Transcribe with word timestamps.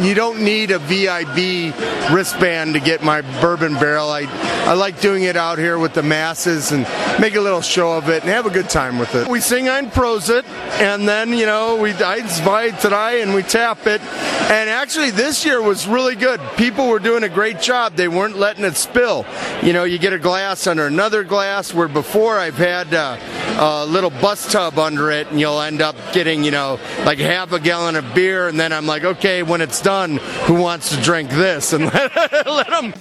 You 0.00 0.14
don't 0.14 0.42
need 0.42 0.70
a 0.70 0.78
VIB 0.78 1.72
wristband 2.12 2.74
to 2.74 2.80
get 2.80 3.02
my 3.02 3.22
bourbon 3.40 3.74
barrel. 3.74 4.08
I, 4.08 4.22
I 4.66 4.74
like 4.74 5.00
doing 5.00 5.24
it 5.24 5.36
out 5.36 5.58
here 5.58 5.78
with 5.78 5.94
the 5.94 6.02
masses 6.02 6.72
and 6.72 6.86
make 7.20 7.34
a 7.34 7.40
little 7.40 7.62
show 7.62 7.92
of 7.96 8.08
it 8.08 8.22
and 8.22 8.30
have 8.30 8.46
a 8.46 8.50
good 8.50 8.68
time 8.68 8.98
with 8.98 9.14
it. 9.14 9.28
We 9.28 9.40
sing 9.40 9.68
Ein 9.68 9.90
Prosit, 9.90 10.44
and 10.80 11.08
then, 11.08 11.32
you 11.32 11.46
know, 11.46 11.76
we 11.76 11.92
I 11.92 12.20
buy 12.44 12.70
today 12.70 13.22
and 13.22 13.34
we 13.34 13.42
tap 13.42 13.86
it. 13.86 14.00
And 14.48 14.70
actually, 14.70 15.10
this 15.10 15.44
year 15.44 15.60
was 15.60 15.88
really 15.88 16.14
good. 16.14 16.40
People 16.56 16.86
were 16.88 17.00
doing 17.00 17.24
a 17.24 17.28
great 17.28 17.60
job. 17.60 17.94
They 17.94 18.06
weren't 18.06 18.36
letting 18.36 18.64
it 18.64 18.76
spill. 18.76 19.26
You 19.62 19.72
know, 19.72 19.82
you 19.82 19.98
get 19.98 20.12
a 20.12 20.20
glass 20.20 20.68
under 20.68 20.86
another 20.86 21.24
glass, 21.24 21.74
where 21.74 21.88
before 21.88 22.38
I've 22.38 22.56
had 22.56 22.94
uh, 22.94 23.18
a 23.58 23.86
little 23.86 24.10
bus 24.10 24.50
tub 24.52 24.78
under 24.78 25.10
it, 25.10 25.26
and 25.28 25.40
you'll 25.40 25.60
end 25.60 25.82
up 25.82 25.96
getting, 26.12 26.44
you 26.44 26.52
know, 26.52 26.78
like 27.04 27.18
half 27.18 27.50
a 27.52 27.58
gallon 27.58 27.96
of 27.96 28.14
beer, 28.14 28.46
and 28.46 28.58
then 28.60 28.72
I'm 28.72 28.86
like, 28.86 29.02
okay, 29.02 29.42
when 29.42 29.60
it's 29.60 29.80
done, 29.86 30.16
who 30.46 30.54
wants 30.54 30.90
to 30.90 31.00
drink 31.00 31.30
this? 31.30 31.72
And 31.72 31.84
let, 31.94 32.44
let 32.44 32.68
them. 32.68 32.92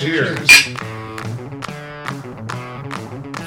Cheers. 0.00 0.66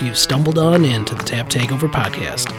You've 0.02 0.18
stumbled 0.18 0.58
on 0.58 0.86
into 0.86 1.16
the 1.16 1.24
Tap 1.26 1.50
Takeover 1.50 1.92
podcast. 1.92 2.50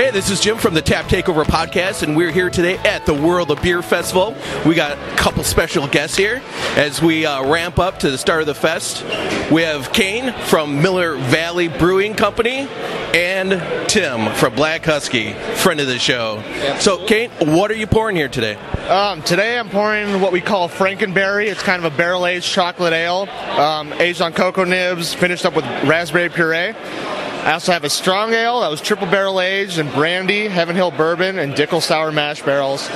Hey, 0.00 0.10
this 0.10 0.30
is 0.30 0.40
Jim 0.40 0.56
from 0.56 0.72
the 0.72 0.80
Tap 0.80 1.10
Takeover 1.10 1.44
podcast, 1.44 2.02
and 2.02 2.16
we're 2.16 2.30
here 2.30 2.48
today 2.48 2.78
at 2.78 3.04
the 3.04 3.12
World 3.12 3.50
of 3.50 3.60
Beer 3.60 3.82
Festival. 3.82 4.34
We 4.64 4.74
got 4.74 4.96
a 4.96 5.16
couple 5.16 5.44
special 5.44 5.86
guests 5.86 6.16
here 6.16 6.40
as 6.74 7.02
we 7.02 7.26
uh, 7.26 7.46
ramp 7.46 7.78
up 7.78 7.98
to 7.98 8.10
the 8.10 8.16
start 8.16 8.40
of 8.40 8.46
the 8.46 8.54
fest. 8.54 9.04
We 9.52 9.60
have 9.60 9.92
Kane 9.92 10.32
from 10.46 10.80
Miller 10.80 11.16
Valley 11.16 11.68
Brewing 11.68 12.14
Company 12.14 12.66
and 13.12 13.90
Tim 13.90 14.34
from 14.36 14.54
Black 14.54 14.86
Husky, 14.86 15.34
friend 15.56 15.80
of 15.80 15.86
the 15.86 15.98
show. 15.98 16.42
So, 16.78 17.04
Kane, 17.04 17.30
what 17.40 17.70
are 17.70 17.76
you 17.76 17.86
pouring 17.86 18.16
here 18.16 18.30
today? 18.30 18.54
Um, 18.88 19.20
today 19.20 19.58
I'm 19.58 19.68
pouring 19.68 20.22
what 20.22 20.32
we 20.32 20.40
call 20.40 20.70
Frankenberry. 20.70 21.48
It's 21.48 21.62
kind 21.62 21.84
of 21.84 21.92
a 21.92 21.94
barrel 21.94 22.26
aged 22.26 22.50
chocolate 22.50 22.94
ale, 22.94 23.28
um, 23.60 23.92
aged 23.92 24.22
on 24.22 24.32
cocoa 24.32 24.64
nibs, 24.64 25.12
finished 25.12 25.44
up 25.44 25.54
with 25.54 25.66
raspberry 25.84 26.30
puree. 26.30 26.74
I 27.42 27.52
also 27.52 27.72
have 27.72 27.84
a 27.84 27.90
strong 27.90 28.34
ale 28.34 28.60
that 28.60 28.68
was 28.68 28.82
triple 28.82 29.06
barrel 29.06 29.40
aged 29.40 29.78
in 29.78 29.90
brandy, 29.92 30.46
Heaven 30.46 30.76
Hill 30.76 30.90
bourbon, 30.90 31.38
and 31.38 31.54
Dickel 31.54 31.80
sour 31.80 32.12
mash 32.12 32.42
barrels. 32.42 32.86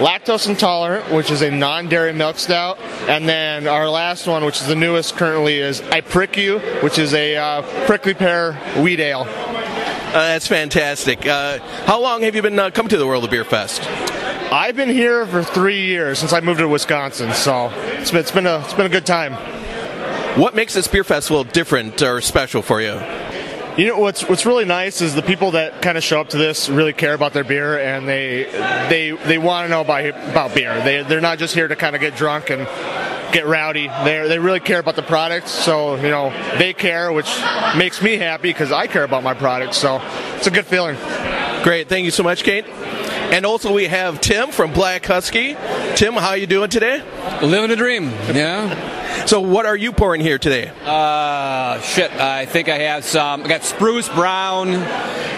Lactose 0.00 0.48
intolerant, 0.48 1.12
which 1.12 1.30
is 1.30 1.42
a 1.42 1.50
non 1.50 1.88
dairy 1.88 2.12
milk 2.12 2.36
stout. 2.38 2.80
And 3.08 3.28
then 3.28 3.68
our 3.68 3.88
last 3.88 4.26
one, 4.26 4.44
which 4.44 4.60
is 4.60 4.66
the 4.66 4.74
newest 4.74 5.16
currently, 5.16 5.58
is 5.58 5.80
I 5.80 6.00
Prick 6.00 6.36
You, 6.36 6.58
which 6.82 6.98
is 6.98 7.14
a 7.14 7.36
uh, 7.36 7.86
prickly 7.86 8.14
pear 8.14 8.54
wheat 8.82 8.98
ale. 8.98 9.26
Uh, 9.28 10.12
that's 10.12 10.48
fantastic. 10.48 11.24
Uh, 11.24 11.60
how 11.86 12.00
long 12.00 12.22
have 12.22 12.34
you 12.34 12.42
been 12.42 12.58
uh, 12.58 12.70
coming 12.70 12.90
to 12.90 12.98
the 12.98 13.06
World 13.06 13.22
of 13.22 13.30
Beer 13.30 13.44
Fest? 13.44 13.82
I've 14.52 14.74
been 14.74 14.88
here 14.88 15.24
for 15.26 15.44
three 15.44 15.86
years 15.86 16.18
since 16.18 16.32
I 16.32 16.40
moved 16.40 16.58
to 16.58 16.68
Wisconsin, 16.68 17.32
so 17.32 17.70
it's 17.70 18.10
been, 18.10 18.20
it's 18.20 18.32
been 18.32 18.46
a 18.46 18.58
it's 18.58 18.74
been 18.74 18.86
a 18.86 18.90
good 18.90 19.06
time. 19.06 19.34
What 20.38 20.56
makes 20.56 20.74
this 20.74 20.88
beer 20.88 21.04
festival 21.04 21.44
different 21.44 22.02
or 22.02 22.20
special 22.20 22.60
for 22.60 22.80
you? 22.80 23.00
You 23.76 23.88
know 23.88 23.98
what's 23.98 24.22
what's 24.28 24.46
really 24.46 24.64
nice 24.64 25.00
is 25.00 25.16
the 25.16 25.22
people 25.22 25.50
that 25.52 25.82
kind 25.82 25.98
of 25.98 26.04
show 26.04 26.20
up 26.20 26.28
to 26.28 26.38
this 26.38 26.68
really 26.68 26.92
care 26.92 27.12
about 27.12 27.32
their 27.32 27.42
beer 27.42 27.76
and 27.76 28.08
they 28.08 28.44
they 28.88 29.10
they 29.26 29.36
want 29.36 29.64
to 29.64 29.68
know 29.68 29.80
about 29.80 30.06
about 30.06 30.54
beer. 30.54 30.80
They 30.84 31.02
they're 31.02 31.20
not 31.20 31.38
just 31.40 31.56
here 31.56 31.66
to 31.66 31.74
kind 31.74 31.96
of 31.96 32.00
get 32.00 32.14
drunk 32.14 32.50
and 32.50 32.68
get 33.32 33.46
rowdy. 33.46 33.88
They 33.88 34.28
they 34.28 34.38
really 34.38 34.60
care 34.60 34.78
about 34.78 34.94
the 34.94 35.02
product. 35.02 35.48
So 35.48 35.96
you 35.96 36.02
know 36.02 36.30
they 36.56 36.72
care, 36.72 37.12
which 37.12 37.36
makes 37.76 38.00
me 38.00 38.16
happy 38.16 38.50
because 38.50 38.70
I 38.70 38.86
care 38.86 39.02
about 39.02 39.24
my 39.24 39.34
product. 39.34 39.74
So 39.74 40.00
it's 40.36 40.46
a 40.46 40.52
good 40.52 40.66
feeling. 40.66 40.96
Great, 41.64 41.88
thank 41.88 42.04
you 42.04 42.12
so 42.12 42.22
much, 42.22 42.44
Kate. 42.44 42.66
And 43.34 43.44
also 43.44 43.74
we 43.74 43.88
have 43.88 44.20
Tim 44.20 44.52
from 44.52 44.72
Black 44.72 45.04
Husky. 45.04 45.56
Tim, 45.96 46.14
how 46.14 46.34
you 46.34 46.46
doing 46.46 46.70
today? 46.70 47.02
Living 47.42 47.72
a 47.72 47.74
dream, 47.74 48.10
yeah. 48.32 49.02
So 49.26 49.40
what 49.40 49.64
are 49.64 49.76
you 49.76 49.90
pouring 49.90 50.20
here 50.20 50.38
today? 50.38 50.70
Uh, 50.84 51.80
shit, 51.80 52.12
I 52.12 52.46
think 52.46 52.68
I 52.68 52.78
have 52.78 53.04
some. 53.04 53.42
I 53.42 53.48
got 53.48 53.64
Spruce 53.64 54.08
Brown, 54.08 54.72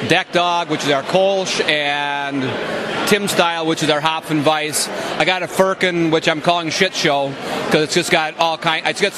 Deck 0.09 0.33
Dog, 0.33 0.71
which 0.71 0.83
is 0.85 0.91
our 0.91 1.03
Kolsch, 1.05 1.65
and 1.67 2.43
Tim 3.07 3.29
Style, 3.29 3.67
which 3.67 3.85
is 3.85 3.91
our 3.91 4.01
hop 4.01 4.31
and 4.31 4.43
vice. 4.43 4.89
I 4.89 5.25
got 5.25 5.45
a 5.45 5.49
Firkin, 5.49 6.11
which 6.11 6.29
I'm 6.29 6.41
calling 6.41 6.71
Shit 6.71 6.93
Show 6.93 7.29
because 7.29 7.85
it's 7.85 7.95
just 7.95 8.11
got 8.11 8.37
all 8.39 8.59
kind. 8.59 8.85
It's 8.85 9.01
got 9.01 9.13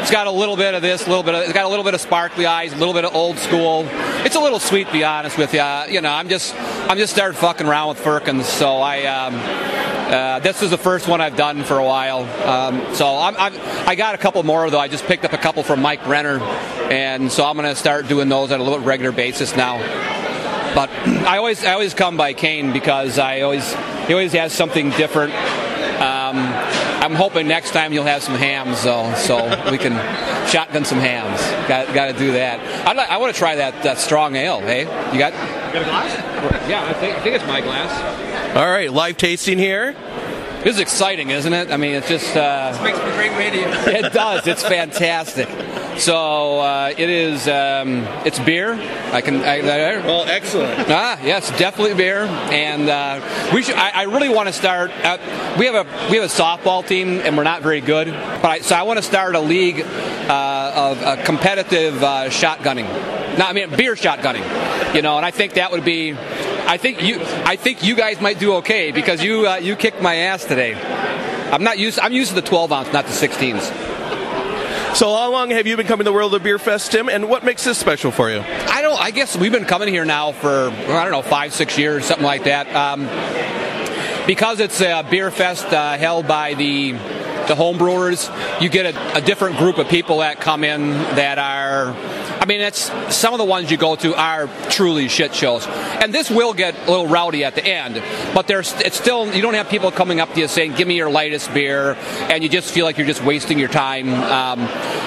it's 0.00 0.10
got 0.10 0.26
a 0.26 0.30
little 0.30 0.56
bit 0.56 0.74
of 0.74 0.80
this, 0.80 1.06
a 1.06 1.10
little 1.10 1.22
bit. 1.22 1.34
Of, 1.34 1.42
it's 1.42 1.52
got 1.52 1.66
a 1.66 1.68
little 1.68 1.84
bit 1.84 1.92
of 1.92 2.00
sparkly 2.00 2.46
eyes, 2.46 2.72
a 2.72 2.76
little 2.76 2.94
bit 2.94 3.04
of 3.04 3.14
old 3.14 3.36
school. 3.36 3.86
It's 4.24 4.34
a 4.34 4.40
little 4.40 4.58
sweet, 4.58 4.86
to 4.86 4.92
be 4.94 5.04
honest 5.04 5.36
with 5.36 5.52
you. 5.52 5.62
You 5.90 6.00
know, 6.00 6.10
I'm 6.10 6.30
just 6.30 6.54
I'm 6.88 6.96
just 6.96 7.12
started 7.12 7.36
fucking 7.36 7.66
around 7.66 7.88
with 7.90 7.98
Firkins, 7.98 8.46
so 8.46 8.76
I. 8.78 9.04
Um, 9.04 9.34
uh, 10.04 10.38
this 10.38 10.62
is 10.62 10.70
the 10.70 10.78
first 10.78 11.08
one 11.08 11.20
I've 11.20 11.36
done 11.36 11.64
for 11.64 11.78
a 11.78 11.84
while, 11.84 12.24
um, 12.46 12.94
so 12.94 13.16
I'm, 13.16 13.34
I'm, 13.36 13.54
i 13.88 13.94
got 13.94 14.14
a 14.14 14.18
couple 14.18 14.42
more 14.42 14.68
though. 14.68 14.78
I 14.78 14.86
just 14.86 15.06
picked 15.06 15.24
up 15.24 15.32
a 15.32 15.38
couple 15.38 15.62
from 15.62 15.80
Mike 15.80 16.06
Renner, 16.06 16.40
and 16.90 17.32
so 17.32 17.44
I'm 17.44 17.56
going 17.56 17.68
to 17.68 17.74
start 17.74 18.06
doing 18.06 18.28
those 18.28 18.52
on 18.52 18.60
a 18.60 18.62
little 18.62 18.80
regular 18.80 19.12
basis 19.12 19.56
now. 19.56 20.23
But 20.74 20.90
I 21.26 21.38
always 21.38 21.64
I 21.64 21.72
always 21.72 21.94
come 21.94 22.16
by 22.16 22.32
Kane 22.32 22.72
because 22.72 23.18
I 23.18 23.42
always 23.42 23.72
he 24.06 24.12
always 24.12 24.32
has 24.32 24.52
something 24.52 24.90
different. 24.90 25.32
Um, 25.94 26.36
I'm 27.04 27.14
hoping 27.14 27.46
next 27.46 27.70
time 27.70 27.92
you'll 27.92 28.04
have 28.04 28.22
some 28.22 28.34
hams 28.34 28.82
though, 28.82 29.14
so 29.14 29.36
we 29.70 29.78
can 29.78 29.92
shotgun 30.48 30.84
some 30.84 30.98
hams. 30.98 31.40
Got 31.68 31.94
got 31.94 32.06
to 32.06 32.18
do 32.18 32.32
that. 32.32 32.58
I'd 32.86 32.96
like, 32.96 33.08
I 33.08 33.18
want 33.18 33.32
to 33.32 33.38
try 33.38 33.56
that, 33.56 33.82
that 33.84 33.98
strong 33.98 34.34
ale. 34.34 34.60
Hey, 34.60 34.80
you 35.12 35.18
got? 35.18 35.32
Got 35.72 35.82
a 35.82 35.84
glass? 35.84 36.68
Yeah, 36.68 36.84
I 36.84 36.92
think 36.94 37.16
I 37.16 37.20
think 37.22 37.36
it's 37.36 37.46
my 37.46 37.60
glass. 37.60 38.56
All 38.56 38.66
right, 38.66 38.92
live 38.92 39.16
tasting 39.16 39.58
here. 39.58 39.94
This 40.64 40.76
is 40.76 40.80
exciting, 40.80 41.30
isn't 41.30 41.52
it? 41.52 41.70
I 41.70 41.76
mean, 41.76 41.94
it's 41.94 42.08
just. 42.08 42.36
Uh, 42.36 42.72
this 42.72 42.82
makes 42.82 42.98
for 42.98 43.10
great 43.12 43.36
radio. 43.36 43.68
it 43.86 44.12
does. 44.12 44.46
It's 44.46 44.62
fantastic. 44.62 45.48
So 45.98 46.58
uh, 46.58 46.92
it 46.96 47.08
is. 47.08 47.46
Um, 47.46 48.04
it's 48.26 48.38
beer. 48.40 48.74
I 49.12 49.20
can. 49.20 49.42
I, 49.42 49.58
I, 49.58 50.04
well, 50.04 50.24
excellent. 50.26 50.90
Ah, 50.90 51.20
yes, 51.22 51.56
definitely 51.56 51.94
beer. 51.94 52.24
And 52.24 52.88
uh, 52.88 53.50
we 53.54 53.62
should. 53.62 53.76
I, 53.76 53.90
I 53.90 54.02
really 54.04 54.28
want 54.28 54.48
to 54.48 54.52
start. 54.52 54.90
At, 54.90 55.20
we 55.58 55.66
have 55.66 55.86
a 55.86 56.10
we 56.10 56.16
have 56.16 56.24
a 56.24 56.34
softball 56.34 56.86
team, 56.86 57.20
and 57.20 57.36
we're 57.36 57.44
not 57.44 57.62
very 57.62 57.80
good. 57.80 58.08
But 58.08 58.44
I, 58.46 58.58
so 58.60 58.74
I 58.74 58.82
want 58.82 58.98
to 58.98 59.02
start 59.02 59.36
a 59.36 59.40
league 59.40 59.80
uh, 59.82 60.72
of 60.74 61.02
uh, 61.02 61.24
competitive 61.24 62.02
uh, 62.02 62.24
shotgunning. 62.28 62.88
No, 63.38 63.46
I 63.46 63.52
mean 63.52 63.70
beer 63.76 63.94
shotgunning. 63.94 64.94
You 64.94 65.02
know, 65.02 65.16
and 65.16 65.24
I 65.24 65.30
think 65.30 65.54
that 65.54 65.70
would 65.70 65.84
be. 65.84 66.14
I 66.66 66.76
think 66.76 67.02
you. 67.02 67.20
I 67.44 67.54
think 67.54 67.84
you 67.84 67.94
guys 67.94 68.20
might 68.20 68.40
do 68.40 68.54
okay 68.54 68.90
because 68.90 69.22
you 69.22 69.46
uh, 69.46 69.56
you 69.56 69.76
kicked 69.76 70.02
my 70.02 70.16
ass 70.16 70.44
today. 70.44 70.74
I'm 71.52 71.62
not 71.62 71.78
used. 71.78 72.00
I'm 72.00 72.12
used 72.12 72.30
to 72.30 72.34
the 72.34 72.42
12 72.42 72.72
ounce, 72.72 72.92
not 72.92 73.06
the 73.06 73.12
16s. 73.12 73.93
So 74.94 75.12
how 75.12 75.32
long 75.32 75.50
have 75.50 75.66
you 75.66 75.76
been 75.76 75.88
coming 75.88 76.04
to 76.04 76.10
the 76.10 76.12
World 76.12 76.36
of 76.36 76.44
Beer 76.44 76.56
Fest, 76.56 76.92
Tim? 76.92 77.08
And 77.08 77.28
what 77.28 77.42
makes 77.42 77.64
this 77.64 77.78
special 77.78 78.12
for 78.12 78.30
you? 78.30 78.38
I 78.38 78.80
don't. 78.80 79.00
I 79.00 79.10
guess 79.10 79.36
we've 79.36 79.50
been 79.50 79.64
coming 79.64 79.88
here 79.88 80.04
now 80.04 80.30
for 80.30 80.70
I 80.70 81.02
don't 81.02 81.10
know 81.10 81.20
five, 81.20 81.52
six 81.52 81.76
years, 81.76 82.04
something 82.04 82.24
like 82.24 82.44
that. 82.44 82.72
Um, 82.72 83.06
because 84.24 84.60
it's 84.60 84.80
a 84.80 85.04
beer 85.10 85.32
fest 85.32 85.66
uh, 85.66 85.98
held 85.98 86.28
by 86.28 86.54
the 86.54 86.92
the 86.92 87.56
home 87.56 87.76
brewers, 87.76 88.30
you 88.60 88.68
get 88.68 88.94
a, 88.94 89.16
a 89.16 89.20
different 89.20 89.58
group 89.58 89.78
of 89.78 89.88
people 89.88 90.18
that 90.18 90.40
come 90.40 90.62
in 90.62 90.92
that 90.92 91.40
are 91.40 91.92
I 92.40 92.46
mean, 92.46 92.60
it's 92.60 92.90
some 93.14 93.32
of 93.32 93.38
the 93.38 93.44
ones 93.44 93.70
you 93.70 93.76
go 93.76 93.96
to 93.96 94.14
are 94.14 94.48
truly 94.70 95.08
shit 95.08 95.34
shows, 95.34 95.66
and 95.66 96.12
this 96.12 96.30
will 96.30 96.52
get 96.52 96.74
a 96.86 96.90
little 96.90 97.06
rowdy 97.06 97.44
at 97.44 97.54
the 97.54 97.64
end. 97.64 98.02
But 98.34 98.46
there's 98.46 98.72
it's 98.80 98.98
still 98.98 99.32
you 99.34 99.40
don't 99.42 99.54
have 99.54 99.68
people 99.68 99.90
coming 99.90 100.20
up 100.20 100.32
to 100.34 100.40
you 100.40 100.48
saying, 100.48 100.74
"Give 100.74 100.86
me 100.86 100.96
your 100.96 101.10
lightest 101.10 101.52
beer," 101.54 101.96
and 102.28 102.42
you 102.42 102.48
just 102.48 102.72
feel 102.72 102.84
like 102.84 102.98
you're 102.98 103.06
just 103.06 103.24
wasting 103.24 103.58
your 103.58 103.68
time. 103.68 104.12
Um, 104.14 104.60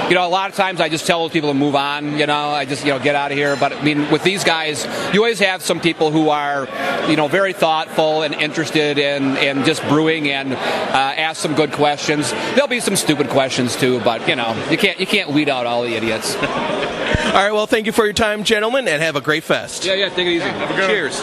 you 0.09 0.15
know, 0.15 0.25
a 0.25 0.29
lot 0.29 0.49
of 0.49 0.55
times 0.55 0.81
I 0.81 0.89
just 0.89 1.05
tell 1.05 1.21
those 1.23 1.31
people 1.31 1.49
to 1.49 1.53
move 1.53 1.75
on. 1.75 2.17
You 2.17 2.25
know, 2.25 2.49
I 2.49 2.65
just 2.65 2.85
you 2.85 2.91
know 2.91 2.99
get 2.99 3.15
out 3.15 3.31
of 3.31 3.37
here. 3.37 3.55
But 3.55 3.73
I 3.73 3.83
mean, 3.83 4.09
with 4.09 4.23
these 4.23 4.43
guys, 4.43 4.85
you 5.13 5.19
always 5.19 5.39
have 5.39 5.61
some 5.61 5.79
people 5.79 6.11
who 6.11 6.29
are 6.29 6.67
you 7.09 7.15
know 7.15 7.27
very 7.27 7.53
thoughtful 7.53 8.23
and 8.23 8.33
interested 8.33 8.97
in 8.97 9.37
in 9.37 9.65
just 9.65 9.83
brewing 9.83 10.29
and 10.29 10.53
uh, 10.53 10.57
ask 10.57 11.41
some 11.41 11.55
good 11.55 11.71
questions. 11.71 12.31
There'll 12.55 12.67
be 12.67 12.79
some 12.79 12.95
stupid 12.95 13.29
questions 13.29 13.75
too, 13.75 13.99
but 13.99 14.27
you 14.27 14.35
know 14.35 14.55
you 14.71 14.77
can't 14.77 14.99
you 14.99 15.05
can't 15.07 15.29
weed 15.31 15.49
out 15.49 15.65
all 15.65 15.83
the 15.83 15.95
idiots. 15.95 16.35
All 17.27 17.33
right, 17.33 17.51
well, 17.51 17.67
thank 17.67 17.85
you 17.85 17.91
for 17.91 18.05
your 18.05 18.13
time, 18.13 18.43
gentlemen, 18.43 18.87
and 18.87 19.01
have 19.01 19.15
a 19.15 19.21
great 19.21 19.43
fest. 19.43 19.85
Yeah, 19.85 19.93
yeah, 19.93 20.09
take 20.09 20.27
it 20.27 20.31
easy. 20.31 20.45
Have 20.45 20.71
a 20.71 20.75
good 20.75 20.89
Cheers. 20.89 21.21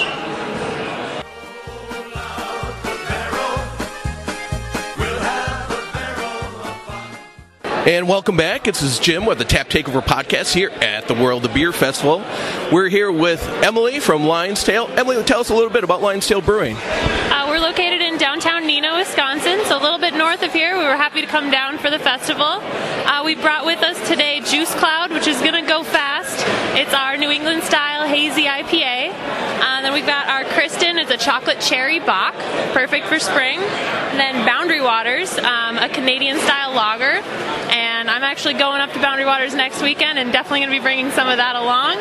And 7.87 8.09
welcome 8.09 8.37
back. 8.39 8.65
This 8.65 8.81
is 8.81 8.99
Jim 8.99 9.27
with 9.27 9.37
the 9.37 9.45
Tap 9.45 9.69
Takeover 9.69 10.03
podcast 10.03 10.55
here 10.55 10.71
at 10.71 11.07
the 11.07 11.13
World 11.13 11.45
of 11.45 11.53
Beer 11.53 11.71
Festival. 11.71 12.25
We're 12.73 12.89
here 12.89 13.13
with 13.13 13.47
Emily 13.63 14.01
from 14.01 14.25
Lion's 14.25 14.65
Tail. 14.65 14.89
Emily, 14.97 15.23
tell 15.25 15.41
us 15.41 15.51
a 15.51 15.55
little 15.55 15.69
bit 15.69 15.85
about 15.85 16.01
Lion's 16.01 16.27
Tail 16.27 16.41
Brewing. 16.41 16.77
Uh, 16.77 17.44
we're 17.44 17.44
located 17.65 18.03
in 18.03 18.19
downtown 18.19 18.65
Neenah, 18.65 18.99
Wisconsin, 18.99 19.59
so 19.65 19.79
a 19.79 19.81
little 19.81 19.99
bit 19.99 20.13
north 20.13 20.43
of 20.43 20.53
here. 20.53 20.77
We 20.77 20.85
were 20.85 20.99
happy 20.99 21.23
to 21.23 21.27
come 21.27 21.51
down 21.51 21.79
for 21.79 21.89
the 21.89 21.99
festival. 21.99 22.45
Uh, 22.45 23.23
we 23.25 23.37
brought 23.37 23.65
with 23.65 23.83
us 23.83 23.97
today 24.07 24.41
Juice 24.41 24.75
Cloud, 24.75 25.11
which 25.11 25.27
is 25.27 25.41
going 25.41 25.55
to 25.55 25.67
go 25.67 25.83
fast. 25.83 26.45
It's 26.77 26.93
our 26.93 27.17
New 27.17 27.31
England 27.31 27.63
style 27.63 28.07
hazy 28.07 28.45
IPA. 28.45 29.13
Uh, 29.15 29.81
then 29.81 29.95
we've 29.95 30.05
got 30.05 30.29
our 30.29 30.45
Kristen, 30.53 30.99
it's 30.99 31.11
a 31.11 31.17
chocolate 31.17 31.59
cherry 31.59 32.01
Bock, 32.01 32.35
perfect 32.75 33.07
for 33.07 33.19
spring. 33.19 33.59
And 33.61 34.21
then 34.21 34.45
Boundary 34.45 34.83
Waters, 34.83 35.39
um, 35.39 35.79
a 35.79 35.89
Canadian 35.89 36.39
style 36.41 36.75
lager. 36.75 37.25
And 37.73 38.11
I'm 38.11 38.25
actually 38.25 38.55
going 38.55 38.83
up 38.83 38.93
to 38.93 39.01
Boundary 39.01 39.25
Waters 39.25 39.55
next 39.55 39.81
weekend 39.81 40.19
and 40.19 40.31
definitely 40.33 40.61
going 40.61 40.71
to 40.71 40.77
be 40.77 40.83
bringing 40.83 41.11
some 41.13 41.31
of 41.31 41.39
that 41.39 41.57
along. 41.57 41.97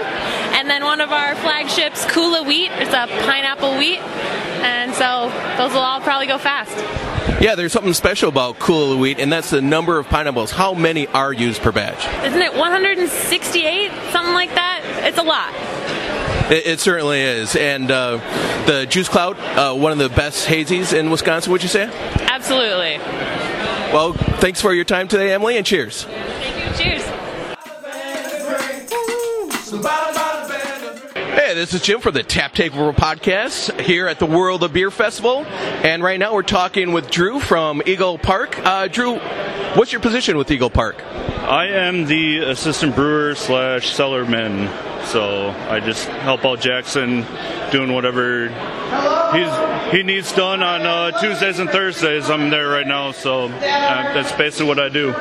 And 0.59 0.69
then 0.69 0.83
one 0.83 0.99
of 0.99 1.13
our 1.13 1.35
flagships, 1.35 2.03
Kula 2.05 2.45
Wheat, 2.45 2.71
it's 2.73 2.93
a 2.93 3.07
pineapple 3.25 3.77
wheat. 3.77 4.01
And 4.63 4.93
so 4.93 5.12
those 5.57 5.71
will 5.71 5.79
all 5.79 6.01
probably 6.01 6.27
go 6.27 6.37
fast. 6.37 6.75
Yeah, 7.41 7.55
there's 7.55 7.71
something 7.73 7.93
special 7.93 8.29
about 8.29 8.59
Kula 8.59 8.99
Wheat, 8.99 9.19
and 9.19 9.31
that's 9.31 9.49
the 9.49 9.61
number 9.61 9.97
of 9.97 10.07
pineapples. 10.07 10.51
How 10.51 10.73
many 10.73 11.07
are 11.07 11.33
used 11.33 11.61
per 11.61 11.71
batch? 11.71 12.05
Isn't 12.25 12.41
it 12.41 12.53
168? 12.55 13.91
Something 14.11 14.33
like 14.33 14.49
that? 14.55 14.81
It's 15.03 15.17
a 15.17 15.23
lot. 15.23 15.53
It, 16.51 16.65
it 16.65 16.79
certainly 16.79 17.21
is. 17.21 17.55
And 17.55 17.91
uh, 17.91 18.17
the 18.65 18.85
Juice 18.85 19.09
Cloud, 19.09 19.37
uh, 19.39 19.75
one 19.75 19.91
of 19.91 19.97
the 19.97 20.09
best 20.09 20.47
hazies 20.47 20.97
in 20.97 21.09
Wisconsin, 21.09 21.51
would 21.51 21.63
you 21.63 21.69
say? 21.69 21.89
Absolutely. 22.15 22.97
Well, 23.93 24.13
thanks 24.13 24.61
for 24.61 24.73
your 24.73 24.85
time 24.85 25.07
today, 25.07 25.33
Emily, 25.33 25.57
and 25.57 25.65
cheers. 25.65 26.03
Thank 26.03 26.77
you. 26.77 26.83
Cheers. 26.83 27.03
This 31.55 31.75
is 31.75 31.81
Jim 31.81 32.01
for 32.01 32.09
the 32.09 32.23
Tap 32.23 32.55
Takeover 32.55 32.95
podcast 32.95 33.79
here 33.79 34.07
at 34.07 34.17
the 34.17 34.25
World 34.25 34.63
of 34.63 34.73
Beer 34.73 34.89
Festival. 34.89 35.45
And 35.45 36.01
right 36.01 36.19
now 36.19 36.33
we're 36.33 36.41
talking 36.41 36.93
with 36.93 37.11
Drew 37.11 37.39
from 37.39 37.83
Eagle 37.85 38.17
Park. 38.17 38.57
Uh, 38.57 38.87
Drew, 38.87 39.19
what's 39.75 39.91
your 39.91 40.01
position 40.01 40.35
with 40.35 40.49
Eagle 40.49 40.71
Park? 40.71 41.03
I 41.05 41.67
am 41.67 42.05
the 42.05 42.39
assistant 42.39 42.95
brewer 42.95 43.35
slash 43.35 43.95
cellarman, 43.95 44.67
so 45.05 45.51
I 45.69 45.79
just 45.79 46.07
help 46.07 46.43
out 46.43 46.59
Jackson 46.59 47.23
doing 47.71 47.93
whatever 47.93 48.49
he's 49.33 49.93
he 49.93 50.01
needs 50.01 50.31
done 50.31 50.63
on 50.63 50.81
uh, 50.81 51.19
Tuesdays 51.19 51.59
and 51.59 51.69
Thursdays. 51.69 52.29
I'm 52.29 52.49
there 52.49 52.67
right 52.67 52.87
now, 52.87 53.11
so 53.11 53.45
uh, 53.45 53.49
that's 53.59 54.31
basically 54.31 54.67
what 54.67 54.79
I 54.79 54.89
do. 54.89 55.13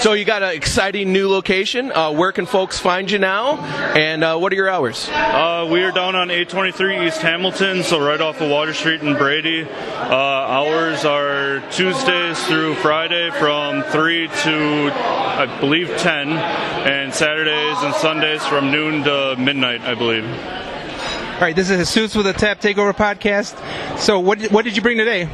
So 0.00 0.12
you 0.12 0.24
got 0.24 0.42
an 0.42 0.54
exciting 0.54 1.12
new 1.12 1.28
location. 1.28 1.92
Uh, 1.92 2.12
where 2.12 2.32
can 2.32 2.46
folks 2.46 2.78
find 2.78 3.10
you 3.10 3.18
now? 3.18 3.58
And 3.94 4.24
uh, 4.24 4.36
what 4.36 4.52
are 4.52 4.56
your 4.56 4.68
hours? 4.68 5.08
Uh, 5.08 5.68
we 5.70 5.82
are 5.82 5.92
down 5.92 6.16
on 6.16 6.30
823 6.30 7.06
East 7.06 7.20
Hamilton, 7.20 7.82
so 7.82 8.00
right 8.00 8.20
off 8.20 8.40
of 8.40 8.50
Water 8.50 8.74
Street 8.74 9.02
in 9.02 9.14
Brady. 9.14 9.62
Uh, 9.62 10.14
hours 10.14 11.04
are 11.04 11.60
Tuesdays 11.70 12.44
through 12.46 12.74
Friday 12.76 13.30
from 13.38 13.82
3 13.84 14.28
to, 14.28 14.92
I 14.94 15.58
believe, 15.60 15.88
10, 15.98 16.30
and 16.30 17.14
Saturdays 17.14 17.82
and 17.82 17.94
Sundays 17.94 18.44
from 18.46 18.70
noon 18.70 19.04
to 19.04 19.36
midnight, 19.36 19.82
I 19.82 19.94
believe. 19.94 20.24
All 21.38 21.44
right, 21.44 21.54
this 21.54 21.70
is 21.70 21.94
Jesus 21.94 22.16
with 22.16 22.26
the 22.26 22.32
Tap 22.32 22.60
Takeover 22.60 22.92
podcast. 22.92 23.56
So, 23.96 24.18
what 24.18 24.42
what 24.50 24.64
did 24.64 24.74
you 24.74 24.82
bring 24.82 24.98
today? 24.98 25.28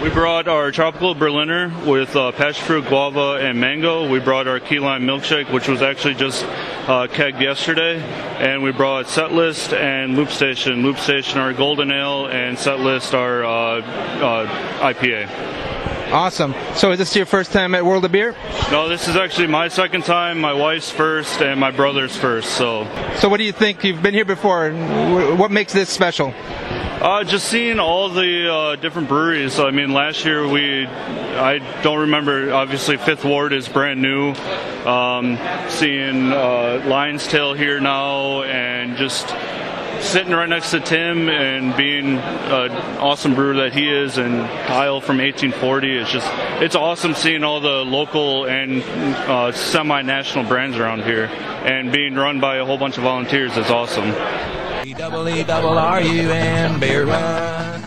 We 0.00 0.08
brought 0.08 0.46
our 0.46 0.70
tropical 0.70 1.16
Berliner 1.16 1.74
with 1.84 2.14
uh, 2.14 2.30
passion 2.30 2.64
fruit, 2.64 2.86
guava, 2.86 3.44
and 3.44 3.58
mango. 3.58 4.08
We 4.08 4.20
brought 4.20 4.46
our 4.46 4.60
key 4.60 4.78
lime 4.78 5.02
milkshake, 5.02 5.52
which 5.52 5.66
was 5.66 5.82
actually 5.82 6.14
just 6.14 6.44
uh, 6.44 7.08
kegged 7.08 7.40
yesterday, 7.40 7.98
and 8.38 8.62
we 8.62 8.70
brought 8.70 9.08
Set 9.08 9.32
List 9.32 9.72
and 9.72 10.14
Loop 10.14 10.30
Station. 10.30 10.84
Loop 10.84 10.96
Station 10.96 11.40
our 11.40 11.52
golden 11.52 11.90
ale, 11.90 12.26
and 12.26 12.56
Set 12.56 12.78
List 12.78 13.12
our 13.12 13.44
uh, 13.44 13.80
uh, 13.80 14.92
IPA. 14.92 15.67
Awesome. 16.10 16.54
So, 16.74 16.92
is 16.92 16.98
this 16.98 17.14
your 17.14 17.26
first 17.26 17.52
time 17.52 17.74
at 17.74 17.84
World 17.84 18.04
of 18.04 18.12
Beer? 18.12 18.34
No, 18.70 18.88
this 18.88 19.08
is 19.08 19.16
actually 19.16 19.48
my 19.48 19.68
second 19.68 20.04
time, 20.04 20.40
my 20.40 20.54
wife's 20.54 20.90
first, 20.90 21.42
and 21.42 21.60
my 21.60 21.70
brother's 21.70 22.16
first. 22.16 22.50
So, 22.54 22.86
So, 23.16 23.28
what 23.28 23.36
do 23.36 23.44
you 23.44 23.52
think? 23.52 23.84
You've 23.84 24.02
been 24.02 24.14
here 24.14 24.24
before. 24.24 24.70
What 25.36 25.50
makes 25.50 25.74
this 25.74 25.90
special? 25.90 26.32
Uh, 27.00 27.24
just 27.24 27.48
seeing 27.48 27.78
all 27.78 28.08
the 28.08 28.52
uh, 28.52 28.76
different 28.76 29.08
breweries. 29.08 29.60
I 29.60 29.70
mean, 29.70 29.92
last 29.92 30.24
year 30.24 30.48
we, 30.48 30.86
I 30.86 31.58
don't 31.82 32.00
remember. 32.00 32.52
Obviously, 32.54 32.96
Fifth 32.96 33.24
Ward 33.24 33.52
is 33.52 33.68
brand 33.68 34.00
new. 34.00 34.32
Um, 34.84 35.38
seeing 35.68 36.32
uh, 36.32 36.82
Lion's 36.86 37.26
Tail 37.26 37.52
here 37.52 37.80
now, 37.80 38.42
and 38.44 38.96
just 38.96 39.28
sitting 40.00 40.32
right 40.32 40.48
next 40.48 40.70
to 40.70 40.80
Tim 40.80 41.28
and 41.28 41.76
being 41.76 42.16
an 42.16 42.70
awesome 42.98 43.34
brewer 43.34 43.54
that 43.54 43.72
he 43.72 43.88
is, 43.88 44.18
and 44.18 44.48
Kyle 44.66 45.00
from 45.00 45.18
1840 45.18 45.98
is 45.98 46.08
just. 46.08 46.26
It's 46.62 46.74
awesome 46.74 47.14
seeing 47.14 47.44
all 47.44 47.60
the 47.60 47.84
local 47.84 48.46
and 48.46 48.82
uh, 48.82 49.52
semi-national 49.52 50.44
brands 50.44 50.76
around 50.76 51.04
here, 51.04 51.26
and 51.26 51.92
being 51.92 52.14
run 52.14 52.40
by 52.40 52.56
a 52.56 52.64
whole 52.64 52.78
bunch 52.78 52.96
of 52.98 53.04
volunteers 53.04 53.56
is 53.56 53.70
awesome. 53.70 54.12
Double 54.98 55.28
E 55.28 55.44
double 55.44 55.78
R 55.78 56.00
U 56.00 56.30
M 56.32 56.80
beer 56.80 57.04
run. 57.04 57.77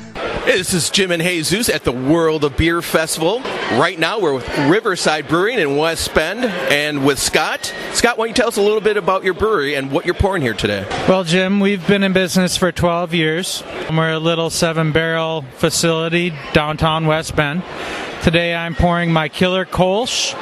Hey, 0.43 0.57
this 0.57 0.73
is 0.73 0.89
Jim 0.89 1.11
and 1.11 1.21
Jesus 1.21 1.69
at 1.69 1.83
the 1.83 1.91
World 1.91 2.43
of 2.43 2.57
Beer 2.57 2.81
Festival. 2.81 3.41
Right 3.73 3.97
now, 3.99 4.19
we're 4.19 4.33
with 4.33 4.57
Riverside 4.67 5.27
Brewing 5.27 5.59
in 5.59 5.77
West 5.77 6.15
Bend 6.15 6.43
and 6.43 7.05
with 7.05 7.19
Scott. 7.19 7.71
Scott, 7.93 8.17
why 8.17 8.25
don't 8.25 8.29
you 8.29 8.33
tell 8.33 8.47
us 8.47 8.57
a 8.57 8.61
little 8.61 8.81
bit 8.81 8.97
about 8.97 9.23
your 9.23 9.35
brewery 9.35 9.75
and 9.75 9.91
what 9.91 10.03
you're 10.03 10.15
pouring 10.15 10.41
here 10.41 10.55
today? 10.55 10.88
Well, 11.07 11.23
Jim, 11.23 11.59
we've 11.59 11.85
been 11.88 12.01
in 12.01 12.11
business 12.11 12.57
for 12.57 12.71
12 12.71 13.13
years. 13.13 13.63
We're 13.91 14.13
a 14.13 14.19
little 14.19 14.49
seven 14.49 14.91
barrel 14.91 15.43
facility 15.57 16.33
downtown 16.53 17.05
West 17.05 17.35
Bend. 17.35 17.61
Today 18.23 18.55
I'm 18.55 18.73
pouring 18.73 19.13
my 19.13 19.29
Killer 19.29 19.65
Kolsch, 19.65 20.33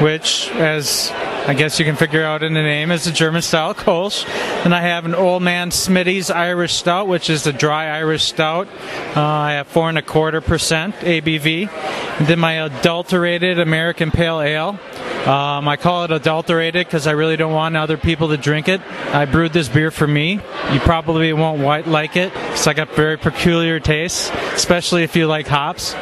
which, 0.00 0.52
as 0.52 1.10
I 1.48 1.54
guess 1.54 1.78
you 1.78 1.86
can 1.86 1.96
figure 1.96 2.22
out 2.22 2.42
in 2.42 2.52
the 2.52 2.60
name, 2.60 2.90
is 2.90 3.06
a 3.06 3.10
German 3.10 3.40
style 3.40 3.74
Kolsch. 3.74 4.26
Then 4.64 4.74
I 4.74 4.82
have 4.82 5.06
an 5.06 5.14
Old 5.14 5.42
Man 5.42 5.70
Smitty's 5.70 6.30
Irish 6.30 6.74
Stout, 6.74 7.08
which 7.08 7.30
is 7.30 7.44
the 7.44 7.54
dry 7.54 7.86
Irish 7.86 8.24
Stout. 8.24 8.68
Uh, 9.16 9.22
I 9.22 9.52
have 9.52 9.66
four 9.66 9.88
and 9.88 9.96
a 9.96 10.02
quarter 10.02 10.42
percent 10.42 10.94
ABV. 10.96 11.70
And 12.18 12.26
then 12.26 12.38
my 12.38 12.52
adulterated 12.52 13.58
American 13.60 14.10
Pale 14.10 14.42
Ale. 14.42 14.78
Um, 15.26 15.66
I 15.68 15.78
call 15.78 16.04
it 16.04 16.10
adulterated 16.10 16.86
because 16.86 17.06
I 17.06 17.12
really 17.12 17.38
don't 17.38 17.54
want 17.54 17.74
other 17.78 17.96
people 17.96 18.28
to 18.28 18.36
drink 18.36 18.68
it. 18.68 18.82
I 19.14 19.24
brewed 19.24 19.54
this 19.54 19.70
beer 19.70 19.90
for 19.90 20.06
me. 20.06 20.40
You 20.70 20.80
probably 20.80 21.32
won't 21.32 21.62
like 21.88 22.16
it 22.16 22.30
because 22.34 22.66
I 22.66 22.74
got 22.74 22.94
very 22.94 23.16
peculiar 23.16 23.80
tastes, 23.80 24.30
especially 24.52 25.02
if 25.02 25.16
you 25.16 25.26
like 25.26 25.46
hops. 25.46 25.94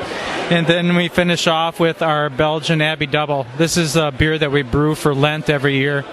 And 0.48 0.64
then 0.64 0.94
we 0.94 1.08
finish 1.08 1.48
off 1.48 1.81
with 1.81 2.02
our 2.02 2.31
Belgian 2.31 2.81
Abbey 2.81 3.06
Double. 3.06 3.48
This 3.56 3.76
is 3.76 3.96
a 3.96 4.12
beer 4.12 4.38
that 4.38 4.53
we 4.53 4.62
brew 4.62 4.94
for 4.94 5.12
Lent 5.12 5.50
every 5.50 5.76
year. 5.76 6.05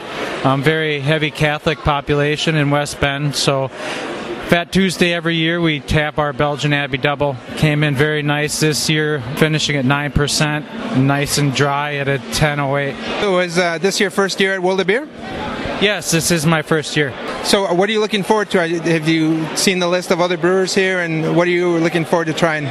Um, 0.44 0.64
very 0.64 1.00
heavy 1.02 1.30
Catholic 1.30 1.78
population 1.78 2.56
in 2.56 2.72
West 2.72 3.00
Bend, 3.00 3.36
so 3.36 3.68
Fat 3.68 4.72
Tuesday 4.72 5.14
every 5.14 5.36
year 5.36 5.62
we 5.62 5.80
tap 5.80 6.18
our 6.18 6.34
Belgian 6.34 6.74
Abbey 6.74 6.98
Double. 6.98 7.38
Came 7.58 7.84
in 7.84 7.96
very 7.96 8.24
nice 8.24 8.60
this 8.60 8.90
year, 8.90 9.22
finishing 9.38 9.76
at 9.76 9.86
9%, 9.86 10.98
nice 10.98 11.38
and 11.38 11.54
dry 11.54 11.96
at 11.96 12.08
a 12.08 12.18
10.08. 12.18 13.22
So, 13.22 13.40
is 13.40 13.60
uh, 13.60 13.78
this 13.78 14.00
your 14.00 14.10
first 14.10 14.40
year 14.40 14.56
at 14.56 14.64
World 14.64 14.80
of 14.80 14.88
Beer? 14.88 15.08
Yes, 15.80 16.10
this 16.10 16.32
is 16.32 16.44
my 16.46 16.64
first 16.64 16.98
year. 16.98 17.14
So, 17.44 17.68
uh, 17.68 17.74
what 17.76 17.88
are 17.88 17.92
you 17.92 18.00
looking 18.00 18.24
forward 18.24 18.50
to? 18.52 18.68
Have 18.68 19.08
you 19.08 19.46
seen 19.56 19.78
the 19.78 19.88
list 19.88 20.10
of 20.10 20.22
other 20.22 20.38
brewers 20.38 20.74
here, 20.74 21.02
and 21.02 21.36
what 21.36 21.48
are 21.48 21.52
you 21.52 21.78
looking 21.78 22.04
forward 22.04 22.26
to 22.26 22.34
trying? 22.34 22.66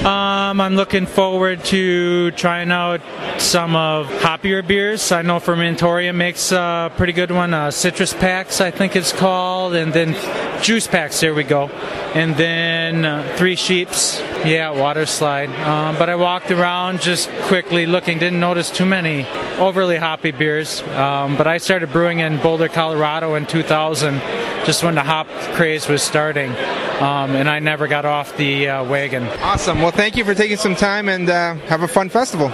Um, 0.00 0.60
I'm 0.60 0.74
looking 0.74 1.06
forward 1.06 1.64
to 1.66 2.32
trying 2.32 2.72
out 2.72 3.00
some 3.40 3.76
of 3.76 4.08
hoppier 4.08 4.66
beers. 4.66 5.12
I 5.12 5.22
know 5.22 5.38
Fermentorium 5.38 6.16
makes 6.16 6.50
a 6.50 6.90
pretty 6.96 7.12
good 7.12 7.30
one. 7.30 7.54
Uh, 7.54 7.70
Citrus 7.70 8.12
Packs, 8.12 8.60
I 8.60 8.72
think 8.72 8.96
it's 8.96 9.12
called, 9.12 9.74
and 9.74 9.92
then 9.92 10.14
Juice 10.62 10.88
Packs. 10.88 11.20
There 11.20 11.34
we 11.34 11.44
go. 11.44 11.68
And 12.14 12.34
then 12.36 13.04
uh, 13.04 13.36
Three 13.36 13.54
Sheeps. 13.54 14.20
Yeah, 14.44 14.70
Water 14.70 15.06
Slide. 15.06 15.50
Um, 15.60 15.96
but 15.96 16.10
I 16.10 16.16
walked 16.16 16.50
around 16.50 17.00
just 17.00 17.30
quickly 17.42 17.86
looking. 17.86 18.18
Didn't 18.18 18.40
notice 18.40 18.70
too 18.72 18.84
many 18.84 19.24
overly 19.58 19.96
hoppy 19.96 20.32
beers. 20.32 20.82
Um, 20.82 21.36
but 21.36 21.46
I 21.46 21.58
started 21.58 21.92
brewing 21.92 22.18
in 22.18 22.38
Boulder, 22.38 22.68
Colorado 22.68 23.36
in 23.36 23.46
2000, 23.46 24.18
just 24.64 24.82
when 24.82 24.96
the 24.96 25.02
hop 25.02 25.28
craze 25.54 25.88
was 25.88 26.02
starting. 26.02 26.50
Um, 26.50 27.36
and 27.36 27.48
I 27.48 27.60
never 27.60 27.86
got 27.86 28.04
off 28.04 28.36
the 28.36 28.68
uh, 28.68 28.84
wagon. 28.84 29.28
Awesome. 29.42 29.80
Well, 29.80 29.92
thank 29.92 30.16
you 30.16 30.24
for 30.24 30.34
taking 30.34 30.56
some 30.56 30.74
time 30.74 31.08
and 31.08 31.30
uh, 31.30 31.54
have 31.66 31.82
a 31.82 31.88
fun 31.88 32.08
festival. 32.08 32.50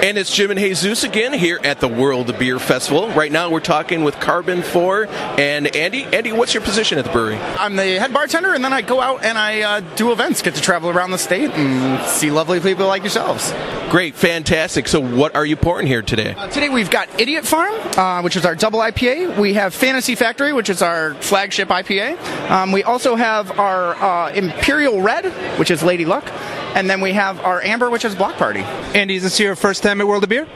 And 0.00 0.16
it's 0.16 0.32
Jim 0.32 0.52
and 0.52 0.60
Jesus 0.60 1.02
again 1.02 1.32
here 1.32 1.58
at 1.64 1.80
the 1.80 1.88
World 1.88 2.38
Beer 2.38 2.60
Festival. 2.60 3.10
Right 3.10 3.32
now 3.32 3.50
we're 3.50 3.58
talking 3.58 4.04
with 4.04 4.14
Karben4 4.14 5.08
and 5.40 5.74
Andy. 5.74 6.04
Andy, 6.04 6.30
what's 6.30 6.54
your 6.54 6.62
position 6.62 7.00
at 7.00 7.04
the 7.04 7.10
brewery? 7.10 7.34
I'm 7.36 7.74
the 7.74 7.98
head 7.98 8.12
bartender, 8.12 8.54
and 8.54 8.64
then 8.64 8.72
I 8.72 8.80
go 8.80 9.00
out 9.00 9.24
and 9.24 9.36
I 9.36 9.62
uh, 9.62 9.80
do 9.96 10.12
events, 10.12 10.40
get 10.40 10.54
to 10.54 10.60
travel 10.60 10.88
around 10.88 11.10
the 11.10 11.18
state 11.18 11.50
and 11.50 12.08
see 12.08 12.30
lovely 12.30 12.60
people 12.60 12.86
like 12.86 13.02
yourselves. 13.02 13.52
Great, 13.90 14.14
fantastic. 14.14 14.86
So, 14.86 15.00
what 15.00 15.34
are 15.34 15.44
you 15.44 15.56
pouring 15.56 15.88
here 15.88 16.02
today? 16.02 16.34
Uh, 16.34 16.46
today 16.46 16.68
we've 16.68 16.90
got 16.90 17.20
Idiot 17.20 17.44
Farm, 17.44 17.74
uh, 17.98 18.22
which 18.22 18.36
is 18.36 18.46
our 18.46 18.54
double 18.54 18.78
IPA. 18.78 19.36
We 19.36 19.54
have 19.54 19.74
Fantasy 19.74 20.14
Factory, 20.14 20.52
which 20.52 20.70
is 20.70 20.80
our 20.80 21.14
flagship 21.14 21.70
IPA. 21.70 22.50
Um, 22.50 22.70
we 22.70 22.84
also 22.84 23.16
have 23.16 23.58
our 23.58 23.96
uh, 23.96 24.32
Imperial 24.32 25.02
Red, 25.02 25.24
which 25.58 25.72
is 25.72 25.82
Lady 25.82 26.04
Luck. 26.04 26.30
And 26.78 26.88
then 26.88 27.00
we 27.00 27.12
have 27.12 27.40
our 27.40 27.60
Amber, 27.60 27.90
which 27.90 28.04
is 28.04 28.14
Block 28.14 28.36
Party. 28.36 28.60
Andy, 28.94 29.16
is 29.16 29.24
this 29.24 29.40
your 29.40 29.56
first 29.56 29.82
time 29.82 30.00
at 30.00 30.06
World 30.06 30.22
of 30.22 30.28
Beer? 30.28 30.46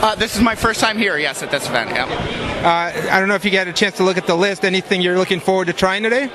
Uh, 0.00 0.14
this 0.14 0.36
is 0.36 0.40
my 0.40 0.54
first 0.54 0.78
time 0.78 0.96
here, 0.96 1.18
yes, 1.18 1.42
at 1.42 1.50
this 1.50 1.68
event, 1.68 1.90
yeah. 1.90 2.04
Uh, 2.04 3.10
I 3.10 3.18
don't 3.18 3.28
know 3.28 3.34
if 3.34 3.44
you 3.44 3.50
got 3.50 3.66
a 3.66 3.72
chance 3.72 3.96
to 3.96 4.04
look 4.04 4.16
at 4.16 4.28
the 4.28 4.36
list. 4.36 4.64
Anything 4.64 5.02
you're 5.02 5.18
looking 5.18 5.40
forward 5.40 5.64
to 5.64 5.72
trying 5.72 6.04
today? 6.04 6.30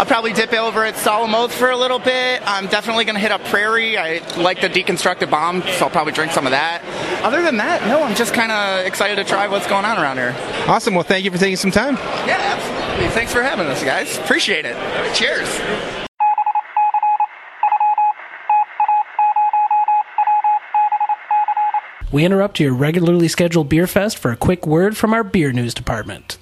I'll 0.00 0.04
probably 0.04 0.32
dip 0.32 0.52
over 0.52 0.84
at 0.84 0.96
Solemn 0.96 1.32
Oath 1.32 1.54
for 1.54 1.70
a 1.70 1.76
little 1.76 2.00
bit. 2.00 2.42
I'm 2.44 2.66
definitely 2.66 3.04
going 3.04 3.14
to 3.14 3.20
hit 3.20 3.30
up 3.30 3.44
Prairie. 3.44 3.96
I 3.96 4.18
like 4.36 4.60
the 4.60 4.68
deconstructed 4.68 5.30
bomb, 5.30 5.62
so 5.62 5.84
I'll 5.84 5.90
probably 5.90 6.12
drink 6.12 6.32
some 6.32 6.44
of 6.44 6.50
that. 6.50 6.82
Other 7.22 7.42
than 7.42 7.58
that, 7.58 7.86
no, 7.86 8.02
I'm 8.02 8.16
just 8.16 8.34
kind 8.34 8.50
of 8.50 8.84
excited 8.84 9.14
to 9.14 9.24
try 9.24 9.46
what's 9.46 9.68
going 9.68 9.84
on 9.84 9.96
around 9.96 10.16
here. 10.16 10.34
Awesome. 10.66 10.94
Well, 10.94 11.04
thank 11.04 11.24
you 11.24 11.30
for 11.30 11.38
taking 11.38 11.54
some 11.54 11.70
time. 11.70 11.94
Yeah, 12.26 12.38
absolutely. 12.40 13.10
Thanks 13.10 13.32
for 13.32 13.44
having 13.44 13.68
us, 13.68 13.84
guys. 13.84 14.18
Appreciate 14.18 14.64
it. 14.64 14.74
Cheers. 15.14 15.99
We 22.12 22.24
interrupt 22.24 22.58
your 22.58 22.72
regularly 22.72 23.28
scheduled 23.28 23.68
beer 23.68 23.86
fest 23.86 24.18
for 24.18 24.32
a 24.32 24.36
quick 24.36 24.66
word 24.66 24.96
from 24.96 25.14
our 25.14 25.22
beer 25.22 25.52
news 25.52 25.74
department. 25.74 26.38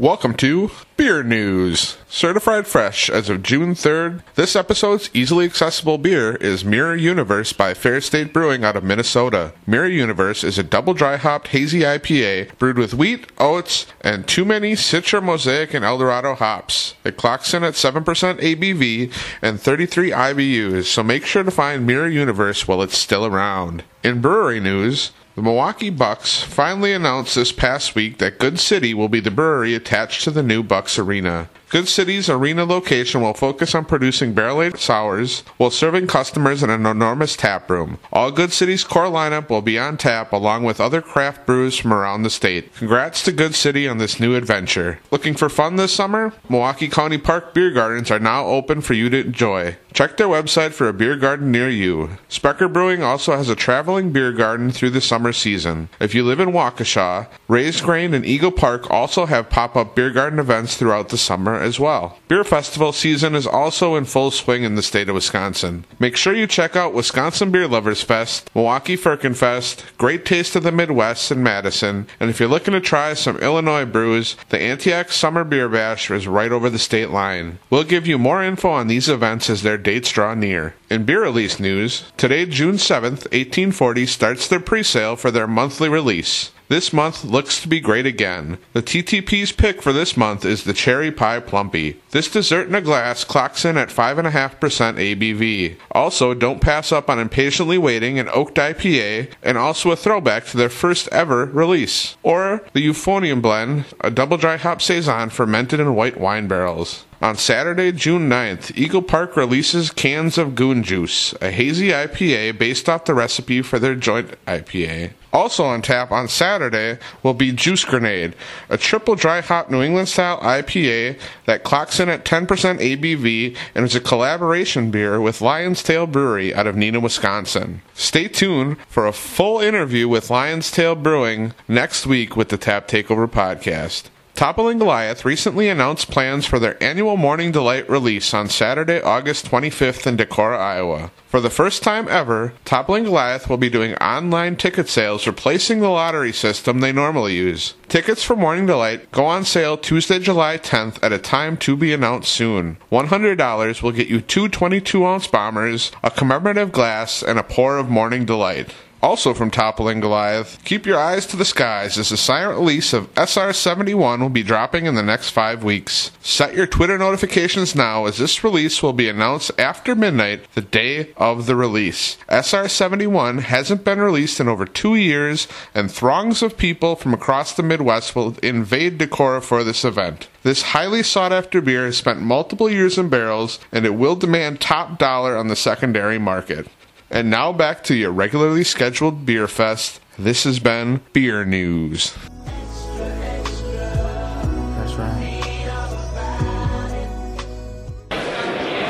Welcome 0.00 0.34
to 0.34 0.70
Beer 0.96 1.24
News. 1.24 1.98
Certified 2.08 2.68
fresh 2.68 3.10
as 3.10 3.28
of 3.28 3.42
June 3.42 3.74
3rd, 3.74 4.22
this 4.36 4.54
episode's 4.54 5.10
easily 5.12 5.44
accessible 5.44 5.98
beer 5.98 6.36
is 6.36 6.64
Mirror 6.64 6.94
Universe 6.94 7.52
by 7.52 7.74
Fair 7.74 8.00
State 8.00 8.32
Brewing 8.32 8.62
out 8.62 8.76
of 8.76 8.84
Minnesota. 8.84 9.54
Mirror 9.66 9.88
Universe 9.88 10.44
is 10.44 10.56
a 10.56 10.62
double 10.62 10.94
dry 10.94 11.16
hopped 11.16 11.48
hazy 11.48 11.80
IPA 11.80 12.56
brewed 12.58 12.78
with 12.78 12.94
wheat, 12.94 13.26
oats, 13.38 13.86
and 14.00 14.28
too 14.28 14.44
many 14.44 14.74
Citra, 14.74 15.20
Mosaic, 15.20 15.74
and 15.74 15.84
Eldorado 15.84 16.36
hops. 16.36 16.94
It 17.02 17.16
clocks 17.16 17.52
in 17.52 17.64
at 17.64 17.74
7% 17.74 18.04
ABV 18.04 19.12
and 19.42 19.60
33 19.60 20.12
IBUs, 20.12 20.84
so 20.84 21.02
make 21.02 21.26
sure 21.26 21.42
to 21.42 21.50
find 21.50 21.84
Mirror 21.84 22.10
Universe 22.10 22.68
while 22.68 22.82
it's 22.82 22.96
still 22.96 23.26
around. 23.26 23.82
In 24.04 24.20
brewery 24.20 24.60
news, 24.60 25.10
the 25.38 25.44
Milwaukee 25.44 25.88
Bucks 25.88 26.42
finally 26.42 26.92
announced 26.92 27.36
this 27.36 27.52
past 27.52 27.94
week 27.94 28.18
that 28.18 28.40
Good 28.40 28.58
City 28.58 28.92
will 28.92 29.08
be 29.08 29.20
the 29.20 29.30
brewery 29.30 29.72
attached 29.72 30.24
to 30.24 30.32
the 30.32 30.42
new 30.42 30.64
Bucks 30.64 30.98
Arena. 30.98 31.48
Good 31.70 31.86
City's 31.86 32.30
arena 32.30 32.64
location 32.64 33.20
will 33.20 33.34
focus 33.34 33.74
on 33.74 33.84
producing 33.84 34.32
barrel-aged 34.32 34.78
sours 34.78 35.40
while 35.58 35.70
serving 35.70 36.06
customers 36.06 36.62
in 36.62 36.70
an 36.70 36.86
enormous 36.86 37.36
tap 37.36 37.68
room. 37.68 37.98
All 38.10 38.30
Good 38.30 38.54
City's 38.54 38.84
core 38.84 39.04
lineup 39.04 39.50
will 39.50 39.60
be 39.60 39.78
on 39.78 39.98
tap 39.98 40.32
along 40.32 40.64
with 40.64 40.80
other 40.80 41.02
craft 41.02 41.44
brews 41.44 41.76
from 41.76 41.92
around 41.92 42.22
the 42.22 42.30
state. 42.30 42.74
Congrats 42.76 43.22
to 43.24 43.32
Good 43.32 43.54
City 43.54 43.86
on 43.86 43.98
this 43.98 44.18
new 44.18 44.34
adventure. 44.34 44.98
Looking 45.10 45.34
for 45.34 45.50
fun 45.50 45.76
this 45.76 45.92
summer? 45.92 46.32
Milwaukee 46.48 46.88
County 46.88 47.18
Park 47.18 47.52
beer 47.52 47.70
gardens 47.70 48.10
are 48.10 48.18
now 48.18 48.46
open 48.46 48.80
for 48.80 48.94
you 48.94 49.10
to 49.10 49.26
enjoy. 49.26 49.76
Check 49.92 50.16
their 50.16 50.28
website 50.28 50.72
for 50.72 50.88
a 50.88 50.94
beer 50.94 51.16
garden 51.16 51.50
near 51.50 51.68
you. 51.68 52.16
Sprecher 52.28 52.68
Brewing 52.68 53.02
also 53.02 53.36
has 53.36 53.50
a 53.50 53.56
traveling 53.56 54.10
beer 54.10 54.32
garden 54.32 54.70
through 54.70 54.90
the 54.90 55.00
summer 55.02 55.34
season. 55.34 55.90
If 56.00 56.14
you 56.14 56.24
live 56.24 56.40
in 56.40 56.50
Waukesha, 56.50 57.26
Raised 57.46 57.82
Grain 57.82 58.14
and 58.14 58.24
Eagle 58.24 58.52
Park 58.52 58.90
also 58.90 59.26
have 59.26 59.50
pop-up 59.50 59.94
beer 59.94 60.10
garden 60.10 60.38
events 60.38 60.76
throughout 60.76 61.08
the 61.08 61.18
summer 61.18 61.57
as 61.60 61.80
well. 61.80 62.18
Beer 62.28 62.44
festival 62.44 62.92
season 62.92 63.34
is 63.34 63.46
also 63.46 63.96
in 63.96 64.04
full 64.04 64.30
swing 64.30 64.62
in 64.62 64.74
the 64.74 64.82
state 64.82 65.08
of 65.08 65.14
Wisconsin. 65.14 65.84
Make 65.98 66.16
sure 66.16 66.34
you 66.34 66.46
check 66.46 66.76
out 66.76 66.94
Wisconsin 66.94 67.50
Beer 67.50 67.68
Lovers 67.68 68.02
Fest, 68.02 68.50
Milwaukee 68.54 68.96
Firkin 68.96 69.34
Fest, 69.34 69.84
Great 69.98 70.24
Taste 70.24 70.56
of 70.56 70.62
the 70.62 70.72
Midwest 70.72 71.30
in 71.30 71.42
Madison, 71.42 72.06
and 72.20 72.30
if 72.30 72.40
you're 72.40 72.48
looking 72.48 72.72
to 72.72 72.80
try 72.80 73.14
some 73.14 73.36
Illinois 73.38 73.84
brews, 73.84 74.36
the 74.50 74.60
Antioch 74.60 75.10
Summer 75.10 75.44
Beer 75.44 75.68
Bash 75.68 76.10
is 76.10 76.28
right 76.28 76.52
over 76.52 76.70
the 76.70 76.78
state 76.78 77.10
line. 77.10 77.58
We'll 77.70 77.84
give 77.84 78.06
you 78.06 78.18
more 78.18 78.42
info 78.42 78.70
on 78.70 78.86
these 78.86 79.08
events 79.08 79.50
as 79.50 79.62
their 79.62 79.78
dates 79.78 80.10
draw 80.10 80.34
near. 80.34 80.74
In 80.90 81.04
beer 81.04 81.22
release 81.22 81.60
news, 81.60 82.04
today, 82.16 82.46
June 82.46 82.76
7th, 82.76 83.24
1840, 83.32 84.06
starts 84.06 84.48
their 84.48 84.60
pre 84.60 84.82
sale 84.82 85.16
for 85.16 85.30
their 85.30 85.46
monthly 85.46 85.88
release. 85.88 86.50
This 86.68 86.92
month 86.92 87.24
looks 87.24 87.62
to 87.62 87.68
be 87.68 87.80
great 87.80 88.04
again. 88.04 88.58
The 88.74 88.82
TTP's 88.82 89.52
pick 89.52 89.80
for 89.80 89.94
this 89.94 90.18
month 90.18 90.44
is 90.44 90.64
the 90.64 90.74
Cherry 90.74 91.10
Pie 91.10 91.40
Plumpy. 91.40 91.96
This 92.10 92.30
dessert 92.30 92.68
in 92.68 92.74
a 92.74 92.82
glass 92.82 93.24
clocks 93.24 93.64
in 93.64 93.78
at 93.78 93.88
5.5% 93.88 94.30
ABV. 94.60 95.76
Also, 95.92 96.34
don't 96.34 96.60
pass 96.60 96.92
up 96.92 97.08
on 97.08 97.18
Impatiently 97.18 97.78
Waiting, 97.78 98.18
an 98.18 98.28
oaked 98.34 98.56
IPA, 98.56 99.32
and 99.42 99.56
also 99.56 99.92
a 99.92 99.96
throwback 99.96 100.44
to 100.46 100.58
their 100.58 100.68
first 100.68 101.08
ever 101.08 101.46
release. 101.46 102.18
Or 102.22 102.62
the 102.74 102.86
Euphonium 102.86 103.40
Blend, 103.40 103.86
a 104.02 104.10
double 104.10 104.36
dry 104.36 104.58
hop 104.58 104.82
Saison 104.82 105.30
fermented 105.30 105.80
in 105.80 105.94
white 105.94 106.20
wine 106.20 106.48
barrels. 106.48 107.06
On 107.20 107.34
Saturday, 107.34 107.90
June 107.90 108.28
9th, 108.28 108.76
Eagle 108.76 109.02
Park 109.02 109.36
releases 109.36 109.90
cans 109.90 110.38
of 110.38 110.54
Goon 110.54 110.84
Juice, 110.84 111.34
a 111.40 111.50
hazy 111.50 111.88
IPA 111.88 112.56
based 112.56 112.88
off 112.88 113.06
the 113.06 113.14
recipe 113.14 113.60
for 113.60 113.80
their 113.80 113.96
joint 113.96 114.36
IPA. 114.46 115.10
Also 115.32 115.64
on 115.64 115.82
tap 115.82 116.12
on 116.12 116.28
Saturday 116.28 116.96
will 117.24 117.34
be 117.34 117.50
Juice 117.50 117.84
Grenade, 117.84 118.36
a 118.70 118.78
triple 118.78 119.16
dry 119.16 119.40
hop 119.40 119.68
New 119.68 119.82
England 119.82 120.08
style 120.08 120.38
IPA 120.38 121.18
that 121.46 121.64
clocks 121.64 121.98
in 121.98 122.08
at 122.08 122.24
10% 122.24 122.46
ABV 122.46 123.56
and 123.74 123.84
is 123.84 123.96
a 123.96 124.00
collaboration 124.00 124.92
beer 124.92 125.20
with 125.20 125.40
Lion's 125.40 125.82
Tail 125.82 126.06
Brewery 126.06 126.54
out 126.54 126.68
of 126.68 126.76
Neenah, 126.76 127.02
Wisconsin. 127.02 127.82
Stay 127.94 128.28
tuned 128.28 128.76
for 128.86 129.08
a 129.08 129.12
full 129.12 129.58
interview 129.58 130.08
with 130.08 130.30
Lion's 130.30 130.70
Tail 130.70 130.94
Brewing 130.94 131.52
next 131.66 132.06
week 132.06 132.36
with 132.36 132.50
the 132.50 132.56
Tap 132.56 132.86
Takeover 132.86 133.26
podcast. 133.26 134.04
Toppling 134.38 134.78
Goliath 134.78 135.24
recently 135.24 135.68
announced 135.68 136.12
plans 136.12 136.46
for 136.46 136.60
their 136.60 136.80
annual 136.80 137.16
Morning 137.16 137.50
Delight 137.50 137.90
release 137.90 138.32
on 138.32 138.48
Saturday, 138.48 139.02
August 139.02 139.46
25th 139.46 140.06
in 140.06 140.16
Decorah, 140.16 140.60
Iowa. 140.60 141.10
For 141.26 141.40
the 141.40 141.50
first 141.50 141.82
time 141.82 142.06
ever, 142.08 142.52
Toppling 142.64 143.02
Goliath 143.02 143.50
will 143.50 143.56
be 143.56 143.68
doing 143.68 143.96
online 143.96 144.54
ticket 144.54 144.88
sales 144.88 145.26
replacing 145.26 145.80
the 145.80 145.88
lottery 145.88 146.32
system 146.32 146.78
they 146.78 146.92
normally 146.92 147.34
use. 147.34 147.74
Tickets 147.88 148.22
for 148.22 148.36
Morning 148.36 148.66
Delight 148.66 149.10
go 149.10 149.26
on 149.26 149.44
sale 149.44 149.76
Tuesday, 149.76 150.20
July 150.20 150.56
10th 150.56 151.02
at 151.02 151.12
a 151.12 151.18
time 151.18 151.56
to 151.56 151.76
be 151.76 151.92
announced 151.92 152.32
soon. 152.32 152.76
$100 152.92 153.82
will 153.82 153.90
get 153.90 154.06
you 154.06 154.20
two 154.20 154.48
22 154.48 155.04
ounce 155.04 155.26
bombers, 155.26 155.90
a 156.04 156.12
commemorative 156.12 156.70
glass, 156.70 157.24
and 157.24 157.40
a 157.40 157.42
pour 157.42 157.76
of 157.76 157.90
Morning 157.90 158.24
Delight. 158.24 158.72
Also 159.00 159.32
from 159.32 159.50
Toppling 159.50 160.00
Goliath, 160.00 160.58
keep 160.64 160.84
your 160.84 160.98
eyes 160.98 161.24
to 161.26 161.36
the 161.36 161.44
skies 161.44 161.96
as 161.98 162.08
the 162.08 162.16
silent 162.16 162.58
release 162.58 162.92
of 162.92 163.12
SR71 163.14 164.18
will 164.18 164.28
be 164.28 164.42
dropping 164.42 164.86
in 164.86 164.96
the 164.96 165.02
next 165.04 165.30
five 165.30 165.62
weeks. 165.62 166.10
Set 166.20 166.54
your 166.54 166.66
Twitter 166.66 166.98
notifications 166.98 167.76
now 167.76 168.06
as 168.06 168.18
this 168.18 168.42
release 168.42 168.82
will 168.82 168.92
be 168.92 169.08
announced 169.08 169.52
after 169.56 169.94
midnight 169.94 170.40
the 170.54 170.60
day 170.60 171.12
of 171.16 171.46
the 171.46 171.54
release. 171.54 172.16
SR71 172.28 173.42
hasn't 173.42 173.84
been 173.84 174.00
released 174.00 174.40
in 174.40 174.48
over 174.48 174.66
two 174.66 174.96
years, 174.96 175.46
and 175.74 175.90
throngs 175.90 176.42
of 176.42 176.58
people 176.58 176.96
from 176.96 177.14
across 177.14 177.54
the 177.54 177.62
Midwest 177.62 178.16
will 178.16 178.36
invade 178.42 178.98
Decorah 178.98 179.44
for 179.44 179.62
this 179.62 179.84
event. 179.84 180.28
This 180.42 180.62
highly 180.62 181.04
sought 181.04 181.32
after 181.32 181.60
beer 181.60 181.84
has 181.84 181.96
spent 181.96 182.20
multiple 182.20 182.68
years 182.68 182.98
in 182.98 183.08
barrels, 183.08 183.60
and 183.70 183.86
it 183.86 183.94
will 183.94 184.16
demand 184.16 184.60
top 184.60 184.98
dollar 184.98 185.36
on 185.36 185.46
the 185.46 185.56
secondary 185.56 186.18
market. 186.18 186.66
And 187.10 187.30
now 187.30 187.52
back 187.52 187.84
to 187.84 187.94
your 187.94 188.12
regularly 188.12 188.64
scheduled 188.64 189.24
beer 189.24 189.48
fest. 189.48 190.00
This 190.18 190.44
has 190.44 190.58
been 190.58 191.00
Beer 191.12 191.44
News. 191.44 192.14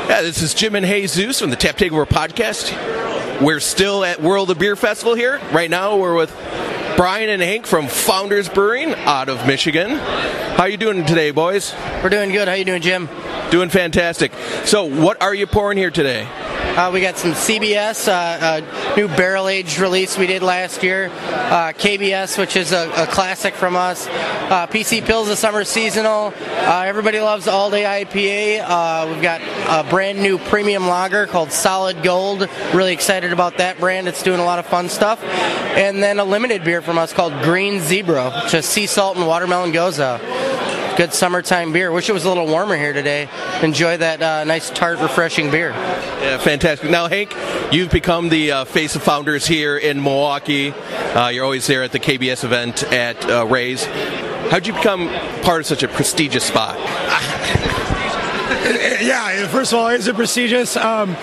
Yeah, 0.09 0.23
this 0.23 0.41
is 0.41 0.53
Jim 0.53 0.75
and 0.75 0.85
Jesus 0.85 1.39
from 1.39 1.49
the 1.49 1.55
Tap 1.55 1.77
Takeover 1.77 2.05
podcast. 2.05 2.73
We're 3.41 3.61
still 3.61 4.03
at 4.03 4.21
World 4.21 4.49
of 4.49 4.59
Beer 4.59 4.75
Festival 4.75 5.13
here. 5.13 5.39
Right 5.53 5.69
now, 5.69 5.97
we're 5.97 6.15
with 6.15 6.35
Brian 6.97 7.29
and 7.29 7.41
Hank 7.41 7.65
from 7.65 7.87
Founders 7.87 8.49
Brewing 8.49 8.93
out 8.95 9.29
of 9.29 9.47
Michigan. 9.47 9.91
How 9.91 10.65
you 10.65 10.75
doing 10.75 11.05
today, 11.05 11.31
boys? 11.31 11.73
We're 12.03 12.09
doing 12.09 12.31
good. 12.31 12.49
How 12.49 12.55
you 12.55 12.65
doing, 12.65 12.81
Jim? 12.81 13.07
Doing 13.49 13.69
fantastic. 13.69 14.33
So, 14.65 14.83
what 14.83 15.21
are 15.21 15.33
you 15.33 15.47
pouring 15.47 15.77
here 15.77 15.91
today? 15.91 16.27
Uh, 16.79 16.89
we 16.89 17.01
got 17.01 17.17
some 17.17 17.31
CBS, 17.33 18.07
uh, 18.07 18.63
a 18.63 18.95
new 18.95 19.09
barrel 19.09 19.49
aged 19.49 19.79
release 19.79 20.17
we 20.17 20.27
did 20.27 20.41
last 20.41 20.81
year. 20.81 21.09
Uh, 21.11 21.73
KBS, 21.73 22.37
which 22.37 22.55
is 22.55 22.71
a, 22.71 22.89
a 22.95 23.05
classic 23.05 23.53
from 23.53 23.75
us. 23.75 24.07
Uh, 24.07 24.65
PC 24.65 25.01
Pils, 25.01 25.25
the 25.25 25.35
summer 25.35 25.65
seasonal. 25.65 26.33
Uh, 26.37 26.83
everybody 26.87 27.19
loves 27.19 27.49
All 27.49 27.69
Day 27.69 27.83
IPA. 27.83 28.63
Uh, 28.65 29.11
we've 29.11 29.21
got 29.21 29.41
a 29.67 29.89
brand 29.89 30.21
new 30.21 30.37
premium 30.37 30.87
lager 30.87 31.27
called 31.27 31.51
Solid 31.51 32.01
Gold. 32.01 32.47
Really 32.73 32.93
excited 32.93 33.33
about 33.33 33.57
that 33.57 33.77
brand. 33.77 34.07
It's 34.07 34.23
doing 34.23 34.39
a 34.39 34.45
lot 34.45 34.57
of 34.59 34.65
fun 34.65 34.87
stuff. 34.87 35.21
And 35.21 36.01
then 36.01 36.17
a 36.17 36.23
limited 36.23 36.63
beer 36.63 36.81
from 36.81 36.97
us 36.97 37.11
called 37.11 37.33
Green 37.43 37.81
Zebra, 37.81 38.43
which 38.45 38.53
is 38.53 38.65
sea 38.65 38.85
salt 38.85 39.17
and 39.17 39.27
watermelon 39.27 39.73
gose. 39.73 39.99
Good 40.99 41.13
summertime 41.13 41.71
beer. 41.71 41.93
Wish 41.93 42.09
it 42.09 42.11
was 42.11 42.25
a 42.25 42.27
little 42.27 42.45
warmer 42.45 42.75
here 42.75 42.91
today. 42.91 43.29
Enjoy 43.63 43.95
that 43.95 44.21
uh, 44.21 44.43
nice 44.43 44.69
tart, 44.69 44.99
refreshing 44.99 45.49
beer. 45.49 45.69
Yeah, 45.69 46.37
fantastic. 46.39 46.89
Now, 46.89 47.07
Hank, 47.07 47.33
you've 47.71 47.89
become 47.89 48.27
the 48.27 48.51
uh, 48.51 48.65
face 48.65 48.97
of 48.97 49.03
founders 49.03 49.47
here 49.47 49.77
in 49.77 50.03
Milwaukee. 50.03 50.71
Uh, 50.71 51.29
you're 51.29 51.45
always 51.45 51.65
there 51.67 51.83
at 51.83 51.93
the 51.93 52.01
KBS 52.01 52.43
event 52.43 52.83
at 52.91 53.15
uh, 53.29 53.45
Ray's. 53.45 53.85
How'd 53.85 54.67
you 54.67 54.73
become 54.73 55.07
part 55.41 55.61
of 55.61 55.67
such 55.67 55.83
a 55.83 55.87
prestigious 55.87 56.43
spot? 56.43 56.75
yeah, 59.01 59.47
first 59.47 59.71
of 59.71 59.79
all, 59.79 59.87
is 59.87 60.05
it 60.05 60.17
prestigious? 60.17 60.75
Um, 60.75 61.15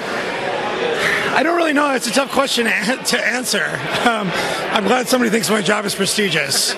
I 1.37 1.43
don't 1.43 1.55
really 1.55 1.75
know. 1.75 1.93
It's 1.93 2.07
a 2.07 2.12
tough 2.12 2.33
question 2.33 2.64
to 2.64 3.26
answer. 3.26 3.66
Um, 4.09 4.31
I'm 4.73 4.85
glad 4.85 5.07
somebody 5.07 5.31
thinks 5.31 5.50
my 5.50 5.61
job 5.61 5.85
is 5.85 5.95
prestigious. 5.95 6.75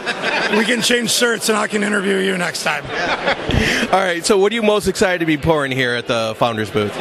We 0.50 0.64
can 0.64 0.82
change 0.82 1.12
shirts 1.12 1.48
and 1.48 1.56
I 1.56 1.68
can 1.68 1.84
interview 1.84 2.16
you 2.16 2.36
next 2.36 2.64
time. 2.64 2.84
All 3.92 4.00
right, 4.00 4.26
so 4.26 4.36
what 4.36 4.50
are 4.50 4.56
you 4.56 4.62
most 4.62 4.88
excited 4.88 5.20
to 5.20 5.26
be 5.26 5.36
pouring 5.36 5.70
here 5.70 5.94
at 5.94 6.08
the 6.08 6.34
Founders 6.38 6.70
booth? 6.70 6.92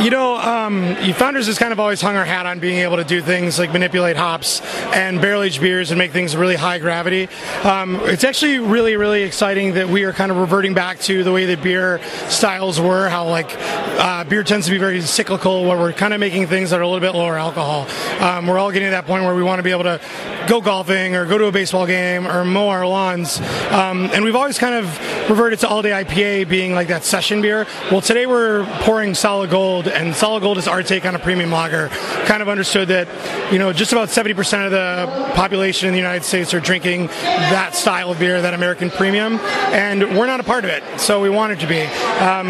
You 0.00 0.10
know, 0.10 0.36
um, 0.36 0.96
Founders 1.14 1.46
has 1.46 1.58
kind 1.58 1.72
of 1.72 1.78
always 1.78 2.00
hung 2.00 2.16
our 2.16 2.24
hat 2.24 2.46
on 2.46 2.58
being 2.58 2.78
able 2.78 2.96
to 2.96 3.04
do 3.04 3.20
things 3.20 3.58
like 3.58 3.72
manipulate 3.72 4.16
hops 4.16 4.60
and 4.92 5.20
barrel 5.20 5.42
aged 5.42 5.60
beers 5.60 5.90
and 5.90 5.98
make 5.98 6.10
things 6.12 6.34
really 6.34 6.56
high 6.56 6.78
gravity. 6.78 7.28
Um, 7.62 8.00
it's 8.04 8.24
actually 8.24 8.58
really, 8.58 8.96
really 8.96 9.22
exciting 9.22 9.74
that 9.74 9.88
we 9.88 10.04
are 10.04 10.12
kind 10.12 10.32
of 10.32 10.38
reverting 10.38 10.74
back 10.74 10.98
to 11.00 11.22
the 11.22 11.30
way 11.30 11.44
that 11.46 11.62
beer 11.62 12.00
styles 12.28 12.80
were, 12.80 13.08
how 13.08 13.28
like 13.28 13.54
uh, 13.58 14.24
beer 14.24 14.42
tends 14.42 14.66
to 14.66 14.72
be 14.72 14.78
very 14.78 15.00
cyclical, 15.02 15.64
where 15.64 15.78
we're 15.78 15.92
kind 15.92 16.14
of 16.14 16.20
making 16.20 16.46
things 16.48 16.70
that 16.70 16.80
are 16.80 16.82
a 16.82 16.88
little 16.88 17.00
bit 17.00 17.14
lower 17.16 17.36
alcohol. 17.36 17.86
Um, 18.20 18.46
we're 18.46 18.58
all 18.58 18.72
getting 18.72 18.86
to 18.86 18.92
that 18.92 19.06
point 19.06 19.24
where 19.24 19.34
we 19.34 19.42
want 19.42 19.58
to 19.60 19.62
be 19.62 19.70
able 19.70 19.84
to 19.84 20.00
go 20.48 20.60
golfing 20.60 21.14
or 21.14 21.26
go 21.26 21.38
to 21.38 21.46
a 21.46 21.52
baseball 21.52 21.86
game 21.86 22.26
or 22.26 22.44
mow 22.44 22.68
our 22.68 22.86
lawns. 22.86 23.40
Um, 23.70 24.10
and 24.12 24.24
we've 24.24 24.36
always 24.36 24.58
kind 24.58 24.74
of 24.74 25.30
reverted 25.30 25.60
to 25.60 25.68
all 25.68 25.82
day 25.82 25.90
IPA 25.90 26.48
being 26.48 26.72
like 26.72 26.88
that 26.88 27.04
session 27.04 27.40
beer. 27.40 27.66
Well, 27.90 28.00
today 28.00 28.26
we're 28.26 28.64
pouring 28.80 29.14
solid 29.14 29.50
gold 29.50 29.81
and 29.88 30.14
Solid 30.14 30.42
Gold 30.42 30.58
is 30.58 30.68
our 30.68 30.82
take 30.82 31.04
on 31.06 31.14
a 31.14 31.18
premium 31.18 31.50
lager. 31.50 31.88
Kind 32.26 32.42
of 32.42 32.48
understood 32.48 32.88
that, 32.88 33.52
you 33.52 33.58
know, 33.58 33.72
just 33.72 33.92
about 33.92 34.08
70% 34.08 34.66
of 34.66 34.70
the 34.70 35.32
population 35.34 35.88
in 35.88 35.92
the 35.92 35.98
United 35.98 36.24
States 36.24 36.54
are 36.54 36.60
drinking 36.60 37.06
that 37.06 37.74
style 37.74 38.10
of 38.10 38.18
beer, 38.18 38.40
that 38.40 38.54
American 38.54 38.90
premium, 38.90 39.38
and 39.72 40.16
we're 40.18 40.26
not 40.26 40.40
a 40.40 40.44
part 40.44 40.64
of 40.64 40.70
it, 40.70 40.82
so 41.00 41.20
we 41.20 41.30
wanted 41.30 41.60
to 41.60 41.66
be. 41.66 41.82
Um, 41.82 42.48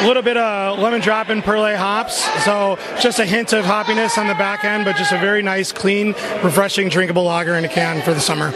a 0.00 0.06
little 0.06 0.22
bit 0.22 0.36
of 0.36 0.78
lemon 0.78 1.00
drop 1.00 1.28
and 1.28 1.42
perle 1.42 1.76
hops, 1.76 2.24
so 2.44 2.78
just 3.00 3.18
a 3.18 3.26
hint 3.26 3.52
of 3.52 3.64
hoppiness 3.64 4.16
on 4.16 4.28
the 4.28 4.34
back 4.34 4.64
end, 4.64 4.84
but 4.84 4.96
just 4.96 5.12
a 5.12 5.18
very 5.18 5.42
nice, 5.42 5.72
clean, 5.72 6.14
refreshing, 6.42 6.88
drinkable 6.88 7.24
lager 7.24 7.54
in 7.54 7.64
a 7.64 7.68
can 7.68 8.00
for 8.02 8.14
the 8.14 8.20
summer. 8.20 8.52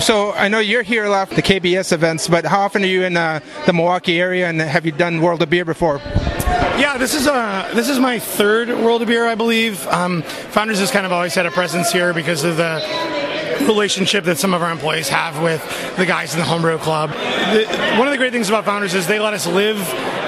So 0.00 0.32
I 0.32 0.48
know 0.48 0.60
you're 0.60 0.82
here 0.82 1.04
a 1.04 1.10
lot 1.10 1.28
for 1.28 1.34
the 1.34 1.42
KBS 1.42 1.92
events, 1.92 2.28
but 2.28 2.46
how 2.46 2.60
often 2.60 2.82
are 2.82 2.86
you 2.86 3.02
in 3.02 3.16
uh, 3.16 3.40
the 3.66 3.72
Milwaukee 3.72 4.20
area, 4.20 4.48
and 4.48 4.60
have 4.60 4.86
you 4.86 4.92
done 4.92 5.20
World 5.20 5.42
of 5.42 5.50
Beer 5.50 5.64
before? 5.64 6.00
Yeah, 6.80 6.96
this 6.98 7.14
is 7.14 7.26
uh, 7.26 7.70
this 7.74 7.88
is 7.88 7.98
my 7.98 8.18
third 8.18 8.68
World 8.68 9.02
of 9.02 9.08
Beer, 9.08 9.26
I 9.26 9.34
believe. 9.34 9.86
Um, 9.86 10.22
Founders 10.22 10.80
has 10.80 10.90
kind 10.90 11.06
of 11.06 11.12
always 11.12 11.34
had 11.34 11.46
a 11.46 11.50
presence 11.50 11.92
here 11.92 12.12
because 12.12 12.42
of 12.42 12.56
the 12.56 12.80
relationship 13.66 14.24
that 14.24 14.38
some 14.38 14.54
of 14.54 14.62
our 14.62 14.70
employees 14.70 15.08
have 15.08 15.40
with 15.42 15.62
the 15.96 16.06
guys 16.06 16.32
in 16.32 16.40
the 16.40 16.44
homebrew 16.44 16.78
club. 16.78 17.10
The, 17.10 17.66
one 17.98 18.08
of 18.08 18.12
the 18.12 18.18
great 18.18 18.32
things 18.32 18.48
about 18.48 18.64
Founders 18.64 18.94
is 18.94 19.06
they 19.06 19.20
let 19.20 19.34
us 19.34 19.46
live 19.46 19.78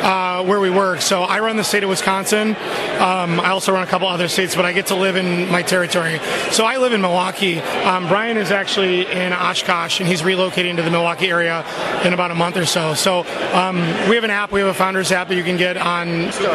uh, 0.02 0.44
where 0.44 0.60
we 0.60 0.70
work. 0.70 1.00
So 1.00 1.22
I 1.22 1.40
run 1.40 1.56
the 1.56 1.64
state 1.64 1.82
of 1.82 1.88
Wisconsin. 1.88 2.50
Um, 2.50 3.40
I 3.40 3.50
also 3.50 3.72
run 3.72 3.82
a 3.82 3.86
couple 3.86 4.08
other 4.08 4.28
states, 4.28 4.54
but 4.54 4.64
I 4.64 4.72
get 4.72 4.86
to 4.88 4.96
live 4.96 5.16
in 5.16 5.50
my 5.50 5.62
territory. 5.62 6.18
So 6.50 6.64
I 6.64 6.78
live 6.78 6.92
in 6.92 7.00
Milwaukee. 7.00 7.60
Um, 7.60 8.08
Brian 8.08 8.36
is 8.36 8.50
actually 8.50 9.10
in 9.10 9.32
Oshkosh, 9.32 10.00
and 10.00 10.08
he's 10.08 10.22
relocating 10.22 10.76
to 10.76 10.82
the 10.82 10.90
Milwaukee 10.90 11.30
area 11.30 11.64
in 12.04 12.12
about 12.12 12.30
a 12.30 12.34
month 12.34 12.56
or 12.56 12.66
so. 12.66 12.94
So 12.94 13.20
um, 13.52 13.76
we 14.08 14.16
have 14.16 14.24
an 14.24 14.30
app. 14.30 14.52
We 14.52 14.60
have 14.60 14.68
a 14.68 14.74
Founders 14.74 15.12
app 15.12 15.28
that 15.28 15.36
you 15.36 15.44
can 15.44 15.56
get 15.56 15.76
on. 15.76 16.32
Store. 16.32 16.48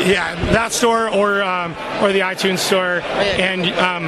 Yeah, 0.00 0.34
that 0.52 0.72
store 0.72 1.10
or 1.10 1.42
um, 1.42 1.72
or 2.00 2.12
the 2.12 2.20
iTunes 2.20 2.58
store, 2.58 3.02
and 3.02 3.66
um, 3.78 4.04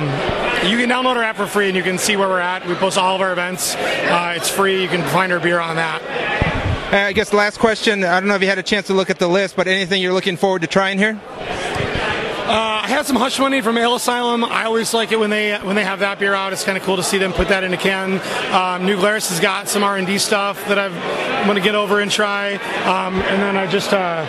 you 0.66 0.78
can 0.78 0.88
download 0.88 1.16
our 1.16 1.22
app 1.22 1.36
for 1.36 1.46
free, 1.46 1.66
and 1.66 1.76
you 1.76 1.82
can 1.82 1.98
see 1.98 2.16
where 2.16 2.28
we're 2.28 2.40
at. 2.40 2.66
We 2.66 2.74
post 2.74 2.96
all 2.96 3.14
of 3.14 3.20
our 3.20 3.32
events. 3.32 3.74
Uh, 3.74 4.34
it's 4.36 4.48
free. 4.48 4.80
You 4.80 4.88
can 4.88 5.02
find 5.10 5.32
our 5.32 5.40
beer 5.40 5.60
on 5.60 5.76
that. 5.76 6.61
Uh, 6.92 6.96
I 6.96 7.14
guess 7.14 7.32
last 7.32 7.58
question. 7.58 8.04
I 8.04 8.20
don't 8.20 8.28
know 8.28 8.34
if 8.34 8.42
you 8.42 8.48
had 8.48 8.58
a 8.58 8.62
chance 8.62 8.88
to 8.88 8.92
look 8.92 9.08
at 9.08 9.18
the 9.18 9.26
list, 9.26 9.56
but 9.56 9.66
anything 9.66 10.02
you're 10.02 10.12
looking 10.12 10.36
forward 10.36 10.60
to 10.60 10.68
trying 10.68 10.98
here? 10.98 11.18
Uh, 11.38 12.82
I 12.84 12.86
had 12.86 13.06
some 13.06 13.16
hush 13.16 13.38
money 13.38 13.62
from 13.62 13.78
Ale 13.78 13.94
Asylum. 13.94 14.44
I 14.44 14.64
always 14.64 14.92
like 14.92 15.10
it 15.10 15.18
when 15.18 15.30
they 15.30 15.56
when 15.60 15.74
they 15.74 15.84
have 15.84 16.00
that 16.00 16.18
beer 16.18 16.34
out. 16.34 16.52
It's 16.52 16.64
kind 16.64 16.76
of 16.76 16.84
cool 16.84 16.96
to 16.96 17.02
see 17.02 17.16
them 17.16 17.32
put 17.32 17.48
that 17.48 17.64
in 17.64 17.72
a 17.72 17.78
can. 17.78 18.20
Um, 18.52 18.84
New 18.84 18.96
Glarus 18.96 19.30
has 19.30 19.40
got 19.40 19.68
some 19.68 19.82
R 19.82 19.96
and 19.96 20.06
D 20.06 20.18
stuff 20.18 20.68
that 20.68 20.78
I'm 20.78 21.46
going 21.46 21.56
to 21.56 21.62
get 21.62 21.74
over 21.74 22.00
and 22.00 22.10
try. 22.10 22.56
Um, 22.84 23.14
and 23.22 23.40
then 23.40 23.56
I 23.56 23.66
just 23.66 23.94
uh, 23.94 24.26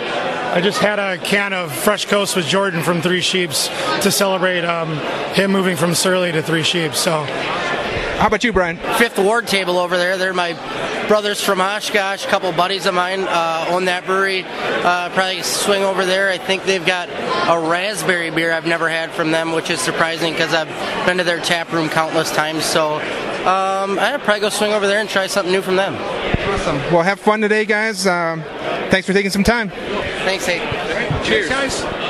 I 0.54 0.62
just 0.62 0.78
had 0.78 0.98
a 0.98 1.18
can 1.18 1.52
of 1.52 1.70
Fresh 1.70 2.06
Coast 2.06 2.34
with 2.34 2.46
Jordan 2.46 2.82
from 2.82 3.02
Three 3.02 3.20
Sheeps 3.20 3.68
to 4.02 4.10
celebrate 4.10 4.64
um, 4.64 4.96
him 5.34 5.50
moving 5.50 5.76
from 5.76 5.94
Surly 5.94 6.32
to 6.32 6.42
Three 6.42 6.62
Sheeps. 6.62 6.98
So. 6.98 7.26
How 8.18 8.28
about 8.28 8.44
you, 8.44 8.52
Brian? 8.52 8.76
Fifth 8.96 9.18
Ward 9.18 9.46
table 9.46 9.78
over 9.78 9.96
there. 9.96 10.16
They're 10.16 10.32
my 10.32 10.54
brothers 11.08 11.42
from 11.42 11.60
Oshkosh. 11.60 12.24
A 12.24 12.28
couple 12.28 12.50
buddies 12.52 12.86
of 12.86 12.94
mine 12.94 13.24
uh, 13.28 13.66
own 13.68 13.84
that 13.84 14.06
brewery. 14.06 14.44
Uh, 14.46 15.10
probably 15.10 15.42
swing 15.42 15.82
over 15.82 16.06
there. 16.06 16.30
I 16.30 16.38
think 16.38 16.64
they've 16.64 16.84
got 16.84 17.08
a 17.10 17.68
raspberry 17.68 18.30
beer 18.30 18.52
I've 18.52 18.66
never 18.66 18.88
had 18.88 19.10
from 19.10 19.30
them, 19.30 19.52
which 19.52 19.68
is 19.68 19.80
surprising 19.80 20.32
because 20.32 20.54
I've 20.54 20.68
been 21.06 21.18
to 21.18 21.24
their 21.24 21.40
tap 21.40 21.72
room 21.72 21.88
countless 21.88 22.30
times. 22.30 22.64
So 22.64 22.94
um, 22.94 23.98
I'd 23.98 24.20
probably 24.22 24.40
go 24.40 24.48
swing 24.48 24.72
over 24.72 24.86
there 24.86 25.00
and 25.00 25.08
try 25.08 25.26
something 25.26 25.52
new 25.52 25.60
from 25.60 25.76
them. 25.76 25.94
Awesome. 26.48 26.76
Well, 26.94 27.02
have 27.02 27.20
fun 27.20 27.40
today, 27.40 27.64
guys. 27.66 28.06
Uh, 28.06 28.42
thanks 28.90 29.06
for 29.06 29.12
taking 29.12 29.30
some 29.30 29.44
time. 29.44 29.68
Thanks, 29.70 30.46
hey. 30.46 30.60
Cheers, 31.24 31.48
guys. 31.48 32.03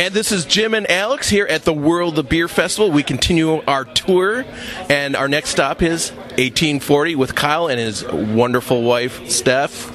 And 0.00 0.14
this 0.14 0.32
is 0.32 0.46
Jim 0.46 0.72
and 0.72 0.90
Alex 0.90 1.28
here 1.28 1.44
at 1.44 1.64
the 1.64 1.74
World 1.74 2.18
of 2.18 2.26
Beer 2.26 2.48
Festival. 2.48 2.90
We 2.90 3.02
continue 3.02 3.60
our 3.64 3.84
tour, 3.84 4.46
and 4.88 5.14
our 5.14 5.28
next 5.28 5.50
stop 5.50 5.82
is 5.82 6.10
1840 6.12 7.16
with 7.16 7.34
Kyle 7.34 7.66
and 7.66 7.78
his 7.78 8.02
wonderful 8.10 8.82
wife, 8.82 9.28
Steph. 9.28 9.92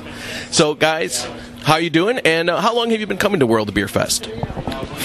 So, 0.54 0.76
guys, 0.76 1.28
how 1.64 1.78
you 1.78 1.90
doing? 1.90 2.20
And 2.20 2.52
uh, 2.52 2.62
how 2.62 2.76
long 2.76 2.92
have 2.92 3.00
you 3.00 3.08
been 3.08 3.18
coming 3.18 3.40
to 3.40 3.48
World 3.48 3.68
of 3.68 3.74
Beer 3.74 3.88
Fest? 3.88 4.28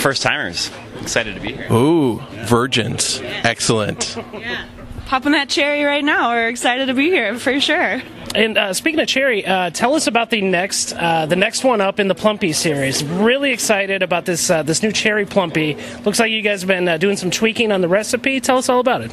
First 0.03 0.23
timers. 0.23 0.71
Excited 1.01 1.35
to 1.35 1.41
be 1.41 1.55
here. 1.55 1.73
Ooh, 1.73 2.21
virgins. 2.45 3.21
Excellent. 3.23 4.19
Yeah. 4.35 4.67
Popping 5.07 5.33
that 5.33 5.49
cherry 5.49 5.83
right 5.83 6.05
now. 6.05 6.31
We're 6.31 6.49
excited 6.49 6.87
to 6.87 6.95
be 6.95 7.07
here 7.07 7.39
for 7.39 7.59
sure. 7.59 8.03
And 8.35 8.57
uh, 8.57 8.73
speaking 8.75 9.01
of 9.01 9.09
cherry, 9.09 9.45
uh, 9.45 9.71
tell 9.71 9.95
us 9.95 10.07
about 10.07 10.31
the 10.31 10.41
next 10.41 10.93
uh, 10.93 11.27
the 11.27 11.35
next 11.35 11.65
one 11.65 11.81
up 11.81 11.99
in 11.99 12.07
the 12.07 12.15
Plumpy 12.15 12.53
series. 12.53 13.03
Really 13.03 13.53
excited 13.53 14.03
about 14.03 14.25
this 14.25 14.49
uh, 14.49 14.63
this 14.63 14.83
new 14.83 14.93
cherry 14.93 15.27
Plumpy. 15.27 15.77
Looks 16.05 16.21
like 16.21 16.31
you 16.31 16.41
guys 16.41 16.63
have 16.63 16.69
been 16.69 16.87
uh, 16.87 16.97
doing 16.97 17.17
some 17.17 17.33
tweaking 17.33 17.73
on 17.73 17.81
the 17.81 17.89
recipe. 17.89 18.41
Tell 18.41 18.59
us 18.59 18.69
all 18.69 18.79
about 18.79 19.03
it. 19.03 19.13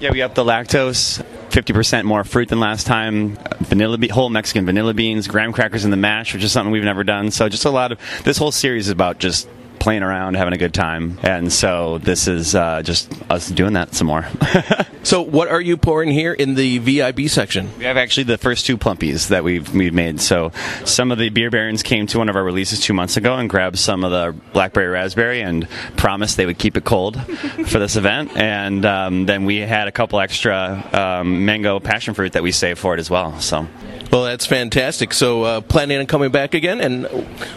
Yeah, 0.00 0.10
we 0.10 0.20
upped 0.20 0.34
the 0.34 0.44
lactose. 0.44 1.24
50% 1.50 2.04
more 2.04 2.22
fruit 2.22 2.48
than 2.48 2.60
last 2.60 2.86
time. 2.86 3.38
Vanilla 3.60 3.96
be- 3.96 4.08
whole 4.08 4.28
Mexican 4.28 4.66
vanilla 4.66 4.92
beans, 4.92 5.26
graham 5.26 5.52
crackers 5.52 5.86
in 5.86 5.90
the 5.90 5.96
mash, 5.96 6.34
which 6.34 6.44
is 6.44 6.52
something 6.52 6.70
we've 6.70 6.84
never 6.84 7.02
done. 7.02 7.30
So 7.30 7.48
just 7.48 7.64
a 7.64 7.70
lot 7.70 7.92
of 7.92 8.00
this 8.24 8.36
whole 8.36 8.52
series 8.52 8.88
is 8.88 8.92
about 8.92 9.18
just 9.20 9.48
playing 9.86 10.02
around, 10.02 10.34
having 10.34 10.52
a 10.52 10.58
good 10.58 10.74
time, 10.74 11.16
and 11.22 11.52
so 11.52 11.98
this 11.98 12.26
is 12.26 12.56
uh, 12.56 12.82
just 12.82 13.08
us 13.30 13.48
doing 13.48 13.74
that 13.74 13.94
some 13.94 14.08
more. 14.08 14.26
so, 15.04 15.22
what 15.22 15.46
are 15.46 15.60
you 15.60 15.76
pouring 15.76 16.10
here 16.10 16.32
in 16.32 16.56
the 16.56 16.78
VIB 16.78 17.30
section? 17.30 17.70
We 17.78 17.84
have 17.84 17.96
actually 17.96 18.24
the 18.24 18.36
first 18.36 18.66
two 18.66 18.78
plumpies 18.78 19.28
that 19.28 19.44
we've 19.44 19.72
we've 19.72 19.94
made. 19.94 20.20
So, 20.20 20.50
some 20.84 21.12
of 21.12 21.18
the 21.18 21.28
beer 21.28 21.50
barons 21.50 21.84
came 21.84 22.08
to 22.08 22.18
one 22.18 22.28
of 22.28 22.34
our 22.34 22.42
releases 22.42 22.80
two 22.80 22.94
months 22.94 23.16
ago 23.16 23.36
and 23.36 23.48
grabbed 23.48 23.78
some 23.78 24.02
of 24.02 24.10
the 24.10 24.34
blackberry 24.52 24.88
raspberry 24.88 25.40
and 25.40 25.68
promised 25.96 26.36
they 26.36 26.46
would 26.46 26.58
keep 26.58 26.76
it 26.76 26.84
cold 26.84 27.24
for 27.68 27.78
this 27.78 27.94
event. 27.94 28.36
And 28.36 28.84
um, 28.84 29.26
then 29.26 29.44
we 29.44 29.58
had 29.58 29.86
a 29.86 29.92
couple 29.92 30.18
extra 30.18 30.82
um, 30.92 31.44
mango 31.44 31.78
passion 31.78 32.14
fruit 32.14 32.32
that 32.32 32.42
we 32.42 32.50
saved 32.50 32.80
for 32.80 32.92
it 32.94 32.98
as 32.98 33.08
well. 33.08 33.38
So. 33.38 33.68
Well, 34.10 34.24
that's 34.24 34.46
fantastic. 34.46 35.12
So, 35.12 35.42
uh, 35.42 35.60
planning 35.60 35.98
on 35.98 36.06
coming 36.06 36.30
back 36.30 36.54
again, 36.54 36.80
and 36.80 37.06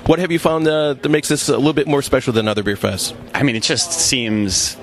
what 0.05 0.19
have 0.19 0.31
you 0.31 0.39
found 0.39 0.67
uh, 0.67 0.93
that 0.93 1.09
makes 1.09 1.29
this 1.29 1.47
a 1.47 1.55
little 1.55 1.73
bit 1.73 1.87
more 1.87 2.01
special 2.01 2.18
than 2.27 2.47
other 2.47 2.63
beer 2.63 2.75
fests? 2.75 3.15
I 3.33 3.43
mean, 3.43 3.55
it 3.55 3.63
just 3.63 3.91
seems 3.91 4.77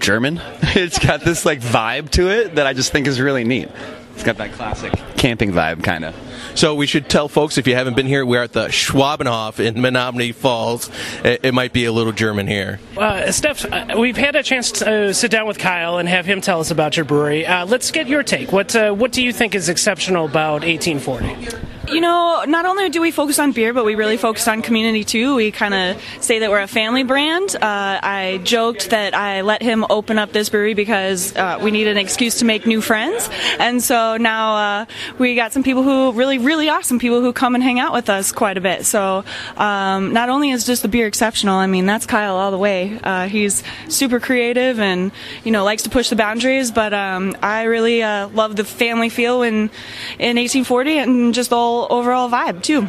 German. 0.00 0.40
it's 0.62 0.98
got 0.98 1.20
this 1.20 1.44
like 1.44 1.60
vibe 1.60 2.10
to 2.10 2.30
it 2.30 2.54
that 2.56 2.66
I 2.66 2.72
just 2.72 2.92
think 2.92 3.06
is 3.06 3.20
really 3.20 3.44
neat. 3.44 3.68
It's 4.14 4.24
got 4.24 4.36
that 4.38 4.52
classic 4.52 4.92
camping 5.16 5.52
vibe, 5.52 5.84
kind 5.84 6.04
of. 6.04 6.14
So 6.54 6.74
we 6.74 6.86
should 6.86 7.08
tell 7.08 7.28
folks 7.28 7.58
if 7.58 7.66
you 7.66 7.74
haven't 7.74 7.94
been 7.94 8.06
here, 8.06 8.24
we're 8.24 8.42
at 8.42 8.52
the 8.52 8.66
Schwabenhof 8.68 9.60
in 9.60 9.74
Menomonee 9.76 10.34
Falls. 10.34 10.90
It, 11.24 11.40
it 11.44 11.54
might 11.54 11.72
be 11.72 11.84
a 11.84 11.92
little 11.92 12.12
German 12.12 12.46
here. 12.46 12.80
Uh, 12.96 13.30
Steph, 13.30 13.64
uh, 13.64 13.96
we've 13.98 14.16
had 14.16 14.36
a 14.36 14.42
chance 14.42 14.72
to 14.72 15.08
uh, 15.08 15.12
sit 15.12 15.30
down 15.30 15.46
with 15.46 15.58
Kyle 15.58 15.98
and 15.98 16.08
have 16.08 16.26
him 16.26 16.40
tell 16.40 16.60
us 16.60 16.70
about 16.70 16.96
your 16.96 17.04
brewery. 17.04 17.46
Uh, 17.46 17.66
let's 17.66 17.90
get 17.90 18.08
your 18.08 18.22
take. 18.22 18.52
What 18.52 18.74
uh, 18.74 18.92
what 18.92 19.12
do 19.12 19.22
you 19.22 19.32
think 19.32 19.54
is 19.54 19.68
exceptional 19.68 20.26
about 20.26 20.62
1840? 20.62 21.68
You 21.90 22.02
know, 22.02 22.44
not 22.46 22.66
only 22.66 22.90
do 22.90 23.00
we 23.00 23.10
focus 23.10 23.38
on 23.38 23.52
beer, 23.52 23.72
but 23.72 23.86
we 23.86 23.94
really 23.94 24.18
focus 24.18 24.46
on 24.46 24.60
community 24.60 25.04
too. 25.04 25.36
We 25.36 25.50
kind 25.50 25.72
of 25.72 26.02
say 26.20 26.40
that 26.40 26.50
we're 26.50 26.60
a 26.60 26.66
family 26.66 27.02
brand. 27.02 27.56
Uh, 27.56 27.58
I 27.62 28.40
joked 28.44 28.90
that 28.90 29.14
I 29.14 29.40
let 29.40 29.62
him 29.62 29.86
open 29.88 30.18
up 30.18 30.32
this 30.32 30.50
brewery 30.50 30.74
because 30.74 31.34
uh, 31.34 31.58
we 31.62 31.70
needed 31.70 31.92
an 31.92 31.96
excuse 31.96 32.40
to 32.40 32.44
make 32.44 32.66
new 32.66 32.82
friends, 32.82 33.30
and 33.58 33.82
so 33.82 34.18
now 34.18 34.56
uh, 34.56 34.86
we 35.18 35.34
got 35.34 35.54
some 35.54 35.62
people 35.62 35.82
who 35.82 36.12
really, 36.12 36.27
really 36.28 36.44
really 36.58 36.68
awesome 36.68 36.98
people 36.98 37.20
who 37.20 37.32
come 37.32 37.54
and 37.54 37.64
hang 37.64 37.78
out 37.78 37.92
with 37.92 38.10
us 38.10 38.32
quite 38.32 38.58
a 38.58 38.60
bit. 38.60 38.84
So 38.84 39.24
um, 39.56 40.12
not 40.12 40.28
only 40.28 40.50
is 40.50 40.64
just 40.64 40.82
the 40.82 40.88
beer 40.88 41.06
exceptional, 41.06 41.56
I 41.56 41.66
mean 41.66 41.86
that's 41.86 42.04
Kyle 42.04 42.36
all 42.36 42.50
the 42.50 42.58
way. 42.58 42.98
Uh, 43.02 43.28
he's 43.28 43.62
super 43.88 44.20
creative 44.20 44.78
and 44.78 45.10
you 45.44 45.52
know 45.52 45.64
likes 45.64 45.84
to 45.84 45.90
push 45.90 46.10
the 46.10 46.16
boundaries, 46.16 46.70
but 46.70 46.92
um, 46.92 47.36
I 47.42 47.62
really 47.62 48.02
uh, 48.02 48.28
love 48.28 48.56
the 48.56 48.64
family 48.64 49.08
feel 49.08 49.42
in 49.42 49.70
in 50.18 50.36
1840 50.36 50.98
and 50.98 51.34
just 51.34 51.50
the 51.50 51.56
whole 51.56 51.86
overall 51.90 52.28
vibe 52.28 52.62
too. 52.62 52.86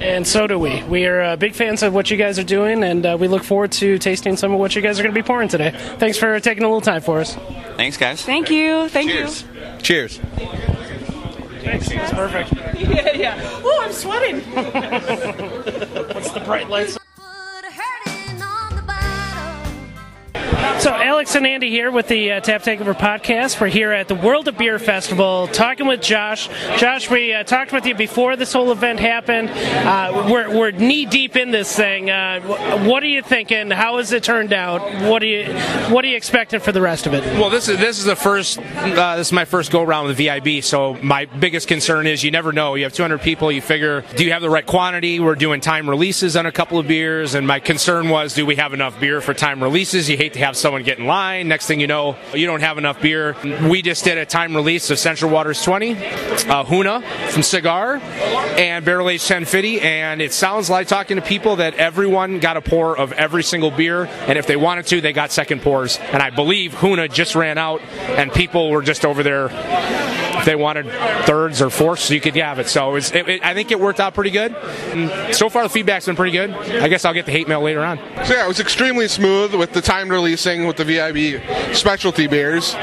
And 0.00 0.26
so 0.26 0.46
do 0.46 0.58
we. 0.58 0.82
We 0.84 1.06
are 1.06 1.22
uh, 1.22 1.36
big 1.36 1.54
fans 1.54 1.82
of 1.82 1.94
what 1.94 2.10
you 2.10 2.16
guys 2.16 2.38
are 2.38 2.44
doing, 2.44 2.82
and 2.82 3.06
uh, 3.06 3.16
we 3.18 3.28
look 3.28 3.44
forward 3.44 3.72
to 3.72 3.98
tasting 3.98 4.36
some 4.36 4.52
of 4.52 4.58
what 4.58 4.74
you 4.74 4.82
guys 4.82 4.98
are 4.98 5.02
going 5.02 5.14
to 5.14 5.18
be 5.18 5.26
pouring 5.26 5.48
today. 5.48 5.70
Thanks 5.98 6.18
for 6.18 6.38
taking 6.40 6.64
a 6.64 6.66
little 6.66 6.80
time 6.80 7.00
for 7.00 7.20
us. 7.20 7.34
Thanks, 7.76 7.96
guys. 7.96 8.22
Thank 8.22 8.50
you. 8.50 8.88
Thank 8.88 9.10
Cheers. 9.10 9.42
you. 9.42 9.78
Cheers. 9.82 10.20
Thanks. 11.66 11.90
It's 11.90 12.12
perfect. 12.12 12.52
Yeah, 12.76 13.12
yeah. 13.14 13.60
Oh, 13.64 13.80
I'm 13.82 13.92
sweating. 13.92 14.40
What's 16.14 16.30
the 16.30 16.42
bright 16.44 16.68
lights? 16.68 16.98
So, 20.80 20.92
Alex 20.92 21.34
and 21.34 21.46
Andy 21.46 21.70
here 21.70 21.90
with 21.90 22.06
the 22.06 22.32
uh, 22.32 22.40
Tap 22.40 22.62
Takeover 22.62 22.94
podcast. 22.94 23.60
We're 23.60 23.68
here 23.68 23.92
at 23.92 24.08
the 24.08 24.14
World 24.14 24.46
of 24.46 24.58
Beer 24.58 24.78
Festival 24.78 25.48
talking 25.48 25.86
with 25.86 26.02
Josh. 26.02 26.48
Josh, 26.76 27.10
we 27.10 27.32
uh, 27.32 27.44
talked 27.44 27.72
with 27.72 27.86
you 27.86 27.94
before 27.94 28.36
this 28.36 28.52
whole 28.52 28.70
event 28.70 29.00
happened. 29.00 29.48
Uh, 29.50 30.28
we're 30.30 30.56
we're 30.56 30.70
knee 30.70 31.06
deep 31.06 31.34
in 31.34 31.50
this 31.50 31.74
thing. 31.74 32.10
Uh, 32.10 32.40
what 32.86 33.02
are 33.02 33.08
you 33.08 33.22
thinking? 33.22 33.70
How 33.70 33.96
has 33.96 34.12
it 34.12 34.22
turned 34.22 34.52
out? 34.52 34.82
What 35.10 35.22
are 35.22 35.26
you 35.26 35.52
What 35.92 36.04
are 36.04 36.08
you 36.08 36.16
expecting 36.16 36.60
for 36.60 36.72
the 36.72 36.82
rest 36.82 37.06
of 37.06 37.14
it? 37.14 37.24
Well, 37.38 37.50
this 37.50 37.68
is 37.68 37.78
this 37.78 37.98
is 37.98 38.04
the 38.04 38.16
first. 38.16 38.58
Uh, 38.58 39.16
this 39.16 39.28
is 39.28 39.32
my 39.32 39.46
first 39.46 39.72
go 39.72 39.82
round 39.82 40.08
with 40.08 40.18
VIB. 40.18 40.62
So 40.62 40.94
my 41.02 41.24
biggest 41.24 41.68
concern 41.68 42.06
is 42.06 42.22
you 42.22 42.30
never 42.30 42.52
know. 42.52 42.74
You 42.74 42.84
have 42.84 42.92
200 42.92 43.20
people. 43.20 43.50
You 43.50 43.62
figure, 43.62 44.04
do 44.16 44.24
you 44.24 44.32
have 44.32 44.42
the 44.42 44.50
right 44.50 44.66
quantity? 44.66 45.20
We're 45.20 45.34
doing 45.34 45.60
time 45.60 45.88
releases 45.88 46.36
on 46.36 46.46
a 46.46 46.52
couple 46.52 46.78
of 46.78 46.86
beers, 46.86 47.34
and 47.34 47.46
my 47.46 47.60
concern 47.60 48.08
was, 48.08 48.34
do 48.34 48.46
we 48.46 48.56
have 48.56 48.74
enough 48.74 49.00
beer 49.00 49.20
for 49.20 49.34
time 49.34 49.62
releases? 49.62 50.08
You 50.08 50.16
hate 50.16 50.35
have 50.36 50.56
someone 50.56 50.82
get 50.82 50.98
in 50.98 51.06
line. 51.06 51.48
Next 51.48 51.66
thing 51.66 51.80
you 51.80 51.86
know, 51.86 52.16
you 52.34 52.46
don't 52.46 52.60
have 52.60 52.78
enough 52.78 53.00
beer. 53.00 53.36
We 53.68 53.82
just 53.82 54.04
did 54.04 54.18
a 54.18 54.26
time 54.26 54.54
release 54.54 54.90
of 54.90 54.98
Central 54.98 55.30
Waters 55.30 55.62
20, 55.62 55.92
uh, 55.92 55.96
Huna 56.64 57.02
from 57.30 57.42
Cigar, 57.42 57.96
and 57.96 58.84
Barrel 58.84 59.08
Aged 59.08 59.22
1050. 59.22 59.80
And 59.80 60.20
it 60.20 60.32
sounds 60.32 60.70
like 60.70 60.88
talking 60.88 61.16
to 61.16 61.22
people 61.22 61.56
that 61.56 61.74
everyone 61.74 62.40
got 62.40 62.56
a 62.56 62.60
pour 62.60 62.96
of 62.96 63.12
every 63.12 63.42
single 63.42 63.70
beer, 63.70 64.06
and 64.06 64.38
if 64.38 64.46
they 64.46 64.56
wanted 64.56 64.86
to, 64.86 65.00
they 65.00 65.12
got 65.12 65.32
second 65.32 65.62
pours. 65.62 65.98
And 65.98 66.22
I 66.22 66.30
believe 66.30 66.72
Huna 66.72 67.12
just 67.12 67.34
ran 67.34 67.58
out, 67.58 67.80
and 67.82 68.32
people 68.32 68.70
were 68.70 68.82
just 68.82 69.04
over 69.04 69.22
there. 69.22 70.25
If 70.38 70.44
they 70.44 70.54
wanted 70.56 70.86
thirds 71.26 71.62
or 71.62 71.70
fourths, 71.70 72.10
you 72.10 72.20
could 72.20 72.36
have 72.36 72.58
it. 72.58 72.68
So 72.68 72.94
it's, 72.94 73.12
it, 73.12 73.28
it, 73.28 73.44
I 73.44 73.54
think 73.54 73.70
it 73.70 73.80
worked 73.80 74.00
out 74.00 74.14
pretty 74.14 74.30
good. 74.30 74.54
And 74.54 75.34
so 75.34 75.48
far, 75.48 75.62
the 75.62 75.68
feedback's 75.68 76.06
been 76.06 76.16
pretty 76.16 76.32
good. 76.32 76.50
I 76.50 76.88
guess 76.88 77.04
I'll 77.04 77.14
get 77.14 77.26
the 77.26 77.32
hate 77.32 77.48
mail 77.48 77.60
later 77.62 77.84
on. 77.84 77.98
So 78.26 78.34
yeah, 78.34 78.44
it 78.44 78.48
was 78.48 78.60
extremely 78.60 79.08
smooth 79.08 79.54
with 79.54 79.72
the 79.72 79.80
timed 79.80 80.10
releasing 80.10 80.66
with 80.66 80.76
the 80.76 80.84
VIB 80.84 81.74
specialty 81.74 82.26
beers. 82.26 82.74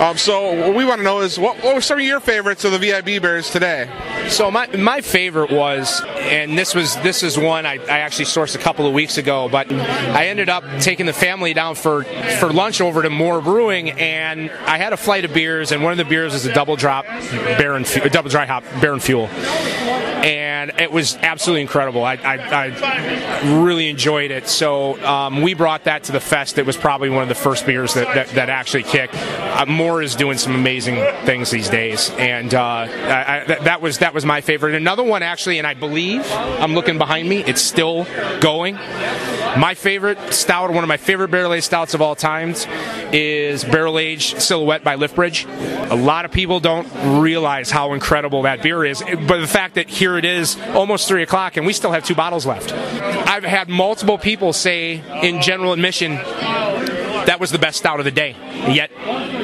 Um, 0.00 0.16
so 0.16 0.52
what 0.66 0.74
we 0.74 0.84
want 0.84 0.98
to 1.00 1.04
know 1.04 1.20
is 1.20 1.38
what, 1.38 1.62
what 1.62 1.74
were 1.74 1.80
some 1.80 1.98
of 1.98 2.04
your 2.04 2.20
favorites 2.20 2.64
of 2.64 2.72
the 2.72 2.78
VIB 2.78 3.22
beers 3.22 3.50
today? 3.50 3.90
So 4.28 4.50
my 4.50 4.66
my 4.76 5.00
favorite 5.00 5.50
was, 5.50 6.02
and 6.04 6.56
this 6.56 6.74
was 6.74 6.96
this 6.96 7.22
is 7.22 7.38
one 7.38 7.64
I, 7.64 7.74
I 7.74 8.00
actually 8.00 8.26
sourced 8.26 8.54
a 8.54 8.58
couple 8.58 8.86
of 8.86 8.92
weeks 8.92 9.16
ago, 9.16 9.48
but 9.48 9.72
I 9.72 10.26
ended 10.28 10.48
up 10.48 10.64
taking 10.80 11.06
the 11.06 11.12
family 11.12 11.54
down 11.54 11.74
for 11.74 12.04
for 12.38 12.52
lunch 12.52 12.80
over 12.80 13.02
to 13.02 13.10
Moore 13.10 13.40
Brewing, 13.40 13.92
and 13.92 14.50
I 14.66 14.76
had 14.76 14.92
a 14.92 14.96
flight 14.96 15.24
of 15.24 15.32
beers, 15.32 15.72
and 15.72 15.82
one 15.82 15.92
of 15.92 15.98
the 15.98 16.04
beers 16.04 16.34
was 16.34 16.44
a 16.44 16.52
double 16.52 16.76
drop 16.76 16.97
Baron 17.06 17.84
Fu- 17.84 18.08
double 18.08 18.30
dry 18.30 18.46
hop 18.46 18.64
Baron 18.80 19.00
Fuel, 19.00 19.26
and 19.28 20.72
it 20.78 20.90
was 20.90 21.16
absolutely 21.16 21.62
incredible. 21.62 22.04
I 22.04 22.14
I, 22.14 22.36
I 22.36 23.60
really 23.62 23.88
enjoyed 23.88 24.30
it. 24.30 24.48
So 24.48 25.02
um, 25.04 25.42
we 25.42 25.54
brought 25.54 25.84
that 25.84 26.04
to 26.04 26.12
the 26.12 26.20
fest. 26.20 26.58
It 26.58 26.66
was 26.66 26.76
probably 26.76 27.10
one 27.10 27.22
of 27.22 27.28
the 27.28 27.34
first 27.34 27.66
beers 27.66 27.94
that 27.94 28.14
that, 28.14 28.28
that 28.30 28.48
actually 28.48 28.82
kicked. 28.82 29.14
Uh, 29.14 29.66
Moore 29.66 30.02
is 30.02 30.14
doing 30.14 30.38
some 30.38 30.54
amazing 30.54 30.96
things 31.24 31.50
these 31.50 31.68
days, 31.68 32.10
and 32.18 32.54
uh, 32.54 32.60
I, 32.62 33.44
that 33.62 33.80
was 33.80 33.98
that 33.98 34.14
was 34.14 34.24
my 34.24 34.40
favorite. 34.40 34.74
Another 34.74 35.02
one 35.02 35.22
actually, 35.22 35.58
and 35.58 35.66
I 35.66 35.74
believe 35.74 36.24
I'm 36.32 36.74
looking 36.74 36.98
behind 36.98 37.28
me. 37.28 37.44
It's 37.44 37.62
still 37.62 38.06
going. 38.40 38.76
My 39.56 39.74
favorite 39.74 40.18
stout, 40.32 40.70
one 40.70 40.84
of 40.84 40.88
my 40.88 40.96
favorite 40.96 41.30
barrel 41.30 41.54
aged 41.54 41.64
stouts 41.64 41.94
of 41.94 42.02
all 42.02 42.14
times, 42.14 42.66
is 43.12 43.64
Barrel 43.64 43.98
Aged 43.98 44.42
Silhouette 44.42 44.84
by 44.84 44.96
Liftbridge. 44.96 45.46
A 45.90 45.94
lot 45.94 46.24
of 46.24 46.32
people 46.32 46.60
don't 46.60 46.86
realize 47.20 47.70
how 47.70 47.94
incredible 47.94 48.42
that 48.42 48.62
beer 48.62 48.84
is, 48.84 49.02
but 49.02 49.40
the 49.40 49.46
fact 49.46 49.76
that 49.76 49.88
here 49.88 50.18
it 50.18 50.24
is, 50.24 50.58
almost 50.74 51.08
three 51.08 51.22
o'clock, 51.22 51.56
and 51.56 51.66
we 51.66 51.72
still 51.72 51.92
have 51.92 52.04
two 52.04 52.14
bottles 52.14 52.46
left. 52.46 52.72
I've 52.72 53.44
had 53.44 53.68
multiple 53.68 54.18
people 54.18 54.52
say 54.52 55.02
in 55.22 55.40
general 55.40 55.72
admission 55.72 56.18
that 57.38 57.40
was 57.40 57.52
the 57.52 57.58
best 57.58 57.78
stout 57.78 58.00
of 58.00 58.04
the 58.04 58.10
day, 58.10 58.34
yet 58.68 58.90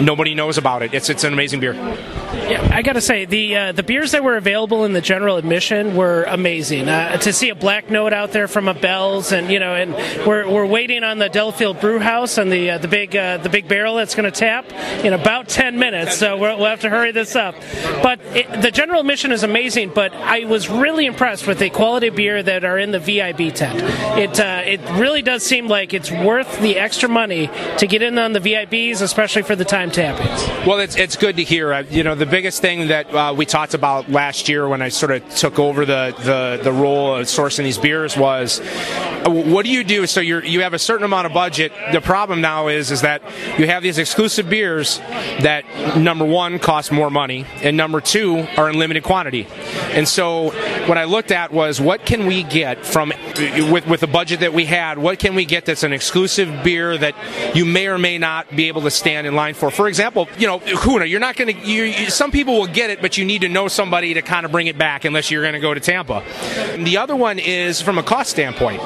nobody 0.02 0.34
knows 0.34 0.58
about 0.58 0.82
it. 0.82 0.92
It's 0.92 1.08
it's 1.08 1.22
an 1.22 1.32
amazing 1.32 1.60
beer. 1.60 1.74
Yeah, 1.74 2.68
I 2.72 2.82
got 2.82 2.94
to 2.94 3.00
say 3.00 3.24
the 3.24 3.56
uh, 3.56 3.72
the 3.72 3.84
beers 3.84 4.10
that 4.10 4.24
were 4.24 4.36
available 4.36 4.84
in 4.84 4.92
the 4.92 5.00
general 5.00 5.36
admission 5.36 5.94
were 5.94 6.24
amazing. 6.24 6.88
Uh, 6.88 7.16
to 7.18 7.32
see 7.32 7.50
a 7.50 7.54
black 7.54 7.90
note 7.90 8.12
out 8.12 8.32
there 8.32 8.48
from 8.48 8.66
a 8.66 8.74
Bell's, 8.74 9.30
and 9.30 9.48
you 9.50 9.60
know, 9.60 9.74
and 9.74 9.94
we're, 10.26 10.46
we're 10.50 10.66
waiting 10.66 11.04
on 11.04 11.18
the 11.18 11.28
Delafield 11.28 11.80
Brew 11.80 12.00
House 12.00 12.36
and 12.36 12.50
the 12.50 12.72
uh, 12.72 12.78
the 12.78 12.88
big 12.88 13.16
uh, 13.16 13.38
the 13.38 13.48
big 13.48 13.68
barrel 13.68 13.94
that's 13.94 14.16
going 14.16 14.30
to 14.30 14.36
tap 14.36 14.70
in 15.04 15.12
about 15.12 15.48
ten 15.48 15.78
minutes. 15.78 16.18
So 16.18 16.36
we'll, 16.36 16.58
we'll 16.58 16.66
have 16.66 16.80
to 16.80 16.90
hurry 16.90 17.12
this 17.12 17.36
up. 17.36 17.54
But 18.02 18.20
it, 18.34 18.60
the 18.60 18.72
general 18.72 19.00
admission 19.00 19.30
is 19.30 19.44
amazing. 19.44 19.92
But 19.94 20.12
I 20.14 20.44
was 20.44 20.68
really 20.68 21.06
impressed 21.06 21.46
with 21.46 21.60
the 21.60 21.70
quality 21.70 22.10
beer 22.10 22.42
that 22.42 22.64
are 22.64 22.78
in 22.78 22.90
the 22.90 22.98
VIB 22.98 23.54
tent. 23.54 23.80
It 24.18 24.40
uh, 24.40 24.62
it 24.66 24.80
really 25.00 25.22
does 25.22 25.44
seem 25.44 25.68
like 25.68 25.94
it's 25.94 26.10
worth 26.10 26.60
the 26.60 26.78
extra 26.78 27.08
money 27.08 27.48
to 27.78 27.83
get 27.86 28.02
in 28.02 28.18
on 28.18 28.32
the 28.32 28.40
VIBs, 28.40 29.02
especially 29.02 29.42
for 29.42 29.56
the 29.56 29.64
time 29.64 29.90
tappings. 29.90 30.66
Well, 30.66 30.78
it's 30.80 30.96
it's 30.96 31.16
good 31.16 31.36
to 31.36 31.44
hear. 31.44 31.72
Uh, 31.72 31.84
you 31.90 32.02
know, 32.02 32.14
the 32.14 32.26
biggest 32.26 32.60
thing 32.60 32.88
that 32.88 33.12
uh, 33.14 33.34
we 33.36 33.46
talked 33.46 33.74
about 33.74 34.10
last 34.10 34.48
year 34.48 34.68
when 34.68 34.82
I 34.82 34.88
sort 34.88 35.12
of 35.12 35.28
took 35.34 35.58
over 35.58 35.84
the, 35.84 36.14
the, 36.18 36.60
the 36.62 36.72
role 36.72 37.16
of 37.16 37.26
sourcing 37.26 37.64
these 37.64 37.78
beers 37.78 38.16
was, 38.16 38.60
uh, 38.60 39.30
what 39.30 39.64
do 39.64 39.70
you 39.70 39.84
do? 39.84 40.06
So 40.06 40.20
you 40.20 40.40
you 40.40 40.62
have 40.62 40.74
a 40.74 40.78
certain 40.78 41.04
amount 41.04 41.26
of 41.26 41.32
budget. 41.32 41.72
The 41.92 42.00
problem 42.00 42.40
now 42.40 42.68
is 42.68 42.90
is 42.90 43.02
that 43.02 43.22
you 43.58 43.66
have 43.66 43.82
these 43.82 43.98
exclusive 43.98 44.48
beers 44.48 44.98
that 45.40 45.64
number 45.96 46.24
one 46.24 46.58
cost 46.58 46.92
more 46.92 47.10
money, 47.10 47.46
and 47.62 47.76
number 47.76 48.00
two 48.00 48.46
are 48.56 48.68
in 48.68 48.78
limited 48.78 49.02
quantity. 49.02 49.46
And 49.92 50.08
so 50.08 50.50
what 50.86 50.98
I 50.98 51.04
looked 51.04 51.30
at 51.30 51.52
was 51.52 51.80
what 51.80 52.04
can 52.04 52.26
we 52.26 52.42
get 52.42 52.84
from 52.84 53.12
with 53.70 53.86
with 53.86 54.00
the 54.00 54.06
budget 54.06 54.40
that 54.40 54.52
we 54.52 54.64
had? 54.64 54.98
What 54.98 55.18
can 55.18 55.34
we 55.34 55.44
get 55.44 55.64
that's 55.66 55.82
an 55.82 55.92
exclusive 55.92 56.62
beer 56.62 56.96
that 56.98 57.14
you 57.54 57.64
may 57.74 57.88
or 57.88 57.98
may 57.98 58.16
not 58.16 58.54
be 58.54 58.68
able 58.68 58.82
to 58.82 58.90
stand 58.90 59.26
in 59.26 59.34
line 59.34 59.52
for? 59.52 59.70
For 59.70 59.88
example, 59.88 60.28
you 60.38 60.46
know, 60.46 60.60
Huna, 60.60 61.08
you're 61.08 61.20
not 61.20 61.36
going 61.36 61.54
to. 61.54 61.66
You, 61.66 62.08
some 62.08 62.30
people 62.30 62.58
will 62.58 62.68
get 62.68 62.88
it, 62.88 63.02
but 63.02 63.18
you 63.18 63.24
need 63.26 63.42
to 63.42 63.48
know 63.48 63.68
somebody 63.68 64.14
to 64.14 64.22
kind 64.22 64.46
of 64.46 64.52
bring 64.52 64.68
it 64.68 64.78
back 64.78 65.04
unless 65.04 65.30
you're 65.30 65.42
going 65.42 65.54
to 65.54 65.60
go 65.60 65.74
to 65.74 65.80
Tampa. 65.80 66.22
The 66.78 66.96
other 66.96 67.16
one 67.16 67.38
is 67.38 67.82
from 67.82 67.98
a 67.98 68.02
cost 68.02 68.30
standpoint. 68.30 68.80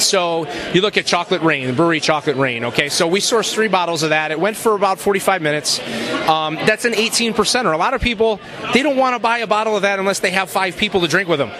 So 0.00 0.50
you 0.72 0.80
look 0.80 0.96
at 0.96 1.06
Chocolate 1.06 1.42
Rain, 1.42 1.66
the 1.66 1.72
brewery 1.72 2.00
Chocolate 2.00 2.36
Rain. 2.36 2.66
Okay, 2.66 2.88
so 2.88 3.06
we 3.06 3.20
sourced 3.20 3.52
three 3.52 3.68
bottles 3.68 4.02
of 4.02 4.10
that. 4.10 4.30
It 4.30 4.40
went 4.40 4.56
for 4.56 4.74
about 4.74 4.98
45 4.98 5.42
minutes. 5.42 5.80
Um, 6.28 6.54
that's 6.54 6.84
an 6.84 6.94
18 6.94 7.34
percenter. 7.34 7.74
A 7.74 7.76
lot 7.76 7.94
of 7.94 8.00
people 8.00 8.40
they 8.72 8.82
don't 8.82 8.96
want 8.96 9.14
to 9.14 9.18
buy 9.18 9.38
a 9.38 9.46
bottle 9.46 9.76
of 9.76 9.82
that 9.82 9.98
unless 9.98 10.20
they 10.20 10.30
have 10.30 10.50
five 10.50 10.76
people 10.76 11.00
to 11.00 11.08
drink 11.08 11.28
with 11.28 11.38
them. 11.38 11.50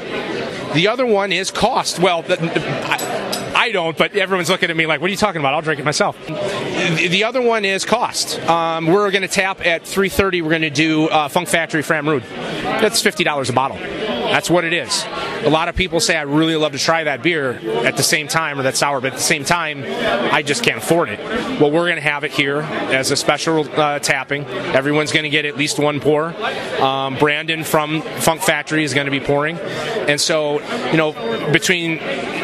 The 0.75 0.88
other 0.88 1.05
one 1.05 1.33
is 1.33 1.51
cost. 1.51 1.99
Well, 1.99 2.23
the, 2.23 2.37
the, 2.37 2.61
I, 2.88 3.39
I 3.61 3.73
don't, 3.73 3.94
but 3.94 4.16
everyone's 4.16 4.49
looking 4.49 4.70
at 4.70 4.77
me 4.77 4.87
like, 4.87 5.03
"What 5.03 5.09
are 5.09 5.11
you 5.11 5.18
talking 5.18 5.42
about?" 5.42 5.53
I'll 5.53 5.61
drink 5.61 5.81
it 5.81 5.85
myself. 5.85 6.16
The, 6.27 7.09
the 7.09 7.25
other 7.25 7.42
one 7.42 7.66
is 7.66 7.85
cost. 7.85 8.40
Um, 8.49 8.87
we're 8.87 9.11
going 9.11 9.20
to 9.20 9.29
tap 9.29 9.66
at 9.66 9.83
3:30. 9.83 10.40
We're 10.40 10.49
going 10.49 10.62
to 10.62 10.70
do 10.70 11.09
uh, 11.09 11.29
Funk 11.29 11.46
Factory 11.46 11.83
Fram 11.83 12.09
Rude. 12.09 12.23
That's 12.23 13.03
fifty 13.03 13.23
dollars 13.23 13.51
a 13.51 13.53
bottle. 13.53 13.77
That's 13.77 14.49
what 14.49 14.64
it 14.64 14.73
is. 14.73 15.05
A 15.44 15.51
lot 15.51 15.68
of 15.68 15.77
people 15.77 16.01
say 16.01 16.16
I 16.16 16.23
really 16.23 16.57
love 16.57 16.73
to 16.73 16.79
try 16.79 17.05
that 17.05 17.23
beer 17.23 17.53
at 17.85 17.99
the 17.99 18.03
same 18.03 18.29
time 18.29 18.59
or 18.59 18.62
that 18.62 18.77
sour, 18.77 19.01
but 19.01 19.09
at 19.09 19.18
the 19.18 19.23
same 19.23 19.44
time, 19.44 19.85
I 20.33 20.42
just 20.42 20.62
can't 20.62 20.79
afford 20.79 21.11
it. 21.11 21.18
Well, 21.61 21.70
we're 21.70 21.87
going 21.87 21.96
to 21.96 22.01
have 22.01 22.25
it 22.25 22.31
here 22.31 22.61
as 22.61 23.11
a 23.11 23.16
special 23.16 23.68
uh, 23.79 23.99
tapping. 23.99 24.46
Everyone's 24.46 25.12
going 25.12 25.25
to 25.25 25.31
get 25.31 25.44
at 25.44 25.57
least 25.59 25.79
one 25.79 26.01
pour. 26.01 26.35
Um, 26.81 27.16
Brandon 27.18 27.64
from 27.64 28.01
Funk 28.03 28.40
Factory 28.40 28.85
is 28.85 28.94
going 28.94 29.07
to 29.07 29.11
be 29.11 29.20
pouring, 29.20 29.59
and 29.59 30.18
so 30.18 30.61
you 30.90 30.96
know 30.96 31.12
between 31.53 31.99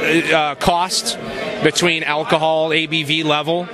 uh, 0.07 0.55
cost, 0.57 1.19
between 1.63 2.03
alcohol 2.03 2.71
ABV 2.71 3.25
level, 3.25 3.69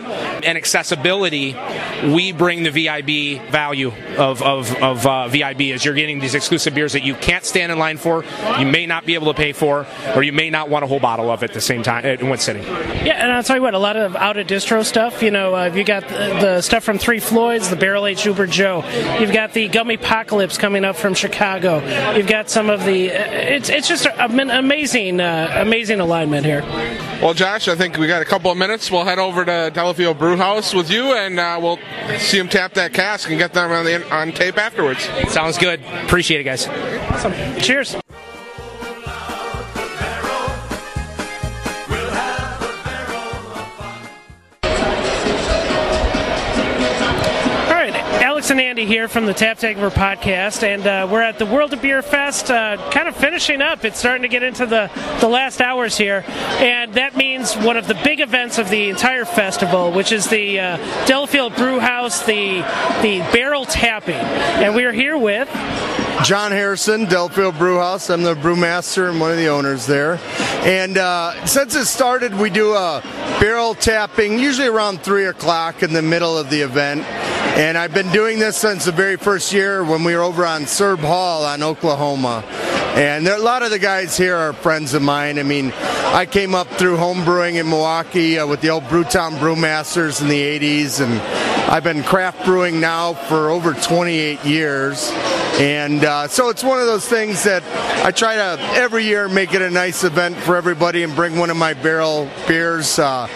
and 0.44 0.58
accessibility, 0.58 1.56
we 2.04 2.32
bring 2.32 2.62
the 2.62 2.70
VIB 2.70 3.50
value 3.50 3.92
of, 4.18 4.42
of, 4.42 4.74
of 4.82 5.06
uh, 5.06 5.28
VIB 5.28 5.72
as 5.72 5.84
you're 5.84 5.94
getting 5.94 6.18
these 6.18 6.34
exclusive 6.34 6.74
beers 6.74 6.92
that 6.92 7.04
you 7.04 7.14
can't 7.14 7.44
stand 7.44 7.72
in 7.72 7.78
line 7.78 7.96
for, 7.96 8.24
you 8.58 8.66
may 8.66 8.86
not 8.86 9.06
be 9.06 9.14
able 9.14 9.32
to 9.32 9.34
pay 9.34 9.52
for, 9.52 9.86
or 10.14 10.22
you 10.22 10.32
may 10.32 10.50
not 10.50 10.68
want 10.68 10.84
a 10.84 10.88
whole 10.88 11.00
bottle 11.00 11.30
of 11.30 11.42
at 11.42 11.52
the 11.52 11.60
same 11.60 11.82
time 11.82 12.04
in 12.04 12.28
one 12.28 12.38
sitting. 12.38 12.62
Yeah, 12.62 13.22
and 13.22 13.32
I'll 13.32 13.42
tell 13.42 13.56
you 13.56 13.62
what, 13.62 13.74
a 13.74 13.78
lot 13.78 13.96
of 13.96 14.16
out 14.16 14.36
of 14.36 14.46
distro 14.46 14.84
stuff. 14.84 15.22
You 15.22 15.30
know, 15.30 15.54
uh, 15.54 15.72
you 15.72 15.84
got 15.84 16.08
the, 16.08 16.16
the 16.40 16.60
stuff 16.60 16.84
from 16.84 16.98
Three 16.98 17.20
Floyds, 17.20 17.70
the 17.70 17.76
Barrel 17.76 18.06
Aged 18.06 18.26
Uber 18.26 18.46
Joe. 18.46 18.84
You've 19.18 19.32
got 19.32 19.52
the 19.52 19.68
Gummy 19.68 19.94
Apocalypse 19.94 20.58
coming 20.58 20.84
up 20.84 20.96
from 20.96 21.14
Chicago. 21.14 21.78
You've 22.14 22.26
got 22.26 22.50
some 22.50 22.70
of 22.70 22.84
the. 22.84 23.12
Uh, 23.12 23.24
it's 23.32 23.68
it's 23.68 23.88
just 23.88 24.06
an 24.06 24.50
amazing 24.50 25.20
uh, 25.20 25.52
amazing 25.56 26.00
alignment 26.00 26.44
here. 26.44 26.62
Well, 27.22 27.34
Josh, 27.34 27.68
I 27.72 27.74
think 27.74 27.96
we 27.96 28.06
got 28.06 28.20
a 28.20 28.26
couple 28.26 28.50
of 28.50 28.58
minutes. 28.58 28.90
We'll 28.90 29.04
head 29.04 29.18
over 29.18 29.46
to 29.46 29.70
Delafield 29.72 30.18
Brew 30.18 30.36
House 30.36 30.74
with 30.74 30.90
you, 30.90 31.14
and 31.14 31.40
uh, 31.40 31.58
we'll 31.58 31.78
see 32.18 32.36
them 32.36 32.50
tap 32.50 32.74
that 32.74 32.92
cask 32.92 33.30
and 33.30 33.38
get 33.38 33.54
them 33.54 33.72
on, 33.72 33.86
the, 33.86 34.14
on 34.14 34.32
tape 34.32 34.58
afterwards. 34.58 35.08
Sounds 35.28 35.56
good. 35.56 35.80
Appreciate 36.04 36.42
it, 36.42 36.44
guys. 36.44 36.68
Awesome. 36.68 37.32
Cheers. 37.60 38.01
Alex 48.42 48.50
and 48.50 48.60
Andy 48.60 48.86
here 48.86 49.06
from 49.06 49.26
the 49.26 49.34
Tap 49.34 49.56
Takeover 49.56 49.88
podcast, 49.88 50.64
and 50.64 50.84
uh, 50.84 51.06
we're 51.08 51.22
at 51.22 51.38
the 51.38 51.46
World 51.46 51.72
of 51.74 51.80
Beer 51.80 52.02
Fest, 52.02 52.50
uh, 52.50 52.90
kind 52.90 53.06
of 53.06 53.14
finishing 53.14 53.62
up. 53.62 53.84
It's 53.84 54.00
starting 54.00 54.22
to 54.22 54.28
get 54.28 54.42
into 54.42 54.66
the, 54.66 54.90
the 55.20 55.28
last 55.28 55.60
hours 55.60 55.96
here, 55.96 56.24
and 56.26 56.92
that 56.94 57.16
means 57.16 57.54
one 57.54 57.76
of 57.76 57.86
the 57.86 57.94
big 58.02 58.18
events 58.18 58.58
of 58.58 58.68
the 58.68 58.88
entire 58.88 59.24
festival, 59.24 59.92
which 59.92 60.10
is 60.10 60.26
the 60.26 60.58
uh, 60.58 61.06
Delafield 61.06 61.54
Brew 61.54 61.78
House, 61.78 62.26
the 62.26 62.62
the 63.00 63.20
barrel 63.32 63.64
tapping, 63.64 64.16
and 64.16 64.74
we 64.74 64.86
are 64.86 64.92
here 64.92 65.16
with 65.16 65.48
John 66.24 66.50
Harrison, 66.50 67.04
Delafield 67.04 67.56
Brewhouse. 67.58 68.10
I'm 68.10 68.24
the 68.24 68.34
brewmaster 68.34 69.08
and 69.08 69.20
one 69.20 69.30
of 69.30 69.36
the 69.36 69.48
owners 69.48 69.86
there. 69.86 70.18
And 70.64 70.98
uh, 70.98 71.46
since 71.46 71.76
it 71.76 71.86
started, 71.86 72.34
we 72.34 72.50
do 72.50 72.72
a 72.74 73.02
barrel 73.38 73.76
tapping 73.76 74.40
usually 74.40 74.66
around 74.66 75.02
three 75.02 75.26
o'clock 75.26 75.84
in 75.84 75.92
the 75.92 76.02
middle 76.02 76.36
of 76.36 76.50
the 76.50 76.60
event. 76.60 77.06
And 77.54 77.76
I've 77.76 77.92
been 77.92 78.10
doing 78.12 78.38
this 78.38 78.56
since 78.56 78.86
the 78.86 78.92
very 78.92 79.16
first 79.16 79.52
year 79.52 79.84
when 79.84 80.04
we 80.04 80.16
were 80.16 80.22
over 80.22 80.46
on 80.46 80.66
Serb 80.66 81.00
Hall 81.00 81.44
on 81.44 81.62
Oklahoma. 81.62 82.42
And 82.96 83.26
there, 83.26 83.36
a 83.36 83.42
lot 83.42 83.62
of 83.62 83.70
the 83.70 83.78
guys 83.78 84.16
here 84.16 84.34
are 84.34 84.54
friends 84.54 84.94
of 84.94 85.02
mine. 85.02 85.38
I 85.38 85.42
mean, 85.42 85.70
I 85.76 86.24
came 86.24 86.54
up 86.54 86.66
through 86.68 86.96
home 86.96 87.26
brewing 87.26 87.56
in 87.56 87.68
Milwaukee 87.68 88.38
uh, 88.38 88.46
with 88.46 88.62
the 88.62 88.70
old 88.70 88.84
Brewtown 88.84 89.32
Brewmasters 89.38 90.22
in 90.22 90.28
the 90.28 90.40
80s, 90.40 91.02
and 91.02 91.20
I've 91.70 91.84
been 91.84 92.02
craft 92.02 92.46
brewing 92.46 92.80
now 92.80 93.12
for 93.12 93.50
over 93.50 93.74
28 93.74 94.42
years. 94.46 95.10
And 95.60 96.02
uh, 96.06 96.28
so 96.28 96.48
it's 96.48 96.64
one 96.64 96.80
of 96.80 96.86
those 96.86 97.06
things 97.06 97.44
that 97.44 97.62
I 98.02 98.12
try 98.12 98.36
to 98.36 98.58
every 98.74 99.04
year 99.04 99.28
make 99.28 99.52
it 99.52 99.60
a 99.60 99.70
nice 99.70 100.04
event 100.04 100.38
for 100.38 100.56
everybody 100.56 101.02
and 101.02 101.14
bring 101.14 101.36
one 101.36 101.50
of 101.50 101.58
my 101.58 101.74
barrel 101.74 102.30
beers. 102.48 102.98
Uh, 102.98 103.28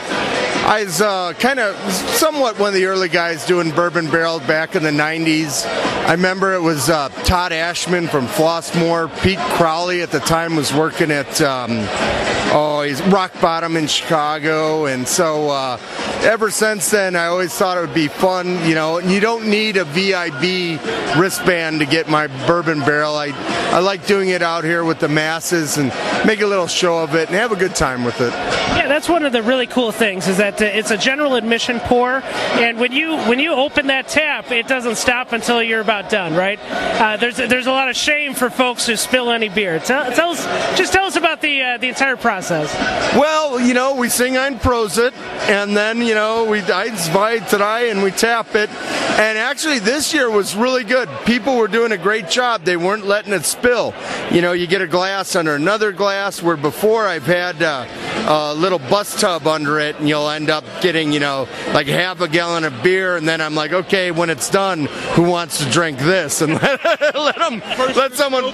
I 0.67 0.83
was 0.83 1.01
uh, 1.01 1.33
kind 1.35 1.61
of 1.61 1.77
somewhat 1.93 2.59
one 2.59 2.67
of 2.71 2.75
the 2.75 2.87
early 2.87 3.09
guys 3.09 3.47
doing 3.47 3.71
bourbon 3.71 4.11
barrel 4.11 4.41
back 4.41 4.75
in 4.75 4.83
the 4.83 4.91
90s. 4.91 5.65
I 5.65 6.11
remember 6.11 6.55
it 6.55 6.61
was 6.61 6.91
uh, 6.91 7.09
Todd 7.23 7.53
Ashman 7.53 8.09
from 8.09 8.27
Flossmoor. 8.27 9.07
Pete 9.23 9.39
Crowley 9.39 10.03
at 10.03 10.11
the 10.11 10.19
time 10.19 10.57
was 10.57 10.75
working 10.75 11.13
at 11.13 11.41
um, 11.41 11.71
oh, 12.51 12.83
he's 12.85 13.01
Rock 13.03 13.33
Bottom 13.41 13.77
in 13.77 13.87
Chicago, 13.87 14.87
and 14.87 15.07
so 15.07 15.51
uh, 15.51 15.77
ever 16.27 16.51
since 16.51 16.91
then, 16.91 17.15
I 17.15 17.27
always 17.27 17.55
thought 17.55 17.79
it 17.79 17.81
would 17.81 17.95
be 17.95 18.09
fun. 18.09 18.67
You 18.67 18.75
know, 18.75 18.99
you 18.99 19.21
don't 19.21 19.49
need 19.49 19.77
a 19.77 19.85
VIB 19.85 20.81
wristband 21.19 21.81
to 21.81 21.87
get 21.87 22.09
my 22.09 22.27
bourbon 22.47 22.81
barrel. 22.81 23.15
I 23.15 23.29
I 23.77 23.81
like 23.81 24.07
doing 24.07 24.31
it 24.31 24.43
out 24.43 24.65
here 24.65 24.85
with 24.85 25.01
the 25.01 25.09
masses 25.09 25.77
and 25.77 25.93
make 26.27 26.41
a 26.41 26.47
little 26.47 26.67
show 26.67 26.99
of 26.99 27.15
it 27.15 27.29
and 27.29 27.37
have 27.37 27.53
a 27.53 27.57
good 27.57 27.75
time 27.75 28.05
with 28.05 28.21
it. 28.21 28.33
Yeah, 28.33 28.89
that's 28.89 29.09
one 29.09 29.25
of 29.25 29.33
the 29.33 29.43
really 29.43 29.67
cool 29.67 29.93
things 29.93 30.29
is 30.29 30.39
that 30.39 30.61
uh, 30.61 30.65
it's 30.65 30.91
a 30.91 30.97
general 30.97 31.35
admission 31.35 31.81
pour, 31.81 32.23
and 32.55 32.79
when 32.79 32.93
you 32.93 33.17
when 33.29 33.39
you 33.39 33.53
open 33.53 33.87
that 33.89 34.09
tap, 34.09 34.51
it 34.51 34.67
doesn't 34.67 34.97
stop 34.97 35.33
until 35.33 35.63
you're 35.63 35.81
about 35.81 36.11
done, 36.11 36.35
right? 36.35 36.59
Uh, 36.71 37.17
there's 37.17 37.37
there's 37.37 37.67
a 37.67 37.73
lot 37.73 37.89
of 37.89 37.97
shame 37.97 38.35
for 38.35 38.51
folks 38.51 38.87
who 38.87 38.97
spill 38.97 39.31
any 39.31 39.49
beer. 39.49 39.79
Tell, 39.79 40.11
tell 40.13 40.31
us, 40.31 40.45
just 40.79 40.93
tell 40.93 41.05
us 41.05 41.17
about 41.17 41.41
the 41.41 41.63
uh, 41.63 41.79
the 41.79 41.89
entire 41.89 42.17
process. 42.17 42.73
Well, 43.15 43.61
you 43.61 43.75
know, 43.75 43.95
we 43.95 44.09
sing 44.09 44.37
Ein 44.37 44.59
Prosit, 44.59 45.13
and 45.49 45.77
then 45.77 46.01
you 46.01 46.15
know 46.17 46.47
we 46.47 46.61
I 46.63 46.89
buy 47.13 47.33
invite 47.33 47.49
today 47.51 47.91
and 47.91 48.03
we 48.03 48.11
tap 48.11 48.55
it. 48.55 48.71
And 48.71 49.39
actually, 49.39 49.81
this 49.81 50.15
year 50.15 50.31
was 50.31 50.57
really 50.57 50.83
good. 50.83 51.09
People 51.27 51.57
were 51.57 51.69
doing 51.69 51.93
a 51.93 51.99
great 51.99 52.31
job. 52.31 52.65
They 52.65 52.77
weren't 52.77 53.07
letting 53.07 53.33
it 53.33 53.45
spill. 53.45 53.95
You 54.31 54.41
know, 54.41 54.53
you 54.53 54.67
get 54.67 54.81
a 54.81 54.87
glass 54.87 55.37
under 55.37 55.55
another 55.55 55.93
glass. 55.93 56.43
Where 56.43 56.57
before 56.57 57.07
I've 57.07 57.27
had 57.27 57.63
uh, 57.63 57.87
a 58.27 58.55
little 58.55 58.79
bus 58.79 59.21
tub 59.21 59.47
under 59.47 59.79
it, 59.79 59.97
and 59.99 60.09
you'll 60.09 60.29
end 60.29 60.51
up 60.51 60.65
getting 60.81 61.13
you 61.13 61.21
know 61.21 61.49
like 61.73 61.87
half 61.87 62.21
a 62.21 62.29
gallon 62.29 62.65
of 62.65 62.83
beer, 62.83 63.17
and 63.17 63.29
then 63.29 63.41
I'm 63.41 63.55
like, 63.55 63.73
okay, 63.73 64.11
when 64.11 64.31
it's 64.31 64.51
done, 64.51 64.87
who 65.15 65.23
wants 65.23 65.65
to 65.65 65.71
drink 65.71 65.99
this? 65.99 66.41
And 66.41 66.55
let, 66.63 67.15
let 67.15 67.37
them 67.37 67.61
let 67.95 68.15
someone. 68.15 68.45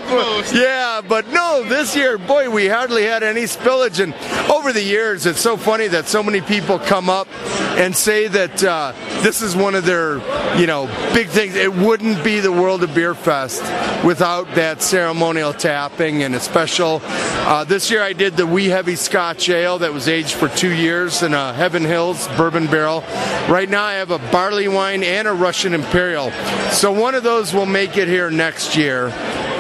Yeah, 0.53 1.01
but 1.07 1.29
no, 1.29 1.65
this 1.69 1.95
year, 1.95 2.19
boy, 2.19 2.51
we 2.51 2.69
hardly 2.69 3.05
had 3.05 3.23
any 3.23 3.43
spillage. 3.43 4.01
And 4.01 4.15
over 4.51 4.73
the 4.73 4.83
years, 4.83 5.27
it's 5.27 5.41
so 5.41 5.57
funny 5.57 5.89
that 5.89 6.07
so 6.07 6.23
many 6.23 6.41
people 6.41 6.79
come 6.79 7.09
up 7.09 7.29
and 7.77 7.97
say 7.97 8.29
that 8.29 8.63
uh, 8.65 8.93
this 9.23 9.43
is 9.43 9.57
one 9.57 9.75
of 9.75 9.85
their, 9.85 10.19
you 10.59 10.67
know, 10.67 10.87
big 11.15 11.29
things. 11.29 11.55
It 11.55 11.73
wouldn't 11.73 12.23
be 12.23 12.41
the 12.41 12.53
World 12.53 12.83
of 12.83 12.95
Beer 12.95 13.15
Fest 13.15 13.63
without 14.05 14.47
that 14.55 14.83
ceremonial 14.83 15.53
tapping 15.53 16.23
and 16.23 16.35
a 16.35 16.41
special. 16.41 17.01
Uh, 17.05 17.65
this 17.65 17.91
year, 17.91 18.03
I 18.03 18.13
did 18.13 18.37
the 18.37 18.47
Wee 18.47 18.67
Heavy 18.67 18.97
Scotch 18.97 19.49
Ale 19.49 19.79
that 19.79 19.93
was 19.93 20.09
aged 20.09 20.35
for 20.35 20.49
two 20.49 20.73
years 20.73 21.23
in 21.23 21.35
a 21.35 21.53
Heaven 21.53 21.83
Hills 21.83 22.29
bourbon 22.37 22.67
barrel. 22.67 23.01
Right 23.49 23.69
now, 23.69 23.85
I 23.85 23.95
have 23.95 24.11
a 24.11 24.19
barley 24.31 24.69
wine 24.69 25.03
and 25.03 25.27
a 25.27 25.33
Russian 25.33 25.75
Imperial. 25.75 26.31
So 26.71 26.93
one 26.93 27.15
of 27.15 27.23
those 27.23 27.53
will 27.53 27.67
make 27.67 27.97
it 27.97 28.09
here 28.09 28.31
next 28.31 28.77
year. 28.77 29.09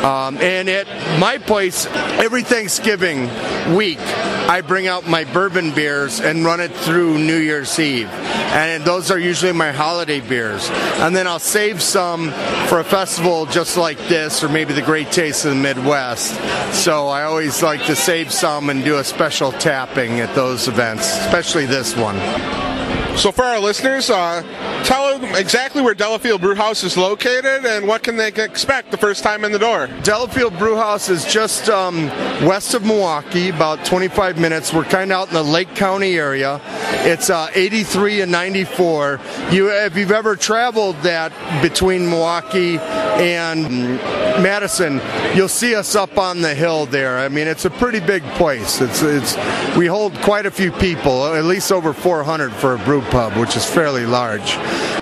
Um, 0.02 0.36
and 0.38 0.68
at 0.68 1.20
my 1.20 1.38
place, 1.38 1.86
every 1.86 2.42
Thanksgiving 2.42 3.30
week, 3.76 4.00
I 4.00 4.60
bring 4.60 4.88
out 4.88 5.06
my 5.06 5.24
bourbon 5.24 5.72
beers 5.72 6.20
and 6.20 6.44
run 6.44 6.60
it 6.60 6.72
through 6.72 7.18
New 7.18 7.38
Year's 7.38 7.78
Eve. 7.78 8.08
And 8.08 8.84
those 8.84 9.10
are 9.12 9.18
usually 9.18 9.52
my 9.52 9.70
holiday 9.70 10.20
beers. 10.20 10.68
And 10.98 11.14
then 11.14 11.26
I'll 11.28 11.38
save 11.38 11.80
some 11.80 12.32
for 12.66 12.80
a 12.80 12.84
festival 12.84 13.46
just 13.46 13.76
like 13.76 13.98
this, 14.08 14.42
or 14.42 14.48
maybe 14.48 14.74
the 14.74 14.82
Great 14.82 15.12
Taste 15.12 15.44
of 15.44 15.52
the 15.52 15.56
Midwest. 15.56 16.34
So 16.74 17.06
I 17.06 17.22
always 17.22 17.62
like 17.62 17.84
to 17.86 17.94
save 17.94 18.32
some 18.32 18.70
and 18.70 18.84
do 18.84 18.98
a 18.98 19.04
special 19.04 19.52
tapping 19.52 20.20
at 20.20 20.34
those 20.34 20.66
events, 20.66 21.06
especially 21.18 21.66
this 21.66 21.96
one. 21.96 22.81
So 23.16 23.30
for 23.30 23.44
our 23.44 23.60
listeners, 23.60 24.10
uh, 24.10 24.42
tell 24.84 25.18
them 25.18 25.34
exactly 25.36 25.82
where 25.82 25.94
Delafield 25.94 26.40
Brewhouse 26.40 26.82
is 26.82 26.96
located 26.96 27.64
and 27.66 27.86
what 27.86 28.02
can 28.02 28.16
they 28.16 28.28
expect 28.28 28.90
the 28.90 28.96
first 28.96 29.22
time 29.22 29.44
in 29.44 29.52
the 29.52 29.58
door. 29.58 29.86
Delafield 30.02 30.58
Brewhouse 30.58 31.08
is 31.08 31.24
just 31.26 31.68
um, 31.68 32.06
west 32.44 32.74
of 32.74 32.84
Milwaukee, 32.84 33.50
about 33.50 33.84
25 33.84 34.38
minutes. 34.38 34.72
We're 34.72 34.84
kind 34.84 35.12
of 35.12 35.18
out 35.18 35.28
in 35.28 35.34
the 35.34 35.42
Lake 35.44 35.74
Country 35.76 36.14
area. 36.14 36.60
It's 37.04 37.28
uh, 37.28 37.50
83 37.54 38.22
and 38.22 38.32
94. 38.32 39.20
You, 39.50 39.70
if 39.70 39.96
you've 39.96 40.10
ever 40.10 40.34
traveled 40.34 40.96
that 41.02 41.32
between 41.62 42.08
Milwaukee 42.08 42.78
and 42.78 43.98
Madison, 44.42 45.00
you'll 45.36 45.48
see 45.48 45.74
us 45.74 45.94
up 45.94 46.16
on 46.18 46.40
the 46.40 46.54
hill 46.54 46.86
there. 46.86 47.18
I 47.18 47.28
mean, 47.28 47.46
it's 47.46 47.66
a 47.66 47.70
pretty 47.70 48.00
big 48.00 48.22
place. 48.32 48.80
It's, 48.80 49.02
it's 49.02 49.36
we 49.76 49.86
hold 49.86 50.14
quite 50.22 50.46
a 50.46 50.50
few 50.50 50.72
people, 50.72 51.26
at 51.26 51.44
least 51.44 51.70
over 51.70 51.92
400 51.92 52.52
for 52.52 52.74
a 52.74 52.78
brew 52.78 53.01
pub, 53.04 53.36
which 53.36 53.56
is 53.56 53.64
fairly 53.64 54.06
large. 54.06 55.01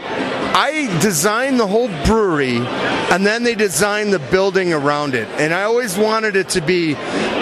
I 0.55 0.87
designed 1.01 1.61
the 1.61 1.67
whole 1.67 1.89
brewery 2.05 2.59
and 2.59 3.27
then 3.27 3.43
they 3.43 3.55
designed 3.55 4.13
the 4.13 4.19
building 4.19 4.73
around 4.73 5.15
it. 5.15 5.29
And 5.41 5.53
I 5.53 5.63
always 5.63 5.97
wanted 5.97 6.37
it 6.37 6.49
to 6.51 6.61
be 6.61 6.95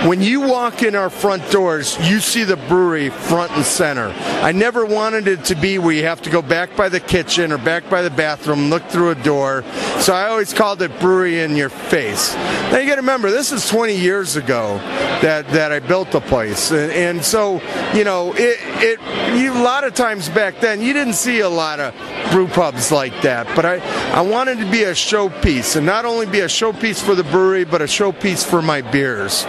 when 0.07 0.23
you 0.23 0.41
walk 0.41 0.83
in 0.83 0.95
our 0.95 1.11
front 1.11 1.51
doors, 1.51 1.99
you 2.09 2.21
see 2.21 2.45
the 2.45 2.57
brewery 2.57 3.11
front 3.11 3.51
and 3.53 3.65
center. 3.65 4.09
I 4.43 4.53
never 4.53 4.87
wanted 4.87 5.27
it 5.27 5.45
to 5.47 5.55
be 5.55 5.79
where 5.79 5.95
you 5.95 6.05
have 6.05 6.23
to 6.23 6.31
go 6.31 6.41
back 6.41 6.77
by 6.77 6.89
the 6.89 7.01
kitchen 7.01 7.53
or 7.53 7.59
back 7.59 7.91
by 7.91 8.03
the 8.03 8.11
bathroom, 8.11 8.71
look 8.71 8.85
through 8.85 9.11
a 9.11 9.15
door. 9.17 9.65
So 9.99 10.15
I 10.15 10.29
always 10.29 10.55
called 10.55 10.83
it 10.83 11.01
brewery 11.01 11.41
in 11.41 11.57
your 11.57 11.69
face. 11.69 12.35
Now 12.35 12.79
you 12.79 12.87
got 12.87 12.97
to 12.97 13.01
remember, 13.01 13.31
this 13.31 13.51
is 13.51 13.69
20 13.69 13.97
years 13.97 14.37
ago 14.37 14.79
that, 15.23 15.49
that 15.49 15.73
I 15.73 15.81
built 15.81 16.13
the 16.13 16.21
place, 16.21 16.71
and, 16.71 16.93
and 16.93 17.25
so 17.25 17.61
you 17.93 18.05
know 18.05 18.33
it. 18.35 18.59
it 18.61 19.01
you, 19.37 19.53
a 19.53 19.63
lot 19.63 19.85
of 19.85 19.95
times 19.95 20.29
back 20.29 20.61
then, 20.61 20.81
you 20.81 20.93
didn't 20.93 21.15
see 21.15 21.41
a 21.41 21.49
lot 21.49 21.81
of 21.81 21.95
brew 22.31 22.49
pubs 22.49 22.91
like 22.91 22.98
that. 23.23 23.55
But 23.55 23.65
I, 23.65 23.79
I 24.13 24.21
wanted 24.21 24.59
to 24.59 24.71
be 24.71 24.83
a 24.83 24.93
showpiece, 24.93 25.77
and 25.77 25.87
not 25.87 26.05
only 26.05 26.27
be 26.27 26.41
a 26.41 26.47
showpiece 26.47 27.03
for 27.03 27.15
the 27.15 27.25
brewery, 27.25 27.65
but 27.65 27.81
a 27.81 27.87
showpiece 27.87 28.45
for 28.45 28.61
my 28.61 28.83
beers. 28.83 29.45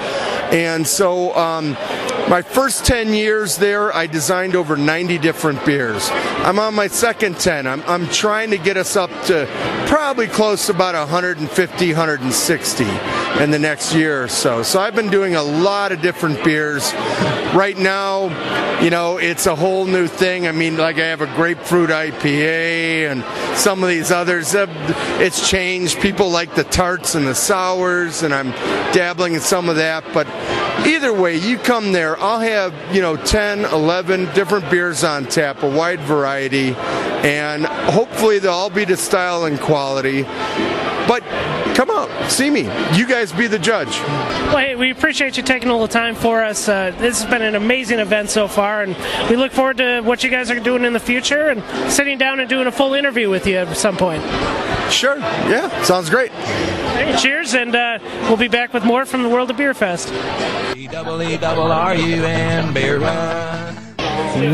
And 0.52 0.88
so, 0.88 1.36
um, 1.36 1.76
my 2.30 2.44
first 2.44 2.86
10 2.86 3.14
years 3.16 3.58
there, 3.58 3.92
I 3.92 4.06
designed 4.06 4.56
over 4.56 4.78
90 4.78 5.18
different 5.18 5.66
beers. 5.66 6.10
I'm 6.12 6.60
on 6.60 6.76
my 6.76 6.86
second 6.86 7.40
10. 7.40 7.66
I'm, 7.66 7.82
I'm 7.88 8.08
trying 8.10 8.52
to 8.52 8.60
get 8.60 8.78
us 8.78 8.96
up 8.96 9.10
to 9.26 9.48
probably 9.88 10.28
close 10.28 10.68
to 10.68 10.74
about 10.74 10.94
150, 10.94 11.88
160 11.88 12.84
in 13.44 13.50
the 13.50 13.58
next 13.58 13.96
year 13.96 14.24
or 14.24 14.28
so. 14.28 14.62
So 14.62 14.80
I've 14.80 14.94
been 14.94 15.10
doing 15.10 15.34
a 15.34 15.42
lot 15.42 15.92
of 15.92 16.02
different 16.04 16.44
beers. 16.44 16.94
Right 17.56 17.78
now, 17.78 18.28
you 18.80 18.92
know, 18.92 19.18
it's 19.18 19.48
a 19.48 19.56
whole 19.56 19.86
new 19.86 20.08
thing. 20.08 20.48
I 20.48 20.52
mean, 20.52 20.78
like 20.78 20.98
I 20.98 21.08
have 21.08 21.22
a 21.22 21.36
grapefruit 21.36 21.90
IPA 21.90 23.12
and 23.12 23.58
some 23.58 23.82
of 23.82 23.90
these 23.90 24.12
others. 24.12 24.54
Uh, 24.54 24.68
it's 25.20 25.50
changed. 25.50 26.00
People 26.00 26.30
like 26.30 26.54
the 26.54 26.64
tarts 26.64 27.16
and 27.16 27.26
the 27.26 27.36
sours, 27.36 28.22
and 28.22 28.34
I'm 28.34 28.52
dabbling 28.94 29.34
in 29.34 29.42
some 29.42 29.68
of 29.68 29.78
that. 29.78 30.04
But 30.14 30.28
either 30.86 31.14
way, 31.14 31.36
you 31.36 31.58
come 31.58 31.92
there, 31.92 32.20
I'll 32.20 32.40
have, 32.40 32.74
you 32.96 33.02
know, 33.02 33.16
10, 33.16 33.66
11 33.66 34.26
different 34.34 34.70
beers 34.70 35.04
on 35.04 35.26
tap, 35.26 35.64
a 35.64 35.70
wide 35.70 36.00
variety, 36.02 36.74
and 36.76 37.66
hopefully 37.66 38.40
they'll 38.40 38.52
all 38.52 38.70
be 38.70 38.86
to 38.86 38.98
style 38.98 39.46
and 39.46 39.60
quality. 39.60 40.24
But 40.24 41.24
come 41.76 41.90
out, 41.90 42.10
see 42.30 42.50
me. 42.50 42.64
You 42.96 43.08
guys 43.08 43.32
be 43.32 43.48
the 43.48 43.58
judge. 43.58 44.00
Well, 44.00 44.58
hey, 44.58 44.76
we 44.76 44.92
appreciate 44.92 45.38
you 45.38 45.44
taking 45.44 45.70
all 45.70 45.82
the 45.82 45.88
time 45.88 46.14
for 46.14 46.44
us. 46.44 46.70
Uh, 46.70 46.92
this 47.00 47.22
has 47.22 47.30
been 47.30 47.42
an 47.42 47.56
amazing 47.56 48.00
event 48.00 48.30
so 48.30 48.48
far, 48.48 48.84
and 48.84 48.96
we 49.30 49.36
look 49.36 49.52
forward 49.52 49.78
to 49.78 50.02
what 50.02 50.24
you 50.24 50.30
guys 50.30 50.52
are 50.52 50.60
doing 50.60 50.86
in 50.86 50.94
the 50.94 51.00
future 51.00 51.50
and 51.50 51.64
sitting 51.92 52.18
down 52.18 52.40
and 52.40 52.50
doing 52.50 52.68
a 52.68 52.72
full 52.72 52.94
interview 52.94 53.30
with 53.30 53.48
you 53.48 53.58
at 53.58 53.76
some 53.76 53.98
point. 53.98 54.22
Sure. 54.92 55.18
Yeah, 55.18 55.84
sounds 55.84 56.10
great. 56.10 56.32
Hey, 57.00 57.16
cheers, 57.16 57.54
and 57.54 57.74
uh, 57.74 57.98
we'll 58.24 58.36
be 58.36 58.50
back 58.50 58.74
with 58.74 58.84
more 58.84 59.06
from 59.06 59.24
the 59.24 59.30
World 59.30 59.50
of 59.50 59.56
Beer 59.56 59.74
Fest. 59.74 60.10
Double 60.92 61.22
E 61.24 61.38
double 61.38 61.72
R 61.72 61.96
U 61.96 62.26
N 62.26 62.74
Beer 62.74 63.00
Run. 63.00 63.96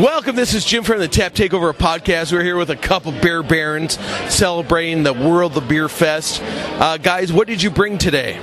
Welcome. 0.00 0.36
This 0.36 0.54
is 0.54 0.64
Jim 0.64 0.84
from 0.84 1.00
the 1.00 1.08
Tap 1.08 1.32
Takeover 1.32 1.72
podcast. 1.72 2.32
We're 2.32 2.44
here 2.44 2.56
with 2.56 2.70
a 2.70 2.76
couple 2.76 3.10
beer 3.10 3.42
barons 3.42 3.98
celebrating 4.32 5.02
the 5.02 5.12
World 5.12 5.56
of 5.56 5.66
Beer 5.66 5.88
Fest. 5.88 6.40
Uh, 6.44 6.98
guys, 6.98 7.32
what 7.32 7.48
did 7.48 7.60
you 7.60 7.70
bring 7.70 7.98
today? 7.98 8.38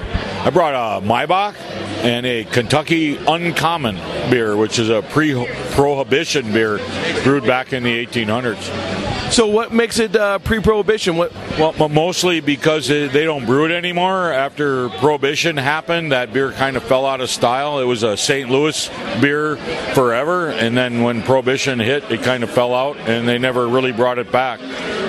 I 0.45 0.49
brought 0.49 0.73
a 0.73 1.05
Maibock 1.05 1.55
and 2.03 2.25
a 2.25 2.43
Kentucky 2.43 3.15
Uncommon 3.15 3.95
beer, 4.29 4.57
which 4.57 4.77
is 4.77 4.89
a 4.89 5.01
pre-prohibition 5.01 6.51
beer 6.51 6.81
brewed 7.23 7.45
back 7.45 7.71
in 7.71 7.83
the 7.83 8.05
1800s. 8.05 9.31
So, 9.31 9.47
what 9.47 9.71
makes 9.71 9.99
it 9.99 10.17
uh, 10.17 10.39
pre-prohibition? 10.39 11.15
What? 11.15 11.31
Well, 11.57 11.87
mostly 11.87 12.41
because 12.41 12.89
they 12.89 13.07
don't 13.07 13.45
brew 13.45 13.63
it 13.65 13.71
anymore. 13.71 14.33
After 14.33 14.89
prohibition 14.89 15.55
happened, 15.55 16.11
that 16.11 16.33
beer 16.33 16.51
kind 16.51 16.75
of 16.75 16.83
fell 16.83 17.05
out 17.05 17.21
of 17.21 17.29
style. 17.29 17.79
It 17.79 17.85
was 17.85 18.03
a 18.03 18.17
St. 18.17 18.49
Louis 18.49 18.89
beer 19.21 19.55
forever, 19.95 20.49
and 20.49 20.75
then 20.75 21.03
when 21.03 21.23
prohibition 21.23 21.79
hit, 21.79 22.03
it 22.11 22.21
kind 22.21 22.43
of 22.43 22.51
fell 22.51 22.75
out, 22.75 22.97
and 22.97 23.25
they 23.27 23.39
never 23.39 23.65
really 23.65 23.93
brought 23.93 24.19
it 24.19 24.29
back. 24.29 24.59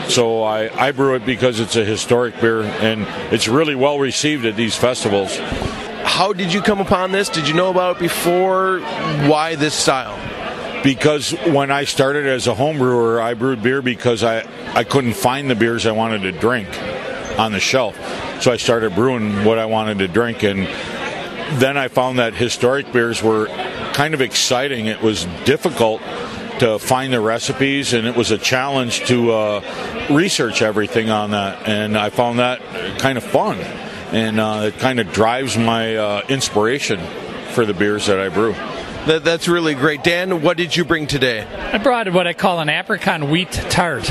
So 0.08 0.42
I, 0.42 0.86
I 0.86 0.92
brew 0.92 1.14
it 1.14 1.24
because 1.24 1.60
it's 1.60 1.76
a 1.76 1.84
historic 1.84 2.40
beer, 2.40 2.62
and 2.62 3.02
it's 3.32 3.48
really 3.48 3.74
well 3.74 3.98
received 3.98 4.44
at 4.44 4.56
these 4.56 4.76
festivals. 4.76 5.36
How 6.04 6.32
did 6.32 6.52
you 6.52 6.60
come 6.60 6.80
upon 6.80 7.12
this? 7.12 7.28
Did 7.28 7.48
you 7.48 7.54
know 7.54 7.70
about 7.70 7.96
it 7.96 8.00
before? 8.00 8.80
Why 9.28 9.54
this 9.56 9.74
style? 9.74 10.18
because 10.84 11.30
when 11.46 11.70
I 11.70 11.84
started 11.84 12.26
as 12.26 12.46
a 12.46 12.54
home 12.54 12.76
brewer, 12.76 13.20
I 13.20 13.32
brewed 13.32 13.62
beer 13.62 13.80
because 13.80 14.22
I, 14.22 14.46
I 14.74 14.84
couldn't 14.84 15.14
find 15.14 15.48
the 15.50 15.54
beers 15.54 15.86
I 15.86 15.92
wanted 15.92 16.22
to 16.22 16.32
drink 16.32 16.68
on 17.38 17.52
the 17.52 17.58
shelf. 17.58 17.96
So 18.42 18.52
I 18.52 18.58
started 18.58 18.94
brewing 18.94 19.46
what 19.46 19.58
I 19.58 19.64
wanted 19.64 19.98
to 20.00 20.08
drink. 20.08 20.44
And 20.44 20.66
then 21.58 21.78
I 21.78 21.88
found 21.88 22.18
that 22.18 22.34
historic 22.34 22.92
beers 22.92 23.22
were 23.22 23.46
kind 23.94 24.12
of 24.12 24.20
exciting. 24.20 24.84
It 24.84 25.00
was 25.00 25.24
difficult 25.46 26.02
to 26.60 26.78
find 26.78 27.12
the 27.12 27.20
recipes, 27.20 27.92
and 27.92 28.06
it 28.06 28.16
was 28.16 28.30
a 28.30 28.38
challenge 28.38 29.06
to 29.06 29.32
uh, 29.32 30.06
research 30.10 30.62
everything 30.62 31.10
on 31.10 31.32
that. 31.32 31.68
And 31.68 31.96
I 31.96 32.10
found 32.10 32.38
that 32.38 32.60
kind 32.98 33.18
of 33.18 33.24
fun. 33.24 33.58
And 34.12 34.38
uh, 34.38 34.70
it 34.72 34.78
kind 34.78 35.00
of 35.00 35.12
drives 35.12 35.58
my 35.58 35.96
uh, 35.96 36.22
inspiration 36.28 37.00
for 37.52 37.66
the 37.66 37.74
beers 37.74 38.06
that 38.06 38.20
I 38.20 38.28
brew. 38.28 38.52
That, 39.06 39.22
that's 39.24 39.48
really 39.48 39.74
great. 39.74 40.02
Dan, 40.02 40.40
what 40.40 40.56
did 40.56 40.76
you 40.76 40.84
bring 40.84 41.06
today? 41.06 41.44
I 41.44 41.78
brought 41.78 42.10
what 42.12 42.26
I 42.26 42.32
call 42.32 42.60
an 42.60 42.68
apricot 42.68 43.22
wheat 43.22 43.52
tart, 43.52 44.06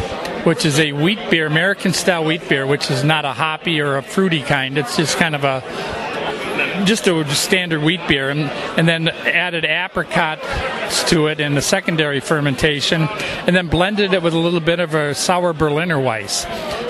which 0.46 0.66
is 0.66 0.80
a 0.80 0.92
wheat 0.92 1.20
beer, 1.32 1.48
American 1.48 1.94
style 1.94 2.26
wheat 2.26 2.48
beer, 2.50 2.68
which 2.68 2.92
is 2.92 3.04
not 3.04 3.26
a 3.26 3.34
hoppy 3.34 3.80
or 3.80 3.98
a 3.98 4.04
fruity 4.04 4.42
kind. 4.42 4.78
It's 4.78 4.98
just 4.98 5.18
kind 5.18 5.36
of 5.36 5.44
a 5.46 5.62
just 6.86 7.08
a 7.08 7.36
standard 7.36 7.82
wheat 7.82 8.02
beer, 8.08 8.30
and, 8.30 8.42
and 8.78 8.88
then 8.88 9.08
added 9.08 9.66
apricots 9.66 11.04
to 11.10 11.28
it 11.28 11.40
in 11.40 11.56
the 11.56 11.62
secondary 11.62 12.20
fermentation, 12.20 13.04
and 13.48 13.56
then 13.56 13.68
blended 13.68 14.14
it 14.14 14.22
with 14.22 14.34
a 14.34 14.38
little 14.38 14.60
bit 14.60 14.80
of 14.80 14.94
a 14.94 15.16
sour 15.16 15.54
Berliner 15.54 16.00
Weiss. 16.00 16.46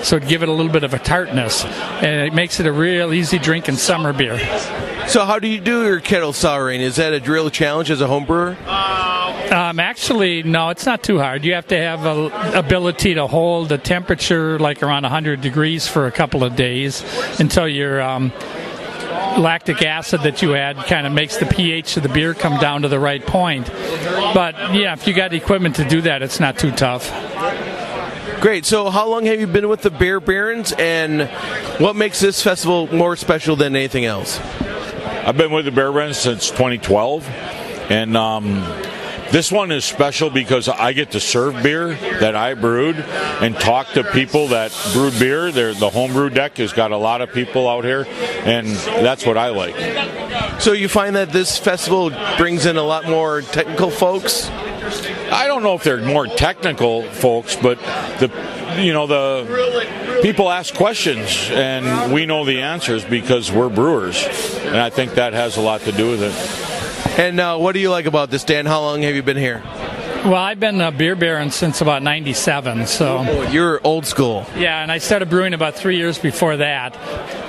So 0.06 0.16
it'd 0.16 0.28
give 0.28 0.42
it 0.42 0.48
a 0.48 0.52
little 0.52 0.72
bit 0.72 0.84
of 0.84 0.94
a 0.94 0.98
tartness, 0.98 1.64
and 1.64 2.26
it 2.26 2.34
makes 2.34 2.60
it 2.60 2.66
a 2.66 2.72
real 2.72 3.12
easy 3.12 3.38
drinking 3.38 3.76
summer 3.76 4.12
beer. 4.12 4.38
So, 5.08 5.24
how 5.26 5.38
do 5.38 5.48
you 5.48 5.60
do 5.60 5.84
your 5.84 6.00
kettle 6.00 6.32
souring? 6.32 6.80
Is 6.80 6.96
that 6.96 7.12
a 7.12 7.30
real 7.30 7.50
challenge 7.50 7.90
as 7.90 8.00
a 8.00 8.06
home 8.06 8.24
brewer? 8.24 8.56
Um, 8.66 9.78
actually, 9.78 10.42
no, 10.42 10.70
it's 10.70 10.86
not 10.86 11.02
too 11.02 11.18
hard. 11.18 11.44
You 11.44 11.54
have 11.54 11.68
to 11.68 11.76
have 11.76 12.06
a 12.06 12.58
ability 12.58 13.14
to 13.14 13.26
hold 13.26 13.68
the 13.68 13.78
temperature 13.78 14.58
like 14.58 14.82
around 14.82 15.02
100 15.02 15.42
degrees 15.42 15.86
for 15.86 16.06
a 16.06 16.10
couple 16.10 16.42
of 16.42 16.56
days 16.56 17.04
until 17.38 17.68
your 17.68 18.00
um, 18.00 18.32
lactic 19.38 19.82
acid 19.82 20.22
that 20.22 20.42
you 20.42 20.54
add 20.54 20.76
kind 20.86 21.06
of 21.06 21.12
makes 21.12 21.36
the 21.36 21.46
pH 21.46 21.96
of 21.96 22.02
the 22.02 22.08
beer 22.08 22.34
come 22.34 22.58
down 22.60 22.82
to 22.82 22.88
the 22.88 22.98
right 22.98 23.24
point. 23.24 23.70
But 24.34 24.54
yeah, 24.74 24.92
if 24.92 25.06
you 25.06 25.14
got 25.14 25.32
equipment 25.32 25.76
to 25.76 25.84
do 25.84 26.00
that, 26.02 26.22
it's 26.22 26.40
not 26.40 26.58
too 26.58 26.70
tough. 26.70 27.10
Great. 28.40 28.66
So, 28.66 28.90
how 28.90 29.08
long 29.08 29.24
have 29.26 29.40
you 29.40 29.46
been 29.46 29.68
with 29.68 29.80
the 29.80 29.90
Beer 29.90 30.20
Barons, 30.20 30.72
and 30.72 31.22
what 31.80 31.96
makes 31.96 32.20
this 32.20 32.42
festival 32.42 32.94
more 32.94 33.16
special 33.16 33.56
than 33.56 33.74
anything 33.74 34.04
else? 34.04 34.38
I've 35.26 35.38
been 35.38 35.50
with 35.50 35.64
the 35.64 35.70
Beer 35.70 35.90
Barons 35.90 36.18
since 36.18 36.50
2012, 36.50 37.26
and 37.90 38.16
um, 38.16 38.62
this 39.30 39.50
one 39.50 39.72
is 39.72 39.84
special 39.84 40.30
because 40.30 40.68
I 40.68 40.92
get 40.92 41.12
to 41.12 41.20
serve 41.20 41.62
beer 41.62 41.94
that 41.94 42.36
I 42.36 42.54
brewed 42.54 42.96
and 42.96 43.54
talk 43.54 43.88
to 43.92 44.04
people 44.04 44.48
that 44.48 44.72
brewed 44.92 45.18
beer. 45.18 45.50
They're, 45.50 45.74
the 45.74 45.90
homebrew 45.90 46.30
deck 46.30 46.58
has 46.58 46.72
got 46.72 46.92
a 46.92 46.96
lot 46.96 47.20
of 47.20 47.32
people 47.32 47.68
out 47.68 47.84
here, 47.84 48.06
and 48.44 48.66
that's 48.66 49.26
what 49.26 49.36
I 49.36 49.48
like. 49.48 50.60
So 50.60 50.72
you 50.72 50.88
find 50.88 51.16
that 51.16 51.30
this 51.30 51.58
festival 51.58 52.10
brings 52.36 52.66
in 52.66 52.76
a 52.76 52.82
lot 52.82 53.06
more 53.06 53.42
technical 53.42 53.90
folks? 53.90 54.48
I 55.32 55.46
don't 55.46 55.62
know 55.62 55.74
if 55.74 55.82
they're 55.82 56.04
more 56.04 56.26
technical 56.26 57.02
folks, 57.02 57.56
but 57.56 57.78
the 58.18 58.30
you 58.78 58.92
know 58.92 59.06
the 59.06 60.20
people 60.22 60.50
ask 60.50 60.74
questions 60.74 61.48
and 61.50 62.12
we 62.12 62.26
know 62.26 62.44
the 62.44 62.60
answers 62.60 63.04
because 63.04 63.50
we're 63.50 63.68
brewers, 63.68 64.24
and 64.62 64.76
I 64.76 64.90
think 64.90 65.14
that 65.14 65.32
has 65.32 65.56
a 65.56 65.60
lot 65.60 65.80
to 65.82 65.92
do 65.92 66.10
with 66.10 66.22
it. 66.22 66.73
And 67.16 67.38
uh, 67.38 67.56
what 67.58 67.72
do 67.72 67.78
you 67.78 67.90
like 67.90 68.06
about 68.06 68.30
this, 68.30 68.42
Dan? 68.42 68.66
How 68.66 68.80
long 68.80 69.02
have 69.02 69.14
you 69.14 69.22
been 69.22 69.36
here? 69.36 69.62
Well, 70.24 70.34
I've 70.34 70.58
been 70.58 70.80
a 70.80 70.90
beer 70.90 71.14
baron 71.14 71.52
since 71.52 71.80
about 71.80 72.02
'97, 72.02 72.88
so 72.88 73.18
oh, 73.28 73.42
you're 73.50 73.80
old 73.84 74.04
school. 74.04 74.46
Yeah, 74.56 74.82
and 74.82 74.90
I 74.90 74.98
started 74.98 75.30
brewing 75.30 75.54
about 75.54 75.74
three 75.74 75.96
years 75.96 76.18
before 76.18 76.56
that. 76.56 76.92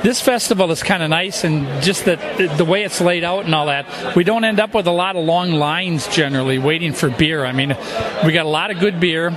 This 0.04 0.21
festival 0.21 0.69
is 0.69 0.84
kind 0.84 1.01
of 1.01 1.10
nice, 1.10 1.43
and 1.43 1.65
just 1.82 2.06
that 2.06 2.58
the 2.58 2.65
way 2.65 2.84
it's 2.84 3.01
laid 3.01 3.23
out 3.23 3.45
and 3.45 3.56
all 3.56 3.65
that, 3.67 4.15
we 4.15 4.23
don't 4.23 4.43
end 4.43 4.60
up 4.60 4.75
with 4.75 4.86
a 4.86 4.91
lot 4.91 5.15
of 5.15 5.25
long 5.25 5.54
lines 5.54 6.08
generally 6.10 6.60
waiting 6.60 6.93
for 6.93 7.10
beer. 7.10 7.43
I 7.43 7.54
mean, 7.54 7.69
we 8.23 8.34
got 8.34 8.45
a 8.45 8.49
lot 8.49 8.69
of 8.69 8.80
good 8.80 8.99
beer 8.99 9.32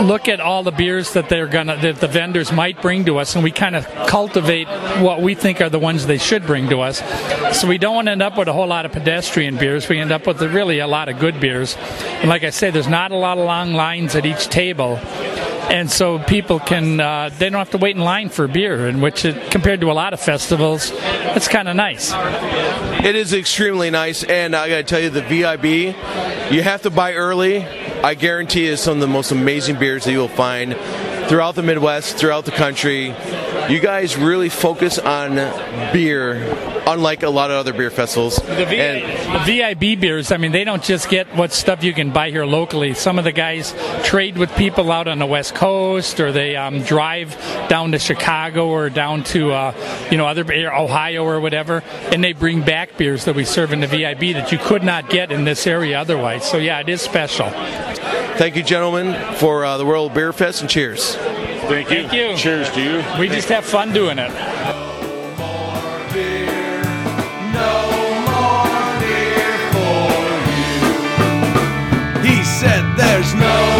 look 0.00 0.28
at 0.28 0.40
all 0.40 0.62
the 0.62 0.70
beers 0.70 1.12
that 1.12 1.28
they're 1.28 1.46
gonna 1.46 1.76
that 1.76 2.00
the 2.00 2.08
vendors 2.08 2.52
might 2.52 2.80
bring 2.82 3.04
to 3.06 3.18
us, 3.18 3.34
and 3.34 3.44
we 3.44 3.50
kind 3.50 3.76
of 3.76 3.86
cultivate 4.06 4.68
what 5.00 5.20
we 5.22 5.34
think 5.34 5.60
are 5.60 5.68
the 5.68 5.78
ones 5.78 6.06
they 6.06 6.18
should 6.18 6.46
bring 6.46 6.68
to 6.70 6.80
us. 6.80 7.02
So 7.58 7.68
we 7.68 7.78
don't 7.78 8.08
end 8.08 8.22
up 8.22 8.36
with 8.36 8.48
a 8.48 8.52
whole 8.52 8.66
lot 8.66 8.86
of 8.86 8.92
pedestrian 8.92 9.56
beers. 9.56 9.88
We 9.88 9.98
end 9.98 10.12
up 10.12 10.26
with 10.26 10.42
really 10.42 10.78
a 10.78 10.86
lot 10.86 11.08
of 11.08 11.18
good 11.18 11.40
beers. 11.40 11.76
And 12.20 12.28
like 12.28 12.44
I 12.44 12.50
say, 12.50 12.70
there's 12.70 12.88
not 12.88 13.12
a 13.12 13.16
lot 13.16 13.38
of 13.38 13.44
long 13.44 13.72
lines 13.72 14.14
at 14.14 14.26
each 14.26 14.48
table 14.48 15.00
and 15.68 15.90
so 15.90 16.18
people 16.20 16.60
can 16.60 17.00
uh, 17.00 17.28
they 17.38 17.50
don't 17.50 17.58
have 17.58 17.70
to 17.70 17.78
wait 17.78 17.96
in 17.96 18.02
line 18.02 18.28
for 18.28 18.46
beer 18.46 18.86
in 18.86 19.00
which 19.00 19.24
it, 19.24 19.50
compared 19.50 19.80
to 19.80 19.90
a 19.90 19.92
lot 19.94 20.12
of 20.12 20.20
festivals 20.20 20.92
it's 20.94 21.48
kind 21.48 21.68
of 21.68 21.74
nice 21.74 22.12
it 23.04 23.16
is 23.16 23.32
extremely 23.32 23.90
nice 23.90 24.22
and 24.24 24.54
i 24.54 24.68
gotta 24.68 24.84
tell 24.84 25.00
you 25.00 25.10
the 25.10 25.22
vib 25.22 25.94
you 26.52 26.62
have 26.62 26.82
to 26.82 26.90
buy 26.90 27.14
early 27.14 27.66
I 28.06 28.14
guarantee 28.14 28.66
is 28.66 28.80
some 28.80 28.98
of 28.98 29.00
the 29.00 29.08
most 29.08 29.32
amazing 29.32 29.80
beers 29.80 30.04
that 30.04 30.12
you 30.12 30.20
will 30.20 30.28
find 30.28 30.76
throughout 31.28 31.56
the 31.56 31.64
Midwest, 31.64 32.16
throughout 32.16 32.44
the 32.44 32.52
country. 32.52 33.12
You 33.68 33.80
guys 33.80 34.16
really 34.16 34.48
focus 34.48 35.00
on 35.00 35.34
beer, 35.92 36.36
unlike 36.86 37.22
a 37.22 37.30
lot 37.30 37.50
of 37.50 37.56
other 37.56 37.72
beer 37.72 37.90
festivals. 37.90 38.36
The, 38.36 38.64
VI, 38.64 39.44
the 39.44 39.74
VIB 39.80 40.00
beers, 40.00 40.30
I 40.30 40.36
mean, 40.36 40.52
they 40.52 40.64
don't 40.64 40.82
just 40.82 41.08
get 41.08 41.34
what 41.34 41.52
stuff 41.52 41.82
you 41.82 41.92
can 41.92 42.12
buy 42.12 42.30
here 42.30 42.46
locally. 42.46 42.94
Some 42.94 43.18
of 43.18 43.24
the 43.24 43.32
guys 43.32 43.74
trade 44.04 44.38
with 44.38 44.54
people 44.56 44.90
out 44.92 45.08
on 45.08 45.18
the 45.18 45.26
West 45.26 45.54
Coast, 45.54 46.20
or 46.20 46.32
they 46.32 46.54
um, 46.56 46.82
drive 46.82 47.36
down 47.68 47.92
to 47.92 47.98
Chicago 47.98 48.68
or 48.68 48.88
down 48.88 49.24
to 49.24 49.52
uh, 49.52 50.06
you 50.10 50.16
know 50.16 50.26
other 50.26 50.44
Ohio 50.72 51.24
or 51.24 51.40
whatever, 51.40 51.82
and 52.12 52.22
they 52.22 52.32
bring 52.32 52.62
back 52.62 52.96
beers 52.96 53.24
that 53.24 53.34
we 53.34 53.44
serve 53.44 53.72
in 53.72 53.80
the 53.80 53.88
VIB 53.88 54.34
that 54.34 54.52
you 54.52 54.58
could 54.58 54.84
not 54.84 55.10
get 55.10 55.32
in 55.32 55.44
this 55.44 55.66
area 55.66 55.98
otherwise. 55.98 56.48
So 56.48 56.58
yeah, 56.58 56.80
it 56.80 56.88
is 56.88 57.00
special. 57.00 57.50
Thank 58.36 58.56
you, 58.56 58.62
gentlemen, 58.62 59.14
for 59.36 59.64
uh, 59.64 59.78
the 59.78 59.86
World 59.86 60.14
Beer 60.14 60.32
Fest, 60.32 60.60
and 60.60 60.70
cheers. 60.70 61.16
Thank 61.16 61.90
you. 61.90 62.06
Thank 62.06 62.12
you. 62.12 62.36
Cheers 62.36 62.70
to 62.70 62.82
you. 62.82 63.18
We 63.18 63.28
just 63.28 63.48
have 63.48 63.64
fun 63.64 63.92
doing 63.92 64.18
it. 64.18 64.55
There's 73.26 73.40
no 73.40 73.75